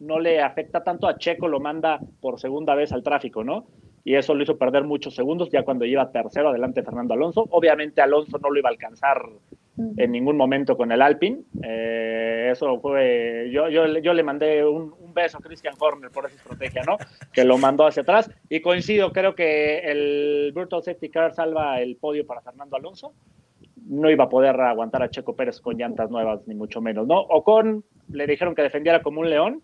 no 0.00 0.18
le 0.18 0.42
afecta 0.42 0.84
tanto 0.84 1.08
a 1.08 1.16
Checo, 1.16 1.48
lo 1.48 1.58
manda 1.58 1.98
por 2.20 2.38
segunda 2.38 2.74
vez 2.74 2.92
al 2.92 3.02
tráfico, 3.02 3.42
¿no? 3.42 3.64
Y 4.04 4.14
eso 4.14 4.34
lo 4.34 4.42
hizo 4.42 4.58
perder 4.58 4.84
muchos 4.84 5.14
segundos 5.14 5.48
ya 5.50 5.62
cuando 5.62 5.86
iba 5.86 6.12
tercero 6.12 6.50
adelante 6.50 6.82
Fernando 6.82 7.14
Alonso. 7.14 7.46
Obviamente 7.50 8.02
Alonso 8.02 8.38
no 8.38 8.50
lo 8.50 8.58
iba 8.58 8.68
a 8.68 8.72
alcanzar 8.72 9.22
en 9.96 10.12
ningún 10.12 10.36
momento 10.36 10.76
con 10.76 10.92
el 10.92 11.00
Alpine. 11.00 11.40
Eh, 11.62 12.50
eso 12.52 12.78
fue, 12.80 13.48
yo, 13.50 13.68
yo, 13.70 13.86
yo 13.98 14.12
le 14.12 14.22
mandé 14.22 14.64
un, 14.64 14.92
beso 15.14 15.38
a 15.38 15.40
Christian 15.40 15.74
Horner 15.78 16.10
por 16.10 16.26
esa 16.26 16.34
estrategia, 16.34 16.82
¿no? 16.84 16.96
Que 17.32 17.44
lo 17.44 17.56
mandó 17.56 17.86
hacia 17.86 18.02
atrás. 18.02 18.30
Y 18.48 18.60
coincido, 18.60 19.12
creo 19.12 19.34
que 19.34 19.78
el 19.78 20.52
Virtual 20.52 20.82
Safety 20.82 21.08
Car 21.08 21.32
salva 21.32 21.80
el 21.80 21.96
podio 21.96 22.26
para 22.26 22.40
Fernando 22.40 22.76
Alonso. 22.76 23.14
No 23.86 24.10
iba 24.10 24.24
a 24.24 24.28
poder 24.28 24.60
aguantar 24.60 25.02
a 25.02 25.10
Checo 25.10 25.36
Pérez 25.36 25.60
con 25.60 25.76
llantas 25.76 26.10
nuevas, 26.10 26.40
ni 26.46 26.54
mucho 26.54 26.80
menos, 26.80 27.06
¿no? 27.06 27.20
Ocon 27.20 27.84
le 28.08 28.26
dijeron 28.26 28.56
que 28.56 28.62
defendiera 28.62 29.02
como 29.02 29.20
un 29.20 29.30
león. 29.30 29.62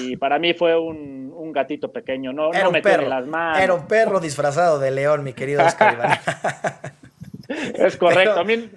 Y 0.00 0.16
para 0.16 0.38
mí 0.38 0.54
fue 0.54 0.78
un, 0.78 1.32
un 1.34 1.52
gatito 1.52 1.92
pequeño, 1.92 2.32
no, 2.32 2.52
era 2.52 2.64
no 2.64 2.70
un 2.70 2.80
perro, 2.80 3.08
las 3.08 3.26
manos. 3.26 3.62
Era 3.62 3.74
un 3.74 3.86
perro 3.86 4.20
disfrazado 4.20 4.78
de 4.78 4.90
león, 4.90 5.22
mi 5.22 5.32
querido 5.32 5.64
Oscar 5.64 6.20
Es 7.74 7.96
correcto. 7.96 8.32
A 8.40 8.44
mí 8.44 8.70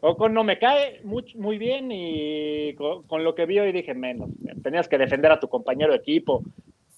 Ocon 0.00 0.32
no 0.32 0.44
me 0.44 0.58
cae 0.58 1.00
muy, 1.04 1.24
muy 1.34 1.58
bien 1.58 1.90
y 1.90 2.74
con, 2.74 3.24
lo 3.24 3.34
que 3.34 3.46
vi 3.46 3.58
hoy 3.58 3.72
dije 3.72 3.94
menos. 3.94 4.30
Tenías 4.62 4.88
que 4.88 4.98
defender 4.98 5.32
a 5.32 5.40
tu 5.40 5.48
compañero 5.48 5.92
de 5.92 5.98
equipo. 5.98 6.42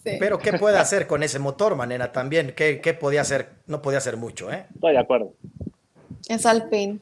Pero 0.03 0.39
¿qué 0.39 0.55
puede 0.55 0.79
hacer 0.79 1.07
con 1.07 1.23
ese 1.23 1.39
motor, 1.39 1.77
Manena? 1.77 2.13
También, 2.13 2.53
¿qué, 2.55 2.81
¿qué, 2.81 2.95
podía 2.95 3.23
hacer? 3.23 3.49
No 3.67 3.83
podía 3.83 3.99
hacer 3.99 4.17
mucho, 4.17 4.53
¿eh? 4.53 4.67
Estoy 4.75 4.93
de 4.93 4.99
acuerdo. 4.99 5.33
Es 6.29 6.47
Alpine. 6.47 6.99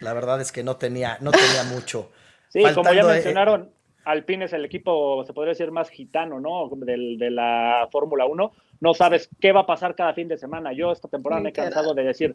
La 0.00 0.12
verdad 0.12 0.40
es 0.40 0.52
que 0.52 0.62
no 0.62 0.76
tenía, 0.76 1.18
no 1.20 1.30
tenía 1.30 1.64
mucho. 1.64 2.10
Sí, 2.48 2.62
como 2.74 2.92
ya 2.92 3.04
mencionaron, 3.04 3.70
Alpine 4.08 4.46
es 4.46 4.54
el 4.54 4.64
equipo, 4.64 5.22
se 5.24 5.34
podría 5.34 5.50
decir, 5.50 5.70
más 5.70 5.90
gitano, 5.90 6.40
¿no? 6.40 6.70
de 6.70 7.30
la 7.30 7.88
Fórmula 7.92 8.24
1. 8.24 8.52
No 8.80 8.94
sabes 8.94 9.28
qué 9.38 9.52
va 9.52 9.60
a 9.60 9.66
pasar 9.66 9.94
cada 9.94 10.14
fin 10.14 10.28
de 10.28 10.38
semana. 10.38 10.72
Yo 10.72 10.92
esta 10.92 11.08
temporada 11.08 11.42
me 11.42 11.50
he 11.50 11.52
cansado 11.52 11.92
de 11.92 12.04
decir, 12.04 12.34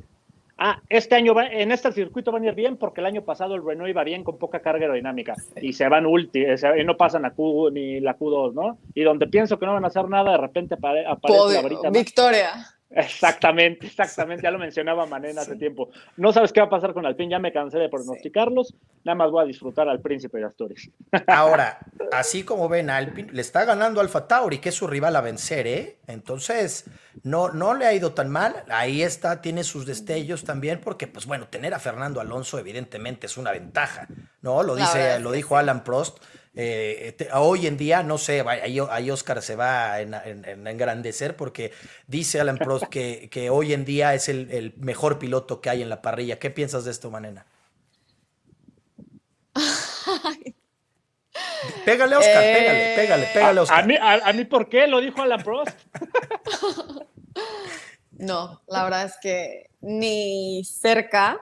ah, 0.59 0.79
este 0.87 1.15
año 1.15 1.33
va, 1.33 1.47
en 1.47 1.71
este 1.71 1.91
circuito 1.91 2.31
van 2.31 2.43
a 2.43 2.47
ir 2.49 2.53
bien 2.53 2.77
porque 2.77 3.01
el 3.01 3.07
año 3.07 3.23
pasado 3.23 3.55
el 3.55 3.65
Renault 3.65 3.89
iba 3.89 4.03
bien 4.03 4.23
con 4.23 4.37
poca 4.37 4.59
carga 4.59 4.85
aerodinámica 4.85 5.33
y 5.59 5.73
se 5.73 5.87
van 5.87 6.05
ulti, 6.05 6.43
y 6.43 6.83
no 6.83 6.95
pasan 6.95 7.25
a 7.25 7.31
Q 7.31 7.71
ni 7.71 7.99
la 7.99 8.19
Q2, 8.19 8.53
¿no? 8.53 8.77
Y 8.93 9.01
donde 9.01 9.25
pienso 9.25 9.57
que 9.57 9.65
no 9.65 9.73
van 9.73 9.85
a 9.85 9.87
hacer 9.87 10.07
nada, 10.07 10.33
de 10.33 10.37
repente 10.37 10.75
aparece 10.75 11.63
la. 11.83 11.89
Victoria. 11.89 12.51
Exactamente, 12.95 13.87
exactamente, 13.87 14.43
ya 14.43 14.51
lo 14.51 14.59
mencionaba 14.59 15.05
Manena 15.07 15.41
hace 15.41 15.55
tiempo. 15.55 15.89
No 16.15 16.31
sabes 16.31 16.53
qué 16.53 16.59
va 16.59 16.67
a 16.67 16.69
pasar 16.69 16.93
con 16.93 17.05
Alpine, 17.05 17.31
ya 17.31 17.39
me 17.39 17.51
cansé 17.51 17.79
de 17.79 17.89
pronosticarlos, 17.89 18.75
nada 19.03 19.15
más 19.15 19.31
voy 19.31 19.43
a 19.43 19.47
disfrutar 19.47 19.89
al 19.89 19.99
príncipe 19.99 20.37
de 20.37 20.45
Asturias. 20.45 20.89
Ahora, 21.27 21.79
así 22.11 22.43
como 22.43 22.69
ven, 22.69 22.91
Alpine 22.91 23.31
le 23.31 23.41
está 23.41 23.65
ganando 23.65 23.99
Alfa 23.99 24.27
Tauri, 24.27 24.59
que 24.59 24.69
es 24.69 24.75
su 24.75 24.85
rival 24.85 25.15
a 25.15 25.21
vencer, 25.21 25.65
¿eh? 25.65 25.97
Entonces, 26.05 26.85
no, 27.23 27.49
no 27.49 27.73
le 27.73 27.85
ha 27.87 27.93
ido 27.93 28.13
tan 28.13 28.29
mal, 28.29 28.63
ahí 28.69 29.01
está, 29.01 29.41
tiene 29.41 29.63
sus 29.63 29.87
destellos 29.87 30.43
también, 30.43 30.79
porque, 30.79 31.07
pues 31.07 31.25
bueno, 31.25 31.47
tener 31.47 31.73
a 31.73 31.79
Fernando 31.79 32.21
Alonso 32.21 32.59
evidentemente 32.59 33.25
es 33.25 33.37
una 33.37 33.51
ventaja, 33.51 34.07
¿no? 34.41 34.61
Lo, 34.61 34.75
dice, 34.75 35.19
lo 35.19 35.31
dijo 35.31 35.57
Alan 35.57 35.83
Prost. 35.83 36.19
Eh, 36.55 37.17
hoy 37.33 37.65
en 37.65 37.77
día, 37.77 38.03
no 38.03 38.19
sé, 38.19 38.41
ahí, 38.41 39.09
Oscar 39.09 39.41
se 39.41 39.55
va 39.55 39.93
a 39.93 40.01
engrandecer 40.01 41.35
porque 41.35 41.71
dice 42.05 42.39
Alan 42.39 42.59
Prost 42.59 42.85
que, 42.85 43.27
que 43.31 43.49
hoy 43.49 43.73
en 43.73 43.85
día 43.85 44.13
es 44.13 44.29
el, 44.29 44.73
mejor 44.77 45.17
piloto 45.17 45.61
que 45.61 45.71
hay 45.71 45.81
en 45.81 45.89
la 45.89 46.01
parrilla. 46.01 46.37
¿Qué 46.37 46.51
piensas 46.51 46.85
de 46.85 46.91
esto, 46.91 47.09
Manena? 47.09 47.45
Pégale, 51.85 52.15
Oscar, 52.15 52.43
pégale, 52.43 52.95
pégale, 52.95 53.25
pégale, 53.33 53.59
Oscar. 53.61 53.79
A, 53.79 53.87
mí, 53.87 53.95
a, 53.99 54.33
mí, 54.33 54.45
¿por 54.45 54.69
qué? 54.69 54.85
Lo 54.85 55.01
dijo 55.01 55.21
Alan 55.21 55.43
Prost. 55.43 55.75
no, 58.11 58.61
la 58.67 58.83
verdad 58.83 59.05
es 59.05 59.15
que 59.21 59.71
ni 59.81 60.63
cerca 60.63 61.41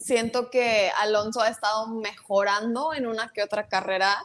siento 0.00 0.50
que 0.50 0.90
Alonso 0.98 1.42
ha 1.42 1.48
estado 1.48 1.86
mejorando 1.88 2.94
en 2.94 3.06
una 3.06 3.28
que 3.28 3.42
otra 3.42 3.68
carrera, 3.68 4.16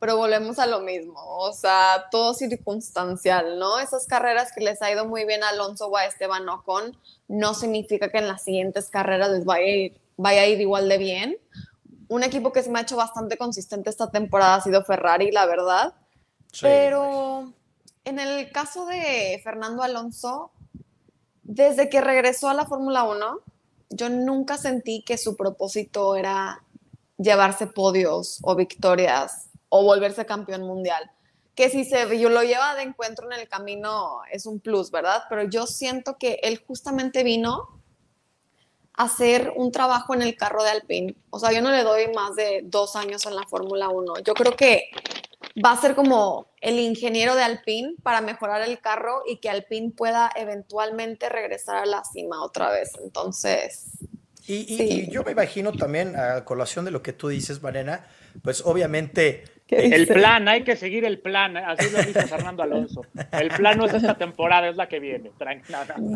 pero 0.00 0.16
volvemos 0.16 0.58
a 0.58 0.66
lo 0.66 0.80
mismo, 0.80 1.20
o 1.22 1.52
sea, 1.52 2.06
todo 2.10 2.32
circunstancial, 2.32 3.58
¿no? 3.58 3.78
Esas 3.78 4.06
carreras 4.06 4.50
que 4.50 4.64
les 4.64 4.80
ha 4.80 4.90
ido 4.90 5.04
muy 5.04 5.26
bien 5.26 5.44
a 5.44 5.50
Alonso 5.50 5.88
o 5.88 5.96
a 5.96 6.06
Esteban 6.06 6.48
Ocon, 6.48 6.96
no 7.28 7.52
significa 7.52 8.10
que 8.10 8.16
en 8.16 8.26
las 8.26 8.42
siguientes 8.42 8.88
carreras 8.88 9.30
les 9.30 9.44
vaya 9.44 9.66
a 9.66 9.68
ir, 9.68 10.00
vaya 10.16 10.40
a 10.40 10.46
ir 10.46 10.58
igual 10.58 10.88
de 10.88 10.96
bien. 10.96 11.36
Un 12.08 12.22
equipo 12.22 12.50
que 12.50 12.62
se 12.62 12.70
me 12.70 12.78
ha 12.78 12.82
hecho 12.82 12.96
bastante 12.96 13.36
consistente 13.36 13.90
esta 13.90 14.10
temporada 14.10 14.54
ha 14.54 14.60
sido 14.62 14.82
Ferrari, 14.82 15.30
la 15.32 15.44
verdad. 15.44 15.92
Pero 16.62 17.52
en 18.06 18.18
el 18.18 18.50
caso 18.50 18.86
de 18.86 19.38
Fernando 19.44 19.82
Alonso, 19.82 20.50
desde 21.42 21.90
que 21.90 22.00
regresó 22.00 22.48
a 22.48 22.54
la 22.54 22.64
Fórmula 22.64 23.04
1, 23.04 23.40
yo 23.90 24.08
nunca 24.08 24.56
sentí 24.56 25.02
que 25.02 25.18
su 25.18 25.36
propósito 25.36 26.16
era 26.16 26.62
llevarse 27.18 27.66
podios 27.66 28.38
o 28.42 28.56
victorias 28.56 29.49
o 29.70 29.82
volverse 29.82 30.26
campeón 30.26 30.62
mundial. 30.62 31.10
Que 31.54 31.70
si 31.70 31.84
se 31.84 32.18
yo 32.18 32.28
lo 32.28 32.42
lleva 32.42 32.74
de 32.74 32.82
encuentro 32.82 33.26
en 33.30 33.38
el 33.38 33.48
camino 33.48 34.20
es 34.30 34.46
un 34.46 34.60
plus, 34.60 34.90
¿verdad? 34.90 35.24
Pero 35.28 35.44
yo 35.44 35.66
siento 35.66 36.18
que 36.18 36.38
él 36.42 36.62
justamente 36.66 37.22
vino 37.24 37.80
a 38.94 39.04
hacer 39.04 39.52
un 39.56 39.72
trabajo 39.72 40.14
en 40.14 40.22
el 40.22 40.36
carro 40.36 40.62
de 40.62 40.70
Alpine. 40.70 41.16
O 41.30 41.38
sea, 41.38 41.52
yo 41.52 41.62
no 41.62 41.70
le 41.70 41.82
doy 41.82 42.12
más 42.14 42.36
de 42.36 42.60
dos 42.64 42.96
años 42.96 43.24
en 43.26 43.34
la 43.34 43.46
Fórmula 43.46 43.88
1. 43.88 44.20
Yo 44.20 44.34
creo 44.34 44.54
que 44.54 44.90
va 45.64 45.72
a 45.72 45.80
ser 45.80 45.94
como 45.94 46.46
el 46.60 46.78
ingeniero 46.78 47.34
de 47.34 47.42
Alpine 47.42 47.94
para 48.02 48.20
mejorar 48.20 48.62
el 48.62 48.80
carro 48.80 49.22
y 49.26 49.38
que 49.38 49.50
Alpine 49.50 49.90
pueda 49.90 50.30
eventualmente 50.36 51.28
regresar 51.28 51.76
a 51.76 51.86
la 51.86 52.04
cima 52.04 52.42
otra 52.42 52.70
vez. 52.70 52.92
Entonces. 53.02 53.86
Y, 54.46 55.08
yo 55.10 55.22
me 55.22 55.32
imagino 55.32 55.72
también, 55.72 56.16
a 56.16 56.44
colación 56.44 56.84
de 56.84 56.90
lo 56.90 57.02
que 57.02 57.12
tú 57.12 57.28
dices, 57.28 57.62
Marena, 57.62 58.06
pues 58.42 58.62
obviamente. 58.64 59.44
El 59.70 60.06
plan, 60.06 60.48
hay 60.48 60.64
que 60.64 60.76
seguir 60.76 61.04
el 61.04 61.18
plan, 61.18 61.56
así 61.56 61.90
lo 61.90 61.98
dice 62.02 62.26
Fernando 62.26 62.62
Alonso. 62.62 63.02
El 63.32 63.48
plan 63.48 63.78
no 63.78 63.86
es 63.86 63.94
esta 63.94 64.16
temporada, 64.16 64.68
es 64.68 64.76
la 64.76 64.88
que 64.88 65.00
viene. 65.00 65.30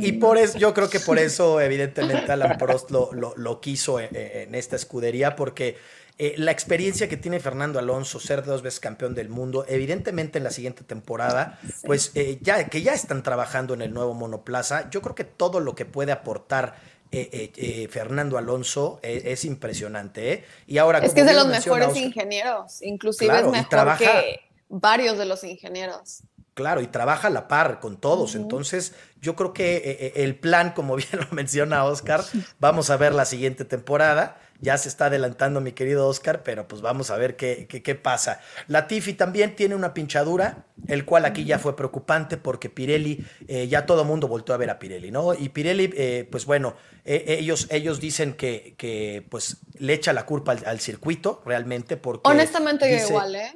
Y 0.01 0.13
por 0.13 0.39
eso, 0.39 0.59
yo 0.59 0.75
creo 0.75 0.91
que 0.91 1.01
por 1.01 1.19
eso, 1.19 1.61
evidentemente, 1.61 2.33
Alan 2.33 2.59
Prost 2.59 2.91
lo, 2.91 3.11
lo, 3.13 3.61
quiso 3.61 4.01
en, 4.01 4.09
en 4.13 4.55
esta 4.55 4.77
escudería, 4.77 5.37
porque 5.37 5.77
eh, 6.17 6.35
la 6.37 6.53
experiencia 6.53 7.09
que 7.09 7.17
tiene 7.17 7.41
Fernando 7.41 7.81
Alonso, 7.81 8.21
ser 8.21 8.45
dos 8.45 8.63
veces 8.63 8.79
campeón 8.79 9.15
del 9.17 9.29
mundo, 9.29 9.65
evidentemente 9.69 10.39
en 10.39 10.45
la 10.45 10.51
siguiente 10.51 10.85
temporada, 10.85 11.59
pues 11.85 12.13
eh, 12.15 12.39
ya 12.41 12.69
que 12.69 12.83
ya 12.83 12.93
están 12.93 13.25
trabajando 13.25 13.75
en 13.75 13.83
el 13.83 13.93
nuevo 13.93 14.15
monoplaza, 14.15 14.89
yo 14.91 15.03
creo 15.03 15.17
que 15.17 15.25
todo 15.25 15.59
lo 15.59 15.75
que 15.75 15.87
puede 15.87 16.13
aportar 16.13 16.77
eh, 17.17 17.89
Fernando 17.91 18.39
Alonso 18.39 19.01
es, 19.03 19.45
impresionante. 19.45 20.45
Y 20.67 20.79
ahora, 20.79 20.99
es 20.99 21.13
que 21.15 21.21
es 21.21 21.27
de 21.27 21.35
los 21.35 21.47
mejores 21.47 21.97
ingenieros, 21.97 22.83
inclusive 22.83 23.41
es 23.41 23.47
mejor 23.47 23.97
que 23.99 24.41
varios 24.69 25.19
de 25.19 25.27
los 25.27 25.45
ingenieros. 25.45 26.23
Claro, 26.55 26.81
y 26.81 26.87
trabaja 26.87 27.29
a 27.29 27.31
la 27.31 27.49
par 27.49 27.81
con 27.81 27.97
todos. 27.97 28.37
Entonces, 28.37 28.95
yo 29.21 29.35
creo 29.35 29.53
que 29.53 30.13
el 30.17 30.37
plan, 30.37 30.73
como 30.73 30.97
bien 30.97 31.09
lo 31.13 31.27
menciona 31.31 31.85
Oscar, 31.85 32.23
vamos 32.61 32.91
a 32.91 32.97
ver 32.97 33.15
la 33.15 33.25
siguiente 33.25 33.65
temporada. 33.65 34.37
Ya 34.61 34.79
se 34.79 34.89
está 34.89 35.07
adelantando 35.07 35.61
mi 35.61 35.73
querido 35.73 36.07
Oscar, 36.09 36.43
pero 36.43 36.67
pues 36.69 36.81
vamos 36.81 37.11
a 37.11 37.17
ver 37.17 37.37
qué, 37.37 37.67
qué, 37.67 37.95
pasa. 37.95 38.41
Latifi 38.69 39.15
también 39.15 39.57
tiene 39.57 39.75
una 39.75 39.93
pinchadura, 39.95 40.65
el 40.87 41.05
cual 41.05 41.25
aquí 41.25 41.45
ya 41.45 41.59
fue 41.59 41.77
preocupante 41.77 42.37
porque 42.37 42.71
Pirelli, 42.71 43.25
eh, 43.49 43.69
ya 43.69 43.85
todo 43.85 44.03
el 44.03 44.09
mundo 44.09 44.29
volvió 44.29 44.55
a 44.55 44.57
ver 44.57 44.71
a 44.71 44.79
Pirelli, 44.79 45.11
¿no? 45.11 45.35
Y 45.35 45.51
Pirelli, 45.51 45.93
eh, 45.97 46.29
pues 46.31 46.47
bueno, 46.47 46.77
eh, 47.05 47.37
ellos, 47.39 47.67
ellos 47.71 48.01
dicen 48.01 48.35
que, 48.35 48.75
que, 48.79 49.27
pues 49.29 49.59
le 49.79 49.93
echa 49.93 50.13
la 50.13 50.25
culpa 50.25 50.53
al, 50.53 50.81
circuito 50.81 51.43
realmente 51.45 51.97
porque... 51.97 52.29
Honestamente 52.31 52.91
yo 52.91 53.07
igual, 53.07 53.35
¿eh? 53.35 53.53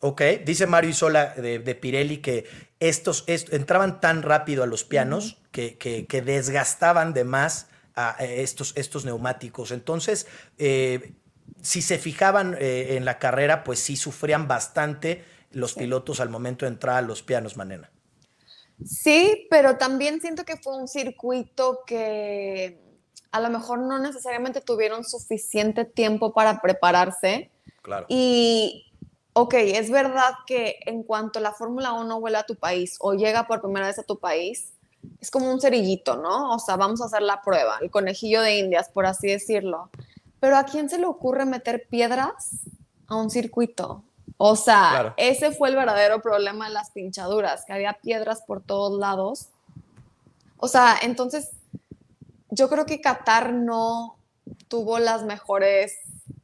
Ok, 0.00 0.22
dice 0.44 0.66
Mario 0.66 0.90
Isola 0.90 1.34
de, 1.36 1.58
de 1.58 1.74
Pirelli 1.74 2.18
que 2.18 2.44
estos, 2.80 3.24
entraban 3.26 4.00
tan 4.00 4.22
rápido 4.22 4.62
a 4.62 4.66
los 4.66 4.84
pianos 4.84 5.38
que, 5.50 5.78
que, 5.78 6.06
que 6.06 6.20
desgastaban 6.20 7.14
de 7.14 7.24
más 7.24 7.68
a 7.96 8.16
estos, 8.20 8.72
estos 8.76 9.04
neumáticos. 9.04 9.72
Entonces, 9.72 10.26
eh, 10.58 11.14
si 11.62 11.82
se 11.82 11.98
fijaban 11.98 12.56
eh, 12.60 12.96
en 12.96 13.04
la 13.04 13.18
carrera, 13.18 13.64
pues 13.64 13.80
sí 13.80 13.96
sufrían 13.96 14.46
bastante 14.46 15.24
los 15.50 15.74
pilotos 15.74 16.20
al 16.20 16.28
momento 16.28 16.66
de 16.66 16.72
entrar 16.72 16.96
a 16.96 17.02
los 17.02 17.22
pianos, 17.22 17.56
Manena. 17.56 17.90
Sí, 18.84 19.46
pero 19.50 19.78
también 19.78 20.20
siento 20.20 20.44
que 20.44 20.58
fue 20.58 20.76
un 20.76 20.86
circuito 20.86 21.80
que 21.86 22.78
a 23.32 23.40
lo 23.40 23.48
mejor 23.48 23.78
no 23.78 23.98
necesariamente 23.98 24.60
tuvieron 24.60 25.02
suficiente 25.02 25.86
tiempo 25.86 26.34
para 26.34 26.60
prepararse. 26.60 27.50
Claro. 27.80 28.06
Y, 28.08 28.92
ok, 29.32 29.54
es 29.54 29.90
verdad 29.90 30.34
que 30.46 30.78
en 30.84 31.02
cuanto 31.02 31.40
la 31.40 31.52
Fórmula 31.52 31.92
1 31.92 32.20
vuela 32.20 32.40
a 32.40 32.46
tu 32.46 32.56
país 32.56 32.96
o 33.00 33.14
llega 33.14 33.46
por 33.46 33.62
primera 33.62 33.86
vez 33.86 33.98
a 33.98 34.02
tu 34.02 34.18
país, 34.18 34.74
es 35.20 35.30
como 35.30 35.50
un 35.50 35.60
cerillito, 35.60 36.16
¿no? 36.16 36.54
O 36.54 36.58
sea, 36.58 36.76
vamos 36.76 37.00
a 37.00 37.06
hacer 37.06 37.22
la 37.22 37.42
prueba, 37.42 37.78
el 37.80 37.90
conejillo 37.90 38.40
de 38.42 38.58
indias, 38.58 38.88
por 38.88 39.06
así 39.06 39.28
decirlo. 39.28 39.90
Pero 40.40 40.56
¿a 40.56 40.64
quién 40.64 40.88
se 40.88 40.98
le 40.98 41.06
ocurre 41.06 41.46
meter 41.46 41.86
piedras 41.88 42.60
a 43.06 43.16
un 43.16 43.30
circuito? 43.30 44.02
O 44.38 44.54
sea, 44.56 45.14
ese 45.16 45.52
fue 45.52 45.70
el 45.70 45.76
verdadero 45.76 46.20
problema 46.20 46.68
de 46.68 46.74
las 46.74 46.90
pinchaduras, 46.90 47.64
que 47.64 47.72
había 47.72 47.94
piedras 47.94 48.42
por 48.42 48.62
todos 48.62 48.98
lados. 48.98 49.48
O 50.58 50.68
sea, 50.68 50.96
entonces, 51.00 51.50
yo 52.50 52.68
creo 52.68 52.84
que 52.84 53.00
Qatar 53.00 53.52
no, 53.52 54.16
tuvo 54.68 54.98
las 54.98 55.22
mejores 55.22 55.96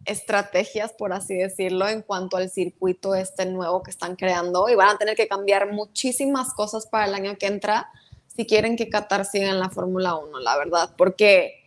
estrategias, 0.05 0.93
por 0.93 1.13
así 1.13 1.37
decirlo, 1.37 1.89
en 1.89 2.03
cuanto 2.03 2.37
al 2.37 2.51
circuito 2.51 3.15
este 3.15 3.47
nuevo 3.47 3.83
que 3.83 3.91
están 3.91 4.17
creando 4.17 4.69
y 4.69 4.75
van 4.75 4.89
a 4.89 4.99
tener 4.99 5.17
que 5.17 5.29
cambiar 5.29 5.73
muchísimas 5.73 6.55
cosas 6.55 6.87
para 6.87 7.07
el 7.07 7.15
año 7.15 7.37
que 7.39 7.47
entra 7.47 7.89
si 8.35 8.47
quieren 8.47 8.77
que 8.77 8.89
Qatar 8.89 9.25
siga 9.25 9.51
en 9.51 9.59
la 9.59 9.71
Fórmula 9.71 10.17
1, 10.17 10.39
la 10.41 10.57
verdad, 10.57 10.95
porque 10.97 11.63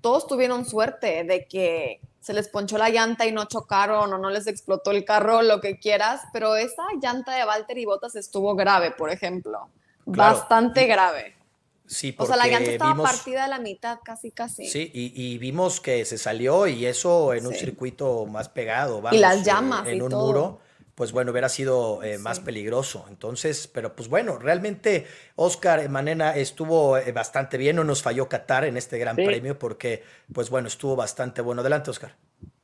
todos 0.00 0.26
tuvieron 0.26 0.64
suerte 0.64 1.24
de 1.24 1.46
que 1.46 2.00
se 2.20 2.32
les 2.32 2.48
ponchó 2.48 2.78
la 2.78 2.88
llanta 2.88 3.26
y 3.26 3.32
no 3.32 3.44
chocaron 3.46 4.12
o 4.12 4.18
no 4.18 4.30
les 4.30 4.46
explotó 4.46 4.92
el 4.92 5.04
carro, 5.04 5.42
lo 5.42 5.60
que 5.60 5.78
quieras, 5.78 6.22
pero 6.32 6.56
esa 6.56 6.82
llanta 7.00 7.34
de 7.34 7.44
Valtteri 7.44 7.84
Bottas 7.84 8.14
estuvo 8.16 8.54
grave, 8.54 8.92
por 8.92 9.10
ejemplo, 9.10 9.68
bastante 10.06 10.86
grave. 10.86 11.34
Sí, 11.86 12.14
o 12.16 12.24
sea, 12.24 12.36
la 12.36 12.46
llanta 12.46 12.70
estaba 12.70 13.02
partida 13.02 13.44
a 13.44 13.48
la 13.48 13.58
mitad, 13.58 13.98
casi, 14.02 14.30
casi. 14.30 14.66
Sí, 14.66 14.90
y, 14.94 15.36
vimos 15.36 15.80
que 15.80 16.06
se 16.06 16.16
salió 16.16 16.66
y 16.66 16.86
eso 16.86 17.34
en 17.34 17.46
un 17.46 17.52
circuito 17.52 18.24
más 18.24 18.48
pegado, 18.48 19.02
vamos, 19.02 19.18
y 19.18 19.20
las 19.20 19.44
llamas 19.44 19.86
en 19.86 20.00
un 20.00 20.12
muro 20.12 20.60
pues 20.94 21.12
bueno, 21.12 21.32
hubiera 21.32 21.48
sido 21.48 22.02
eh, 22.02 22.18
más 22.18 22.40
peligroso. 22.40 23.04
Entonces, 23.08 23.66
pero 23.66 23.94
pues 23.94 24.08
bueno, 24.08 24.38
realmente 24.38 25.06
Oscar 25.36 25.88
Manena 25.88 26.36
estuvo 26.36 26.96
eh, 26.98 27.12
bastante 27.12 27.58
bien, 27.58 27.76
no 27.76 27.84
nos 27.84 28.02
falló 28.02 28.28
Qatar 28.28 28.64
en 28.64 28.76
este 28.76 28.98
gran 28.98 29.16
premio 29.16 29.58
porque, 29.58 30.02
pues 30.32 30.50
bueno, 30.50 30.68
estuvo 30.68 30.96
bastante 30.96 31.42
bueno. 31.42 31.60
Adelante, 31.60 31.90
Oscar. 31.90 32.12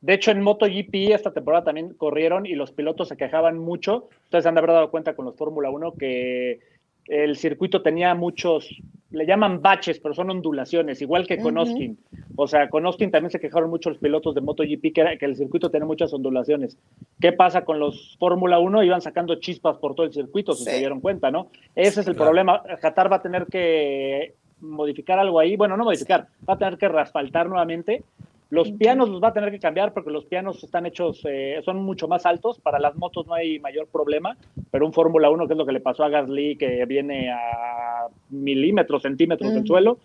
De 0.01 0.15
hecho, 0.15 0.31
en 0.31 0.43
MotoGP 0.43 1.13
esta 1.13 1.33
temporada 1.33 1.65
también 1.65 1.95
corrieron 1.95 2.47
y 2.47 2.55
los 2.55 2.73
pilotos 2.73 3.09
se 3.09 3.17
quejaban 3.17 3.59
mucho. 3.59 4.09
Ustedes 4.25 4.47
han 4.47 4.55
de 4.55 4.61
haber 4.61 4.73
dado 4.73 4.91
cuenta 4.91 5.15
con 5.15 5.27
los 5.27 5.37
Fórmula 5.37 5.71
1 5.71 5.95
que 5.99 6.61
el 7.07 7.37
circuito 7.37 7.83
tenía 7.83 8.15
muchos, 8.15 8.81
le 9.11 9.27
llaman 9.27 9.61
baches, 9.61 9.99
pero 9.99 10.15
son 10.15 10.31
ondulaciones, 10.31 11.03
igual 11.03 11.27
que 11.27 11.39
con 11.39 11.59
Austin. 11.59 11.99
O 12.37 12.47
sea, 12.47 12.69
con 12.69 12.87
Austin 12.87 13.11
también 13.11 13.31
se 13.31 13.41
quejaron 13.41 13.71
mucho 13.71 13.91
los 13.91 13.99
pilotos 13.99 14.35
de 14.35 14.41
MotoGP 14.41 14.93
que, 14.95 15.17
que 15.19 15.27
el 15.27 15.37
circuito 15.37 15.71
tiene 15.71 15.87
muchas 15.87 16.13
ondulaciones. 16.13 16.79
¿Qué 17.21 17.33
pasa 17.33 17.65
con 17.65 17.79
los 17.79 18.17
Fórmula 18.19 18.59
1? 18.59 18.83
Iban 18.85 19.01
sacando 19.01 19.35
chispas 19.37 19.77
por 19.79 19.95
todo 19.95 20.07
el 20.07 20.13
circuito, 20.13 20.55
si 20.55 20.65
se 20.65 20.79
dieron 20.79 21.01
cuenta, 21.01 21.31
¿no? 21.31 21.49
Ese 21.75 22.01
es 22.01 22.07
el 22.07 22.15
problema. 22.15 22.63
Qatar 22.81 23.11
va 23.11 23.17
a 23.17 23.23
tener 23.23 23.47
que 23.47 24.35
modificar 24.61 25.19
algo 25.19 25.41
ahí. 25.41 25.57
Bueno, 25.57 25.77
no 25.77 25.85
modificar, 25.85 26.29
va 26.49 26.55
a 26.55 26.59
tener 26.59 26.79
que 26.79 26.89
reasfaltar 26.89 27.49
nuevamente 27.49 28.05
los 28.51 28.73
pianos 28.73 29.09
los 29.09 29.23
va 29.23 29.29
a 29.29 29.33
tener 29.33 29.53
que 29.53 29.61
cambiar 29.61 29.95
porque 29.95 30.11
los 30.11 30.25
pianos 30.25 30.63
están 30.63 30.85
hechos, 30.85 31.21
eh, 31.25 31.61
son 31.65 31.77
mucho 31.85 32.09
más 32.09 32.27
altos. 32.27 32.59
Para 32.59 32.81
las 32.81 32.97
motos 32.97 33.27
no 33.29 33.35
hay 33.35 33.61
mayor 33.61 33.87
problema, 33.87 34.37
pero 34.73 34.85
un 34.85 34.93
Fórmula 34.93 35.31
1, 35.31 35.47
que 35.47 35.53
es 35.55 35.59
lo 35.59 35.65
que 35.65 35.73
le 35.73 35.81
pasó 35.81 36.03
a 36.03 36.09
Gasly, 36.09 36.57
que 36.57 36.85
viene 36.85 37.31
a 37.31 38.09
milímetros, 38.31 39.03
centímetros 39.03 39.55
del 39.55 39.67
suelo, 39.67 39.99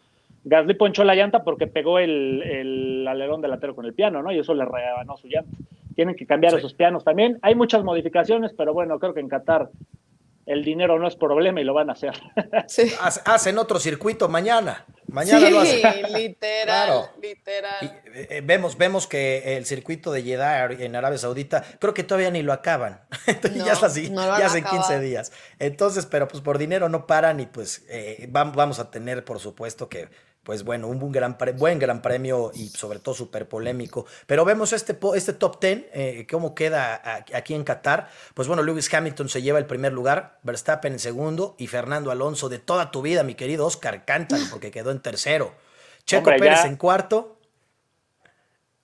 Gasly 0.45 0.75
ponchó 0.75 1.03
la 1.03 1.15
llanta 1.15 1.43
porque 1.43 1.67
pegó 1.67 1.99
el, 1.99 2.41
el, 2.43 3.07
alerón 3.07 3.41
delantero 3.41 3.75
con 3.75 3.85
el 3.85 3.93
piano, 3.93 4.21
¿no? 4.21 4.31
Y 4.31 4.39
eso 4.39 4.53
le 4.53 4.63
rebanó 4.63 5.17
su 5.17 5.27
llanta. 5.27 5.49
Tienen 5.95 6.15
que 6.15 6.25
cambiar 6.25 6.53
esos 6.53 6.73
pianos 6.73 7.03
también. 7.03 7.39
Hay 7.41 7.55
muchas 7.55 7.83
modificaciones, 7.83 8.53
pero 8.53 8.73
bueno, 8.73 8.99
creo 8.99 9.13
que 9.13 9.21
en 9.21 9.29
Qatar 9.29 9.69
el 10.45 10.63
dinero 10.63 10.99
no 10.99 11.07
es 11.07 11.15
problema 11.15 11.59
y 11.59 11.63
lo 11.63 11.73
van 11.73 11.89
a 11.89 11.93
hacer. 11.93 12.13
Sí. 12.67 12.91
Hacen 13.25 13.57
otro 13.57 13.79
circuito 13.79 14.29
mañana. 14.29 14.85
Mañana 15.07 15.49
lo 15.49 15.61
hacen. 15.61 15.81
literal, 16.13 17.11
literal. 17.21 18.01
Eh, 18.13 18.27
eh, 18.29 18.41
vemos, 18.43 18.77
vemos 18.77 19.07
que 19.07 19.57
el 19.57 19.65
circuito 19.65 20.11
de 20.11 20.23
Jeddah 20.23 20.65
en 20.65 20.95
Arabia 20.95 21.17
Saudita, 21.17 21.63
creo 21.79 21.93
que 21.93 22.03
todavía 22.03 22.31
ni 22.31 22.41
lo 22.41 22.53
acaban. 22.53 23.01
ya 23.65 23.73
es 23.73 23.83
así, 23.83 24.09
ya 24.13 24.45
hace 24.45 24.63
15 24.63 24.99
días. 24.99 25.31
Entonces, 25.59 26.05
pero 26.05 26.27
pues 26.27 26.41
por 26.41 26.57
dinero 26.57 26.89
no 26.89 27.07
paran 27.07 27.39
y 27.39 27.45
pues 27.45 27.85
eh, 27.89 28.27
vamos 28.29 28.79
a 28.79 28.91
tener, 28.91 29.23
por 29.23 29.39
supuesto, 29.39 29.89
que 29.89 30.09
pues 30.45 30.63
bueno, 30.63 30.87
un, 30.87 31.11
gran 31.11 31.37
buen 31.57 31.79
gran 31.79 32.03
premio 32.03 32.51
y 32.53 32.69
sobre 32.69 32.99
todo 32.99 33.15
súper 33.15 33.49
polémico. 33.49 34.05
Pero 34.27 34.45
vemos 34.45 34.73
este, 34.73 34.97
este 35.15 35.33
top 35.33 35.59
10, 35.59 35.85
eh, 35.91 36.27
cómo 36.29 36.53
queda 36.53 37.01
aquí 37.33 37.55
en 37.55 37.63
Qatar. 37.63 38.09
Pues 38.35 38.47
bueno, 38.47 38.61
Lewis 38.61 38.93
Hamilton 38.93 39.27
se 39.27 39.41
lleva 39.41 39.57
el 39.57 39.65
primer 39.65 39.91
lugar, 39.91 40.37
Verstappen 40.43 40.93
en 40.93 40.99
segundo 40.99 41.55
y 41.57 41.65
Fernando 41.65 42.11
Alonso 42.11 42.47
de 42.47 42.59
toda 42.59 42.91
tu 42.91 43.01
vida, 43.01 43.23
mi 43.23 43.33
querido 43.33 43.65
Oscar, 43.65 44.05
cántalo 44.05 44.45
porque 44.51 44.69
quedó 44.69 44.91
en 44.91 45.01
tercero. 45.01 45.51
Checo 46.05 46.29
Pérez 46.29 46.63
en 46.65 46.75
cuarto, 46.75 47.39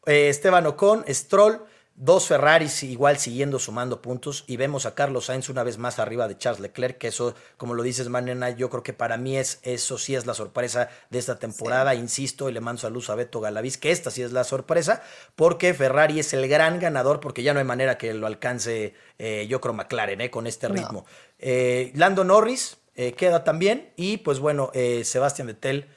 eh, 0.07 0.29
Esteban 0.29 0.65
Ocon, 0.65 1.05
Stroll, 1.07 1.63
Dos 2.03 2.25
Ferraris 2.25 2.81
igual 2.81 3.19
siguiendo 3.19 3.59
sumando 3.59 4.01
puntos 4.01 4.43
y 4.47 4.57
vemos 4.57 4.87
a 4.87 4.95
Carlos 4.95 5.25
Sainz 5.25 5.49
una 5.49 5.61
vez 5.61 5.77
más 5.77 5.99
arriba 5.99 6.27
de 6.27 6.35
Charles 6.35 6.59
Leclerc, 6.59 6.97
que 6.97 7.09
eso, 7.09 7.35
como 7.57 7.75
lo 7.75 7.83
dices, 7.83 8.09
Manena, 8.09 8.49
yo 8.49 8.71
creo 8.71 8.81
que 8.81 8.91
para 8.91 9.17
mí 9.17 9.37
es 9.37 9.59
eso 9.61 9.99
sí 9.99 10.15
es 10.15 10.25
la 10.25 10.33
sorpresa 10.33 10.89
de 11.11 11.19
esta 11.19 11.37
temporada, 11.37 11.93
insisto, 11.93 12.49
y 12.49 12.53
le 12.53 12.59
mando 12.59 12.81
saludos 12.81 13.11
a 13.11 13.15
Beto 13.15 13.39
Galaviz, 13.39 13.77
que 13.77 13.91
esta 13.91 14.09
sí 14.09 14.23
es 14.23 14.31
la 14.31 14.43
sorpresa, 14.43 15.03
porque 15.35 15.75
Ferrari 15.75 16.19
es 16.19 16.33
el 16.33 16.47
gran 16.47 16.79
ganador, 16.79 17.19
porque 17.19 17.43
ya 17.43 17.53
no 17.53 17.59
hay 17.59 17.65
manera 17.65 17.99
que 17.99 18.15
lo 18.15 18.25
alcance 18.25 18.95
eh, 19.19 19.45
yo 19.47 19.61
creo 19.61 19.75
McLaren 19.75 20.21
eh, 20.21 20.31
con 20.31 20.47
este 20.47 20.69
ritmo. 20.69 21.05
Eh, 21.37 21.91
Lando 21.93 22.23
Norris 22.23 22.79
queda 23.15 23.43
también 23.43 23.91
y 23.95 24.17
pues 24.17 24.39
bueno, 24.39 24.71
Sebastián 25.03 25.47
Vettel 25.47 25.87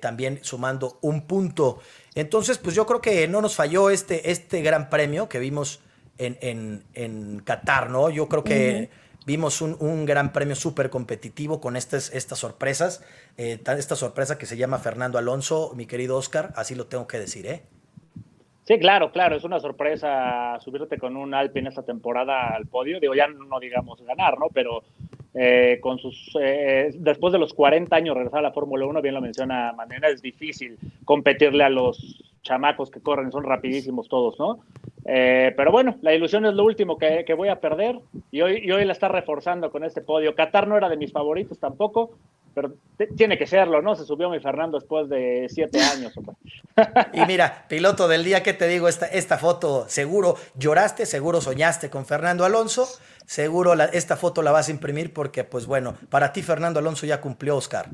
también 0.00 0.40
sumando 0.42 0.98
un 1.02 1.28
punto. 1.28 1.80
Entonces, 2.14 2.58
pues 2.58 2.74
yo 2.74 2.86
creo 2.86 3.00
que 3.00 3.26
no 3.28 3.40
nos 3.40 3.56
falló 3.56 3.90
este, 3.90 4.30
este 4.30 4.60
gran 4.62 4.90
premio 4.90 5.28
que 5.28 5.38
vimos 5.38 5.80
en, 6.18 6.84
en, 6.94 7.40
Qatar, 7.40 7.90
¿no? 7.90 8.10
Yo 8.10 8.28
creo 8.28 8.44
que 8.44 8.90
vimos 9.26 9.62
un, 9.62 10.04
gran 10.04 10.32
premio 10.32 10.54
súper 10.54 10.90
competitivo 10.90 11.60
con 11.60 11.76
estas, 11.76 12.12
estas 12.14 12.38
sorpresas. 12.38 13.04
Eh, 13.38 13.60
esta 13.64 13.96
sorpresa 13.96 14.38
que 14.38 14.46
se 14.46 14.56
llama 14.56 14.78
Fernando 14.78 15.18
Alonso, 15.18 15.72
mi 15.74 15.86
querido 15.86 16.16
Oscar, 16.16 16.52
así 16.56 16.74
lo 16.74 16.86
tengo 16.86 17.06
que 17.06 17.18
decir, 17.18 17.46
¿eh? 17.46 17.62
Sí, 18.64 18.78
claro, 18.78 19.10
claro, 19.10 19.34
es 19.34 19.42
una 19.42 19.58
sorpresa 19.58 20.58
subirte 20.60 20.96
con 20.96 21.16
un 21.16 21.34
Alpine 21.34 21.68
esta 21.68 21.82
temporada 21.82 22.54
al 22.54 22.66
podio. 22.66 23.00
Digo, 23.00 23.14
ya 23.14 23.26
no 23.26 23.58
digamos 23.58 24.00
ganar, 24.02 24.38
¿no? 24.38 24.46
Pero 24.54 24.84
eh, 25.34 25.78
con 25.80 25.98
sus 25.98 26.30
eh, 26.38 26.90
después 26.94 27.32
de 27.32 27.38
los 27.38 27.54
40 27.54 27.94
años 27.96 28.14
regresar 28.14 28.40
a 28.40 28.42
la 28.42 28.52
Fórmula 28.52 28.84
1, 28.86 29.00
bien 29.00 29.14
lo 29.14 29.20
menciona 29.20 29.72
Manena, 29.72 30.08
es 30.08 30.20
difícil 30.20 30.76
competirle 31.04 31.64
a 31.64 31.70
los 31.70 32.22
chamacos 32.42 32.90
que 32.90 33.00
corren, 33.00 33.32
son 33.32 33.44
rapidísimos 33.44 34.08
todos, 34.08 34.38
¿no? 34.38 34.60
Eh, 35.04 35.52
pero 35.56 35.72
bueno, 35.72 35.96
la 36.02 36.14
ilusión 36.14 36.44
es 36.44 36.54
lo 36.54 36.64
último 36.64 36.98
que, 36.98 37.24
voy 37.34 37.48
a 37.48 37.60
perder 37.60 37.98
y 38.30 38.40
hoy, 38.42 38.60
y 38.62 38.70
hoy 38.72 38.84
la 38.84 38.92
está 38.92 39.08
reforzando 39.08 39.70
con 39.70 39.84
este 39.84 40.00
podio. 40.00 40.34
Qatar 40.34 40.68
no 40.68 40.76
era 40.76 40.88
de 40.88 40.96
mis 40.96 41.12
favoritos 41.12 41.58
tampoco, 41.58 42.18
pero 42.54 42.74
tiene 43.16 43.38
que 43.38 43.46
serlo, 43.46 43.82
¿no? 43.82 43.94
Se 43.94 44.04
subió 44.04 44.30
mi 44.30 44.40
Fernando 44.40 44.78
después 44.78 45.08
de 45.08 45.46
siete 45.48 45.80
años. 45.80 46.12
y 47.12 47.24
mira, 47.26 47.66
piloto 47.68 48.08
del 48.08 48.24
día, 48.24 48.42
¿qué 48.42 48.52
te 48.52 48.68
digo? 48.68 48.88
Esta, 48.88 49.06
esta 49.06 49.38
foto, 49.38 49.86
seguro 49.88 50.36
lloraste, 50.56 51.06
seguro 51.06 51.40
soñaste 51.40 51.90
con 51.90 52.06
Fernando 52.06 52.44
Alonso, 52.44 52.88
seguro 53.26 53.74
esta 53.92 54.16
foto 54.16 54.42
la 54.42 54.52
vas 54.52 54.68
a 54.68 54.70
imprimir 54.70 55.12
porque, 55.12 55.44
pues 55.44 55.66
bueno, 55.66 55.94
para 56.10 56.32
ti 56.32 56.42
Fernando 56.42 56.78
Alonso 56.78 57.06
ya 57.06 57.20
cumplió, 57.20 57.56
Oscar. 57.56 57.88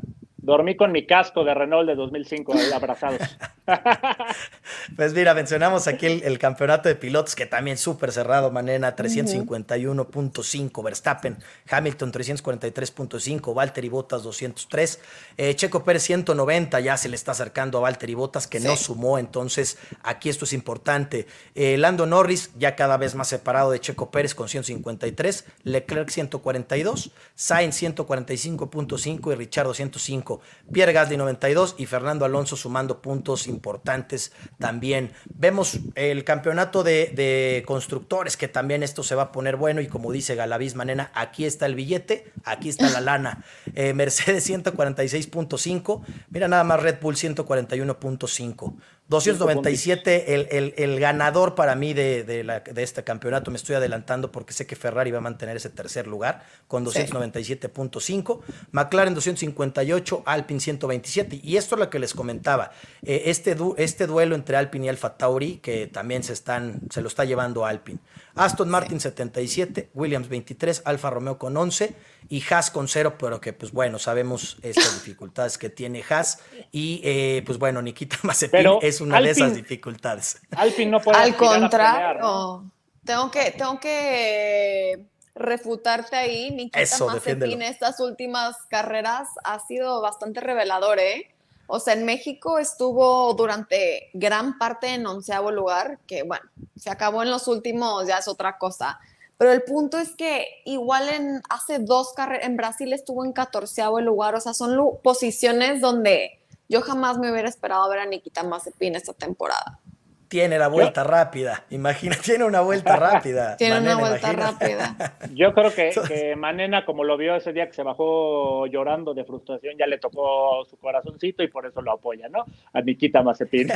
Dormí 0.49 0.77
con 0.77 0.93
mi 0.93 1.05
casco 1.05 1.45
de 1.45 1.53
Renault 1.53 1.87
de 1.87 1.95
2005 1.95 2.55
ahí 2.55 2.73
abrazados. 2.73 3.21
pues 4.97 5.13
mira, 5.13 5.35
mencionamos 5.35 5.87
aquí 5.87 6.07
el, 6.07 6.39
campeonato 6.39 6.89
de 6.89 6.95
pilotos 6.95 7.37
que 7.37 7.45
también 7.45 7.77
súper 7.77 8.13
cerrado, 8.13 8.51
Manena, 8.51 8.97
351.5, 8.97 10.83
Verstappen, 10.83 11.37
Hamilton 11.69 12.13
343.5, 12.13 13.55
Valtteri 13.55 13.91
Bottas 13.91 14.23
203, 14.23 15.01
eh, 15.37 15.55
Checo 15.55 15.85
Pérez 15.85 16.05
190, 16.05 16.81
ya 16.81 16.97
se 16.97 17.11
le 17.11 17.17
está 17.17 17.33
acercando 17.33 17.77
a 17.77 17.81
Valtteri 17.83 18.15
Bottas 18.15 18.47
que 18.47 18.59
no 18.59 18.75
sumó, 18.75 19.19
entonces 19.19 19.77
aquí 20.03 20.31
esto 20.31 20.47
es 20.47 20.55
importante. 20.55 21.27
Eh, 21.55 21.77
Lando 21.77 22.07
Norris 22.07 22.53
ya 22.57 22.75
cada 22.75 22.97
vez 22.97 23.15
más 23.15 23.29
separado 23.29 23.71
de 23.71 23.81
Checo 23.81 24.11
Pérez 24.11 24.35
con 24.35 24.49
153, 24.49 25.45
Leclerc 25.65 26.09
142, 26.09 27.11
Sainz 27.35 27.83
145.5 27.83 29.33
y 29.33 29.35
Richard 29.35 29.75
105. 29.75 30.38
Pierre 30.73 30.93
Gasly 30.93 31.17
92 31.17 31.77
y 31.79 31.87
Fernando 31.87 32.25
Alonso 32.25 32.57
sumando 32.57 33.01
puntos 33.01 33.47
importantes 33.47 34.33
también. 34.59 35.13
Vemos 35.35 35.79
el 35.95 36.25
campeonato 36.25 36.83
de, 36.85 37.63
constructores, 37.67 38.37
que 38.37 38.49
también 38.49 38.83
esto 38.83 39.03
se 39.03 39.15
va 39.15 39.25
a 39.25 39.33
poner 39.33 39.57
bueno 39.57 39.81
y 39.81 39.89
como 39.89 40.13
dice 40.13 40.35
Galaviz 40.35 40.75
Manena, 40.75 41.11
aquí 41.15 41.45
está 41.45 41.67
el 41.67 41.75
billete, 41.75 42.33
aquí 42.45 42.69
está 42.69 42.89
la 42.91 43.01
lana. 43.01 43.45
Eh, 43.75 43.93
Mercedes 43.95 44.49
146.5, 44.49 46.03
mira 46.31 46.49
nada 46.49 46.65
más 46.65 46.83
Red 46.83 46.97
Bull 47.01 47.17
141.5. 47.17 48.75
297, 49.09 50.35
el, 50.35 50.49
el, 50.51 50.75
el, 50.77 51.01
ganador 51.01 51.55
para 51.55 51.75
mí 51.77 51.95
de, 51.95 52.25
de, 52.25 52.83
este 52.83 53.05
campeonato, 53.05 53.51
me 53.51 53.57
estoy 53.57 53.77
adelantando 53.77 54.33
porque 54.33 54.53
sé 54.53 54.67
que 54.67 54.77
Ferrari 54.77 55.13
va 55.13 55.19
a 55.19 55.21
mantener 55.23 55.57
ese 55.57 55.71
tercer 55.71 56.09
lugar 56.09 56.45
con 56.67 56.85
297.5, 56.85 58.41
McLaren 58.73 59.15
258, 59.15 60.23
Alpine 60.27 60.61
127. 60.61 61.41
Y 61.43 61.57
esto 61.57 61.77
es 61.77 61.79
lo 61.79 61.89
que 61.89 62.01
les 62.01 62.13
comentaba, 62.13 62.73
eh, 63.03 63.23
este, 63.27 63.57
este 63.77 64.07
duelo 64.07 64.35
entre 64.35 64.57
Alpine 64.57 64.87
y 64.87 64.89
Alfa 64.89 65.17
Tauri, 65.17 65.59
que 65.59 65.87
también 65.87 66.25
se, 66.25 66.33
están, 66.33 66.81
se 66.91 67.01
lo 67.01 67.09
está 67.09 67.25
llevando 67.25 67.65
Alpine. 67.65 68.01
Aston 68.35 68.69
Martin 68.69 69.01
77, 69.01 69.91
Williams 69.95 70.29
23, 70.29 70.83
Alfa 70.85 71.11
Romeo 71.11 71.39
con 71.39 71.57
11 71.57 71.95
y 72.29 72.43
Haas 72.49 72.71
con 72.71 72.87
0, 72.87 73.17
pero 73.19 73.41
que 73.41 73.53
pues 73.53 73.69
pues 73.69 73.75
bueno, 73.75 73.99
sabemos 73.99 74.57
estas 74.63 74.95
dificultades 74.95 75.59
que 75.59 75.69
tiene 75.69 76.03
Haas 76.09 76.39
y 76.73 77.03
eh, 77.05 77.43
pues 77.45 77.59
bueno, 77.59 77.83
Nikita 77.83 78.17
Mazepin 78.23 78.67
es 78.81 78.98
una 79.01 79.21
de 79.21 79.31
esas 79.31 79.55
dificultades. 79.55 80.41
Alpin 80.57 80.91
no 80.91 81.01
puede 81.01 81.19
Al 81.19 81.37
contrario, 81.37 82.71
tengo 83.05 83.31
que, 83.31 83.51
tengo 83.53 83.81
que 83.81 85.07
refutarte 85.35 86.17
ahí, 86.17 86.51
Nikita 86.51 87.05
Mazepin, 87.07 87.63
estas 87.63 88.01
últimas 88.01 88.57
carreras 88.69 89.29
ha 89.45 89.59
sido 89.61 90.03
bastante 90.03 90.41
revelador, 90.41 90.99
¿eh? 90.99 91.31
O 91.71 91.81
sea, 91.81 91.95
en 91.95 92.05
México 92.05 92.59
estuvo 92.59 93.35
durante 93.35 94.11
gran 94.15 94.59
parte 94.59 94.95
en 94.95 95.07
onceavo 95.07 95.51
lugar, 95.51 95.99
que 96.07 96.23
bueno, 96.23 96.45
se 96.77 96.91
acabó 96.91 97.23
en 97.23 97.31
los 97.31 97.47
últimos, 97.47 98.07
ya 98.07 98.19
es 98.19 98.27
otra 98.27 98.59
cosa. 98.59 98.99
Pero 99.37 99.53
el 99.53 99.63
punto 99.63 99.99
es 99.99 100.17
que 100.17 100.47
igual 100.65 101.09
en 101.11 101.43
hace 101.49 101.79
dos 101.79 102.13
carreras, 102.15 102.47
en 102.47 102.57
Brasil 102.57 102.93
estuvo 102.93 103.25
en 103.25 103.33
catorceavo 103.33 104.01
lugar, 104.01 104.35
o 104.35 104.41
sea, 104.41 104.55
son 104.55 104.99
posiciones 105.03 105.81
donde 105.81 106.38
yo 106.69 106.83
jamás 106.83 107.19
me 107.19 107.31
hubiera 107.31 107.49
esperado 107.49 107.89
ver 107.89 108.01
a 108.01 108.07
Nikita 108.07 108.43
Mazepin 108.43 108.95
esta 108.95 109.13
temporada 109.13 109.81
tiene 110.29 110.59
la 110.59 110.69
vuelta 110.69 111.05
rápida. 111.05 111.65
Imagina, 111.71 112.17
tiene 112.23 112.45
una 112.45 112.61
vuelta 112.61 112.97
rápida. 112.97 113.57
tiene 113.59 113.81
una 113.81 113.97
vuelta 113.97 114.33
rápida. 114.33 115.15
Yo 115.35 115.53
creo 115.55 115.73
que, 115.73 116.37
Manena, 116.37 116.85
como 116.85 117.05
lo 117.05 117.17
vio 117.17 117.37
ese 117.37 117.53
día 117.53 117.67
que 117.67 117.73
se 117.73 117.83
bajó 117.83 118.67
llorando 118.67 119.15
de 119.15 119.25
frustración, 119.25 119.75
ya 119.79 119.87
le 119.87 119.99
tocó 119.99 120.65
su 120.69 120.77
corazoncito 120.79 121.43
y 121.43 121.49
por 121.49 121.67
eso 121.67 121.81
lo 121.83 121.93
apoya, 121.93 122.29
¿no? 122.29 122.45
A 122.73 122.81
Nikita 122.81 123.23
Mazepin. 123.23 123.69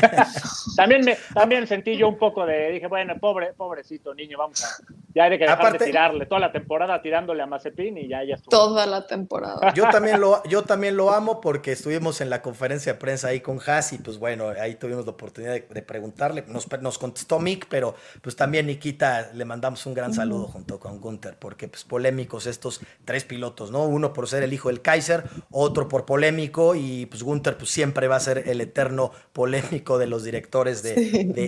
también, 0.77 1.05
me, 1.05 1.17
también 1.35 1.67
sentí 1.67 1.97
yo 1.97 2.09
un 2.09 2.19
poco 2.19 2.47
de, 2.47 2.71
dije, 2.71 2.87
bueno, 2.87 3.15
pobre, 3.19 3.55
pobrecito 3.55 4.15
niño, 4.15 4.39
vamos 4.39 4.63
a, 4.65 4.69
ya 5.15 5.25
hay 5.25 5.39
que 5.39 5.45
dejar 5.45 5.79
de 5.79 5.85
tirarle 5.85 6.27
toda 6.27 6.41
la 6.41 6.53
temporada 6.53 7.01
tirándole 7.01 7.43
a 7.43 7.47
Mazepin 7.47 7.99
y 7.99 8.09
ya, 8.09 8.25
ya 8.25 8.35
estuvo. 8.35 8.51
Toda 8.51 8.87
la 8.87 9.07
temporada. 9.07 9.73
Yo 9.75 9.89
también 9.91 10.21
lo, 10.21 10.43
yo 10.45 10.63
también 10.63 10.97
lo 10.97 11.11
amo 11.11 11.41
porque 11.41 11.73
estuvimos 11.73 12.21
en 12.21 12.31
la 12.31 12.43
conferencia 12.43 12.93
de 12.93 12.99
prensa 12.99 13.29
ahí 13.29 13.41
con 13.41 13.59
Haas 13.67 13.93
y 13.93 13.99
pues 13.99 14.19
bueno, 14.19 14.49
ahí 14.61 14.75
tuvimos 14.75 15.05
la 15.05 15.13
oportunidad 15.13 15.55
de 15.55 15.83
preguntarle 15.83 16.42
nos, 16.49 16.99
contestó 16.99 17.39
Mick, 17.39 17.67
pero 17.69 17.95
pues 18.21 18.37
también 18.37 18.67
Nikita 18.67 19.33
le 19.35 19.45
mandamos 19.45 19.85
un 19.87 19.95
gran 19.95 20.13
saludo 20.13 20.47
junto 20.47 20.79
con 20.79 21.01
Gunther, 21.01 21.37
porque 21.39 21.69
pues 21.69 21.85
polémicos 21.85 22.47
estos 22.47 22.81
tres 23.05 23.25
pilotos, 23.25 23.71
¿no? 23.71 23.85
Uno 23.85 24.13
por 24.13 24.29
ser 24.29 24.43
el 24.43 24.53
hijo 24.53 24.69
del 24.69 24.83
Kaiser, 24.83 25.25
otro 25.51 25.89
por 25.89 26.05
polémico 26.05 26.75
y 26.75 27.07
pues 27.07 27.23
Gunther 27.23 27.57
pues 27.57 27.71
siempre 27.71 28.09
va 28.09 28.17
a 28.17 28.21
ser 28.21 28.49
el 28.49 28.61
eterno 28.61 29.13
polémico 29.33 29.99
de 29.99 30.07
los 30.07 30.25
directores 30.25 30.83
de, 30.83 30.95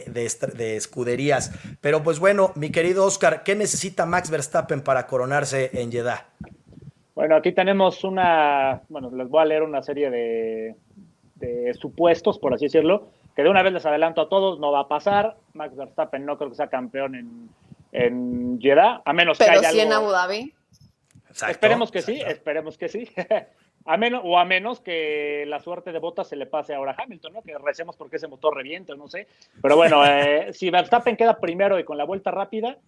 de, 0.06 0.76
escuderías. 0.76 1.52
Pero 1.80 2.02
pues 2.02 2.18
bueno, 2.18 2.52
mi 2.54 2.70
querido 2.70 3.04
Oscar, 3.04 3.42
¿qué 3.42 3.54
necesita 3.54 4.06
Max 4.06 4.30
Verstappen 4.30 4.82
para 4.82 5.06
coronarse 5.06 5.70
en 5.74 5.90
Jeddah? 5.90 6.26
Bueno, 7.14 7.36
aquí 7.36 7.52
tenemos 7.52 8.02
una, 8.02 8.82
bueno, 8.88 9.10
les 9.14 9.28
voy 9.28 9.40
a 9.40 9.44
leer 9.44 9.62
una 9.62 9.82
serie 9.82 10.10
de, 10.10 10.74
de 11.36 11.74
supuestos, 11.74 12.38
por 12.38 12.54
así 12.54 12.66
decirlo, 12.66 13.08
que 13.34 13.42
de 13.42 13.50
una 13.50 13.62
vez 13.62 13.72
les 13.72 13.86
adelanto 13.86 14.20
a 14.20 14.28
todos, 14.28 14.58
no 14.60 14.72
va 14.72 14.80
a 14.80 14.88
pasar. 14.88 15.36
Max 15.54 15.76
Verstappen 15.76 16.24
no 16.24 16.38
creo 16.38 16.50
que 16.50 16.56
sea 16.56 16.68
campeón 16.68 17.14
en, 17.14 17.48
en 17.92 18.60
Jeddah, 18.60 19.02
a 19.04 19.12
menos 19.12 19.38
que 19.38 19.44
haya 19.44 19.70
sí 19.70 19.80
en 19.80 19.92
Abu 19.92 20.10
Dhabi. 20.10 20.54
esperemos 21.48 21.90
que 21.90 22.02
sí, 22.02 22.20
esperemos 22.20 22.78
que 22.78 22.88
sí. 22.88 23.08
a 23.86 23.96
menos, 23.96 24.22
o 24.24 24.38
a 24.38 24.44
menos 24.44 24.80
que 24.80 25.44
la 25.46 25.60
suerte 25.60 25.92
de 25.92 25.98
botas 25.98 26.28
se 26.28 26.36
le 26.36 26.46
pase 26.46 26.74
ahora 26.74 26.94
a 26.96 27.02
Hamilton, 27.02 27.32
¿no? 27.34 27.42
Que 27.42 27.56
recemos 27.58 27.96
porque 27.96 28.16
ese 28.16 28.28
motor 28.28 28.54
revienta, 28.54 28.94
no 28.94 29.08
sé. 29.08 29.26
Pero 29.60 29.76
bueno, 29.76 30.04
eh, 30.06 30.52
si 30.52 30.70
Verstappen 30.70 31.16
queda 31.16 31.38
primero 31.38 31.78
y 31.78 31.84
con 31.84 31.98
la 31.98 32.04
vuelta 32.04 32.30
rápida, 32.30 32.78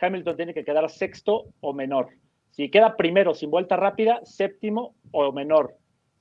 Hamilton 0.00 0.36
tiene 0.36 0.54
que 0.54 0.64
quedar 0.64 0.88
sexto 0.90 1.46
o 1.60 1.72
menor. 1.72 2.08
Si 2.50 2.70
queda 2.70 2.96
primero 2.96 3.34
sin 3.34 3.50
vuelta 3.50 3.76
rápida, 3.76 4.20
séptimo 4.24 4.94
o 5.10 5.32
menor. 5.32 5.74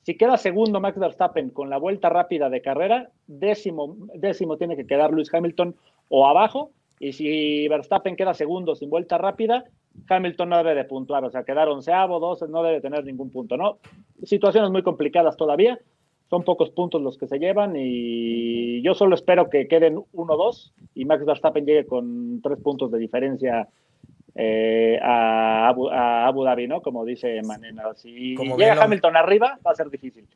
Si 0.04 0.16
queda 0.18 0.38
segundo 0.38 0.82
Max 0.82 1.00
Verstappen 1.00 1.50
con 1.50 1.70
la 1.70 1.78
vuelta 1.78 2.10
rápida 2.10 2.50
de 2.50 2.62
carrera, 2.62 3.10
décimo, 3.28 3.96
décimo 4.16 4.58
tiene 4.58 4.76
que 4.76 4.86
quedar 4.86 5.12
Lewis 5.12 5.34
Hamilton 5.34 5.76
o 6.10 6.28
abajo. 6.28 6.72
Y 7.00 7.14
si 7.14 7.68
Verstappen 7.70 8.16
queda 8.16 8.34
segundo 8.34 8.76
sin 8.76 8.90
vuelta 8.90 9.18
rápida, 9.18 9.64
Hamilton 10.10 10.50
no 10.50 10.58
debe 10.58 10.76
de 10.76 10.84
puntuar. 10.84 11.24
O 11.24 11.32
sea, 11.32 11.44
quedar 11.44 11.70
onceavo, 11.70 12.20
doce, 12.20 12.48
no 12.50 12.64
debe 12.64 12.82
tener 12.82 13.06
ningún 13.06 13.30
punto, 13.30 13.56
¿no? 13.56 13.78
Situaciones 14.24 14.72
muy 14.72 14.84
complicadas 14.84 15.38
todavía. 15.38 15.80
Son 16.30 16.44
pocos 16.44 16.70
puntos 16.72 17.02
los 17.02 17.18
que 17.18 17.28
se 17.28 17.40
llevan 17.40 17.76
y 17.78 18.82
yo 18.82 18.96
solo 18.96 19.16
espero 19.16 19.50
que 19.50 19.68
queden 19.68 20.02
uno, 20.14 20.36
dos 20.36 20.74
y 20.96 21.06
Max 21.06 21.26
Verstappen 21.26 21.66
llegue 21.66 21.86
con 21.86 22.42
tres 22.42 22.60
puntos 22.60 22.92
de 22.92 22.98
diferencia 22.98 23.70
eh, 24.36 25.00
a, 25.02 25.68
Abu, 25.68 26.44
Dhabi, 26.44 26.68
¿no? 26.68 26.82
Como 26.82 27.06
dice 27.06 27.42
Manena. 27.44 27.84
Si 27.96 28.36
llega 28.36 28.84
Hamilton 28.84 29.18
arriba, 29.18 29.60
va 29.66 29.72
a 29.72 29.76
ser 29.76 29.90
difícil. 29.90 30.28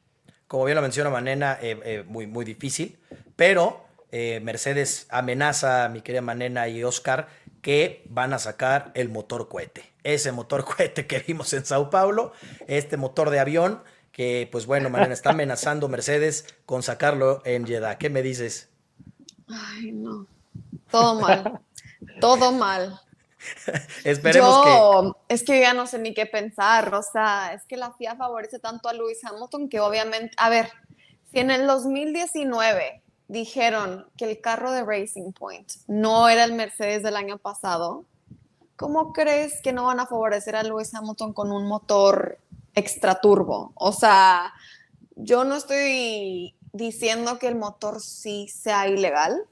Como 0.47 0.65
bien 0.65 0.75
lo 0.75 0.81
menciona 0.81 1.09
Manena, 1.09 1.57
eh, 1.61 1.79
eh, 1.83 2.03
muy, 2.07 2.27
muy 2.27 2.45
difícil, 2.45 2.97
pero 3.35 3.85
Mercedes 4.09 5.05
amenaza, 5.11 5.89
mi 5.89 6.01
querida 6.01 6.21
Manena 6.21 6.67
y 6.67 6.83
Oscar, 6.83 7.27
que 7.61 8.03
van 8.09 8.33
a 8.33 8.39
sacar 8.39 8.91
el 8.95 9.09
motor 9.09 9.47
cohete. 9.47 9.83
Ese 10.03 10.31
motor 10.31 10.63
cohete 10.77 11.05
que 11.05 11.19
vimos 11.19 11.53
en 11.53 11.65
Sao 11.65 11.89
Paulo, 11.89 12.31
este 12.67 12.97
motor 12.97 13.29
de 13.29 13.39
avión, 13.39 13.81
que 14.11 14.47
pues 14.51 14.65
bueno, 14.65 14.89
Manena 14.89 15.13
está 15.13 15.31
amenazando 15.31 15.89
Mercedes 15.89 16.55
con 16.65 16.81
sacarlo 16.81 17.41
en 17.45 17.67
Jeddah. 17.67 17.97
¿Qué 17.97 18.09
me 18.09 18.21
dices? 18.21 18.69
Ay, 19.49 19.91
no. 19.91 20.25
Todo 20.89 21.19
mal. 21.19 21.59
Todo 22.19 22.51
mal. 22.51 22.99
Esperemos 24.03 24.65
yo, 24.65 25.17
Es 25.27 25.43
que 25.43 25.59
ya 25.61 25.73
no 25.73 25.87
sé 25.87 25.99
ni 25.99 26.13
qué 26.13 26.25
pensar, 26.25 26.93
o 26.93 27.03
sea, 27.03 27.53
es 27.53 27.65
que 27.65 27.77
la 27.77 27.91
FIA 27.91 28.15
favorece 28.15 28.59
tanto 28.59 28.89
a 28.89 28.93
Luis 28.93 29.23
Hamilton 29.23 29.69
que 29.69 29.79
obviamente, 29.79 30.33
a 30.37 30.49
ver, 30.49 30.71
si 31.31 31.39
en 31.39 31.51
el 31.51 31.67
2019 31.67 33.01
dijeron 33.27 34.07
que 34.17 34.25
el 34.29 34.41
carro 34.41 34.71
de 34.71 34.83
Racing 34.83 35.33
Point 35.33 35.69
no 35.87 36.29
era 36.29 36.43
el 36.43 36.53
Mercedes 36.53 37.03
del 37.03 37.15
año 37.15 37.37
pasado, 37.37 38.05
¿cómo 38.75 39.11
crees 39.11 39.61
que 39.61 39.73
no 39.73 39.85
van 39.85 39.99
a 39.99 40.07
favorecer 40.07 40.55
a 40.55 40.63
Luis 40.63 40.93
Hamilton 40.93 41.33
con 41.33 41.51
un 41.51 41.67
motor 41.67 42.39
extra 42.75 43.19
turbo? 43.19 43.73
O 43.75 43.91
sea, 43.91 44.53
yo 45.15 45.43
no 45.43 45.55
estoy 45.55 46.55
diciendo 46.71 47.39
que 47.39 47.47
el 47.47 47.55
motor 47.55 48.01
sí 48.01 48.47
sea 48.47 48.87
ilegal, 48.87 49.43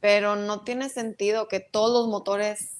pero 0.00 0.36
no 0.36 0.60
tiene 0.60 0.88
sentido 0.88 1.48
que 1.48 1.60
todos 1.60 2.02
los 2.02 2.08
motores 2.08 2.78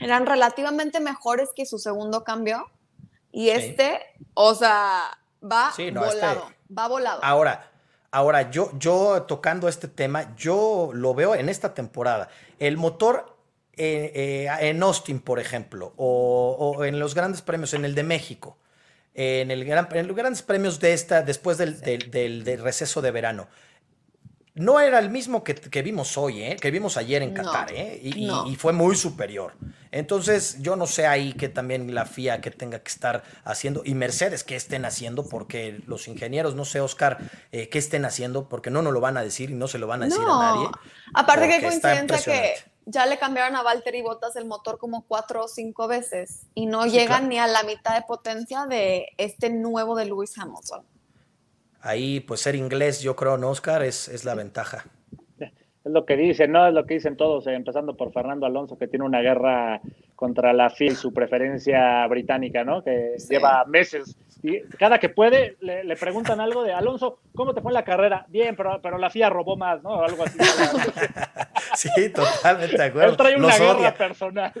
eran 0.00 0.26
relativamente 0.26 1.00
mejores 1.00 1.50
que 1.54 1.66
su 1.66 1.78
segundo 1.78 2.24
cambio 2.24 2.70
y 3.30 3.48
este, 3.50 4.00
o 4.34 4.54
sea, 4.54 5.18
va 5.42 5.70
este 5.70 5.90
volado, 5.90 6.50
va 6.76 6.88
volado. 6.88 7.20
Ahora, 7.24 7.70
ahora 8.10 8.50
yo, 8.50 8.70
yo 8.78 9.22
tocando 9.22 9.68
este 9.68 9.88
tema, 9.88 10.34
yo 10.36 10.90
lo 10.92 11.14
veo 11.14 11.34
en 11.34 11.48
esta 11.48 11.74
temporada. 11.74 12.28
El 12.58 12.76
motor 12.76 13.36
eh, 13.74 14.12
eh, 14.14 14.68
en 14.68 14.82
Austin, 14.82 15.20
por 15.20 15.40
ejemplo, 15.40 15.94
o, 15.96 16.84
en 16.84 16.98
los 16.98 17.14
grandes 17.14 17.40
premios, 17.40 17.72
en 17.72 17.84
el 17.84 17.94
de 17.94 18.02
México, 18.02 18.58
en, 19.14 19.50
el 19.50 19.62
en 19.62 20.06
los 20.06 20.16
grandes 20.16 20.42
premios 20.42 20.78
de 20.78 20.92
esta, 20.92 21.22
después 21.22 21.58
del, 21.58 21.80
del 21.80 22.62
receso 22.62 23.00
de 23.00 23.10
verano 23.10 23.48
no 24.54 24.80
era 24.80 24.98
el 24.98 25.08
mismo 25.08 25.42
que, 25.44 25.82
vimos 25.82 26.18
hoy, 26.18 26.42
¿eh? 26.42 26.56
que 26.60 26.70
vimos 26.70 26.98
ayer 26.98 27.22
en 27.22 27.32
Qatar, 27.32 27.72
¿eh? 27.72 27.98
y, 28.02 28.56
fue 28.56 28.72
muy 28.72 28.96
superior. 28.96 29.54
Entonces, 29.90 30.60
yo 30.60 30.76
no 30.76 30.86
sé 30.86 31.06
ahí 31.06 31.32
que 31.32 31.48
también 31.48 31.94
la 31.94 32.04
FIA 32.04 32.40
que 32.40 32.50
tenga 32.50 32.78
que 32.80 32.90
estar 32.90 33.22
haciendo, 33.44 33.82
y 33.84 33.94
Mercedes 33.94 34.44
que 34.44 34.56
estén 34.56 34.84
haciendo, 34.84 35.26
porque 35.26 35.80
los 35.86 36.06
ingenieros, 36.06 36.54
no 36.54 36.64
sé, 36.64 36.80
Oscar, 36.80 37.18
eh, 37.50 37.68
qué 37.70 37.78
estén 37.78 38.04
haciendo, 38.04 38.48
porque 38.48 38.70
no 38.70 38.82
nos 38.82 38.92
lo 38.92 39.00
van 39.00 39.16
a 39.16 39.22
decir 39.22 39.50
y 39.50 39.54
no 39.54 39.68
se 39.68 39.78
lo 39.78 39.86
van 39.86 40.02
a 40.02 40.06
decir 40.06 40.22
a 40.22 40.38
nadie. 40.38 40.68
Aparte 41.14 41.48
que 41.48 41.62
coincidencia 41.62 42.18
que 42.20 42.54
ya 42.84 43.06
le 43.06 43.18
cambiaron 43.18 43.56
a 43.56 43.62
Valtteri 43.62 44.02
Bottas 44.02 44.36
el 44.36 44.44
motor 44.44 44.78
como 44.78 45.06
cuatro 45.06 45.44
o 45.44 45.48
cinco 45.48 45.88
veces 45.88 46.46
y 46.54 46.66
no 46.66 46.84
llegan 46.86 47.28
ni 47.28 47.38
a 47.38 47.46
la 47.46 47.62
mitad 47.62 47.94
de 47.94 48.02
potencia 48.02 48.66
de 48.66 49.08
este 49.18 49.50
nuevo 49.50 49.94
de 49.94 50.06
Lewis 50.06 50.36
Hamilton 50.36 50.84
ahí 51.82 52.20
pues 52.20 52.40
ser 52.40 52.54
inglés, 52.54 53.02
yo 53.02 53.16
creo, 53.16 53.36
¿no, 53.36 53.50
Oscar? 53.50 53.82
Es, 53.82 54.08
es 54.08 54.24
la 54.24 54.34
ventaja. 54.34 54.84
Es 55.84 55.90
lo 55.90 56.06
que 56.06 56.16
dicen, 56.16 56.52
¿no? 56.52 56.68
Es 56.68 56.74
lo 56.74 56.86
que 56.86 56.94
dicen 56.94 57.16
todos, 57.16 57.46
eh, 57.48 57.54
empezando 57.54 57.96
por 57.96 58.12
Fernando 58.12 58.46
Alonso, 58.46 58.78
que 58.78 58.86
tiene 58.86 59.04
una 59.04 59.20
guerra 59.20 59.80
contra 60.14 60.52
la 60.52 60.70
FIA 60.70 60.92
y 60.92 60.94
su 60.94 61.12
preferencia 61.12 62.06
británica, 62.06 62.62
¿no? 62.62 62.84
Que 62.84 63.16
lleva 63.28 63.64
meses. 63.64 64.16
Y 64.44 64.60
cada 64.78 64.98
que 64.98 65.08
puede, 65.08 65.56
le, 65.60 65.96
preguntan 65.96 66.40
algo 66.40 66.62
de 66.62 66.72
Alonso, 66.72 67.18
¿cómo 67.34 67.52
te 67.52 67.60
fue 67.60 67.72
la 67.72 67.82
carrera? 67.82 68.26
Bien, 68.28 68.54
pero, 68.54 68.80
pero 68.80 68.96
la 68.96 69.10
FIA 69.10 69.28
robó 69.30 69.56
más, 69.56 69.82
¿no? 69.82 70.04
Algo 70.04 70.22
así. 70.22 70.38
sí, 71.74 72.10
totalmente 72.10 72.76
de 72.76 72.84
acuerdo. 72.84 73.10
Él 73.10 73.16
trae 73.16 73.36
una 73.36 73.58
guerra 73.58 73.94
personal. 73.94 74.52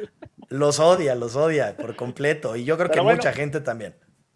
Los 0.48 0.80
odia, 0.80 1.14
los 1.14 1.36
odia 1.36 1.76
por 1.76 1.94
completo. 1.94 2.56
Y 2.56 2.64
yo 2.64 2.76
creo 2.76 2.90
que 2.90 3.00
mucha 3.00 3.32
gente 3.32 3.60
también 3.60 3.94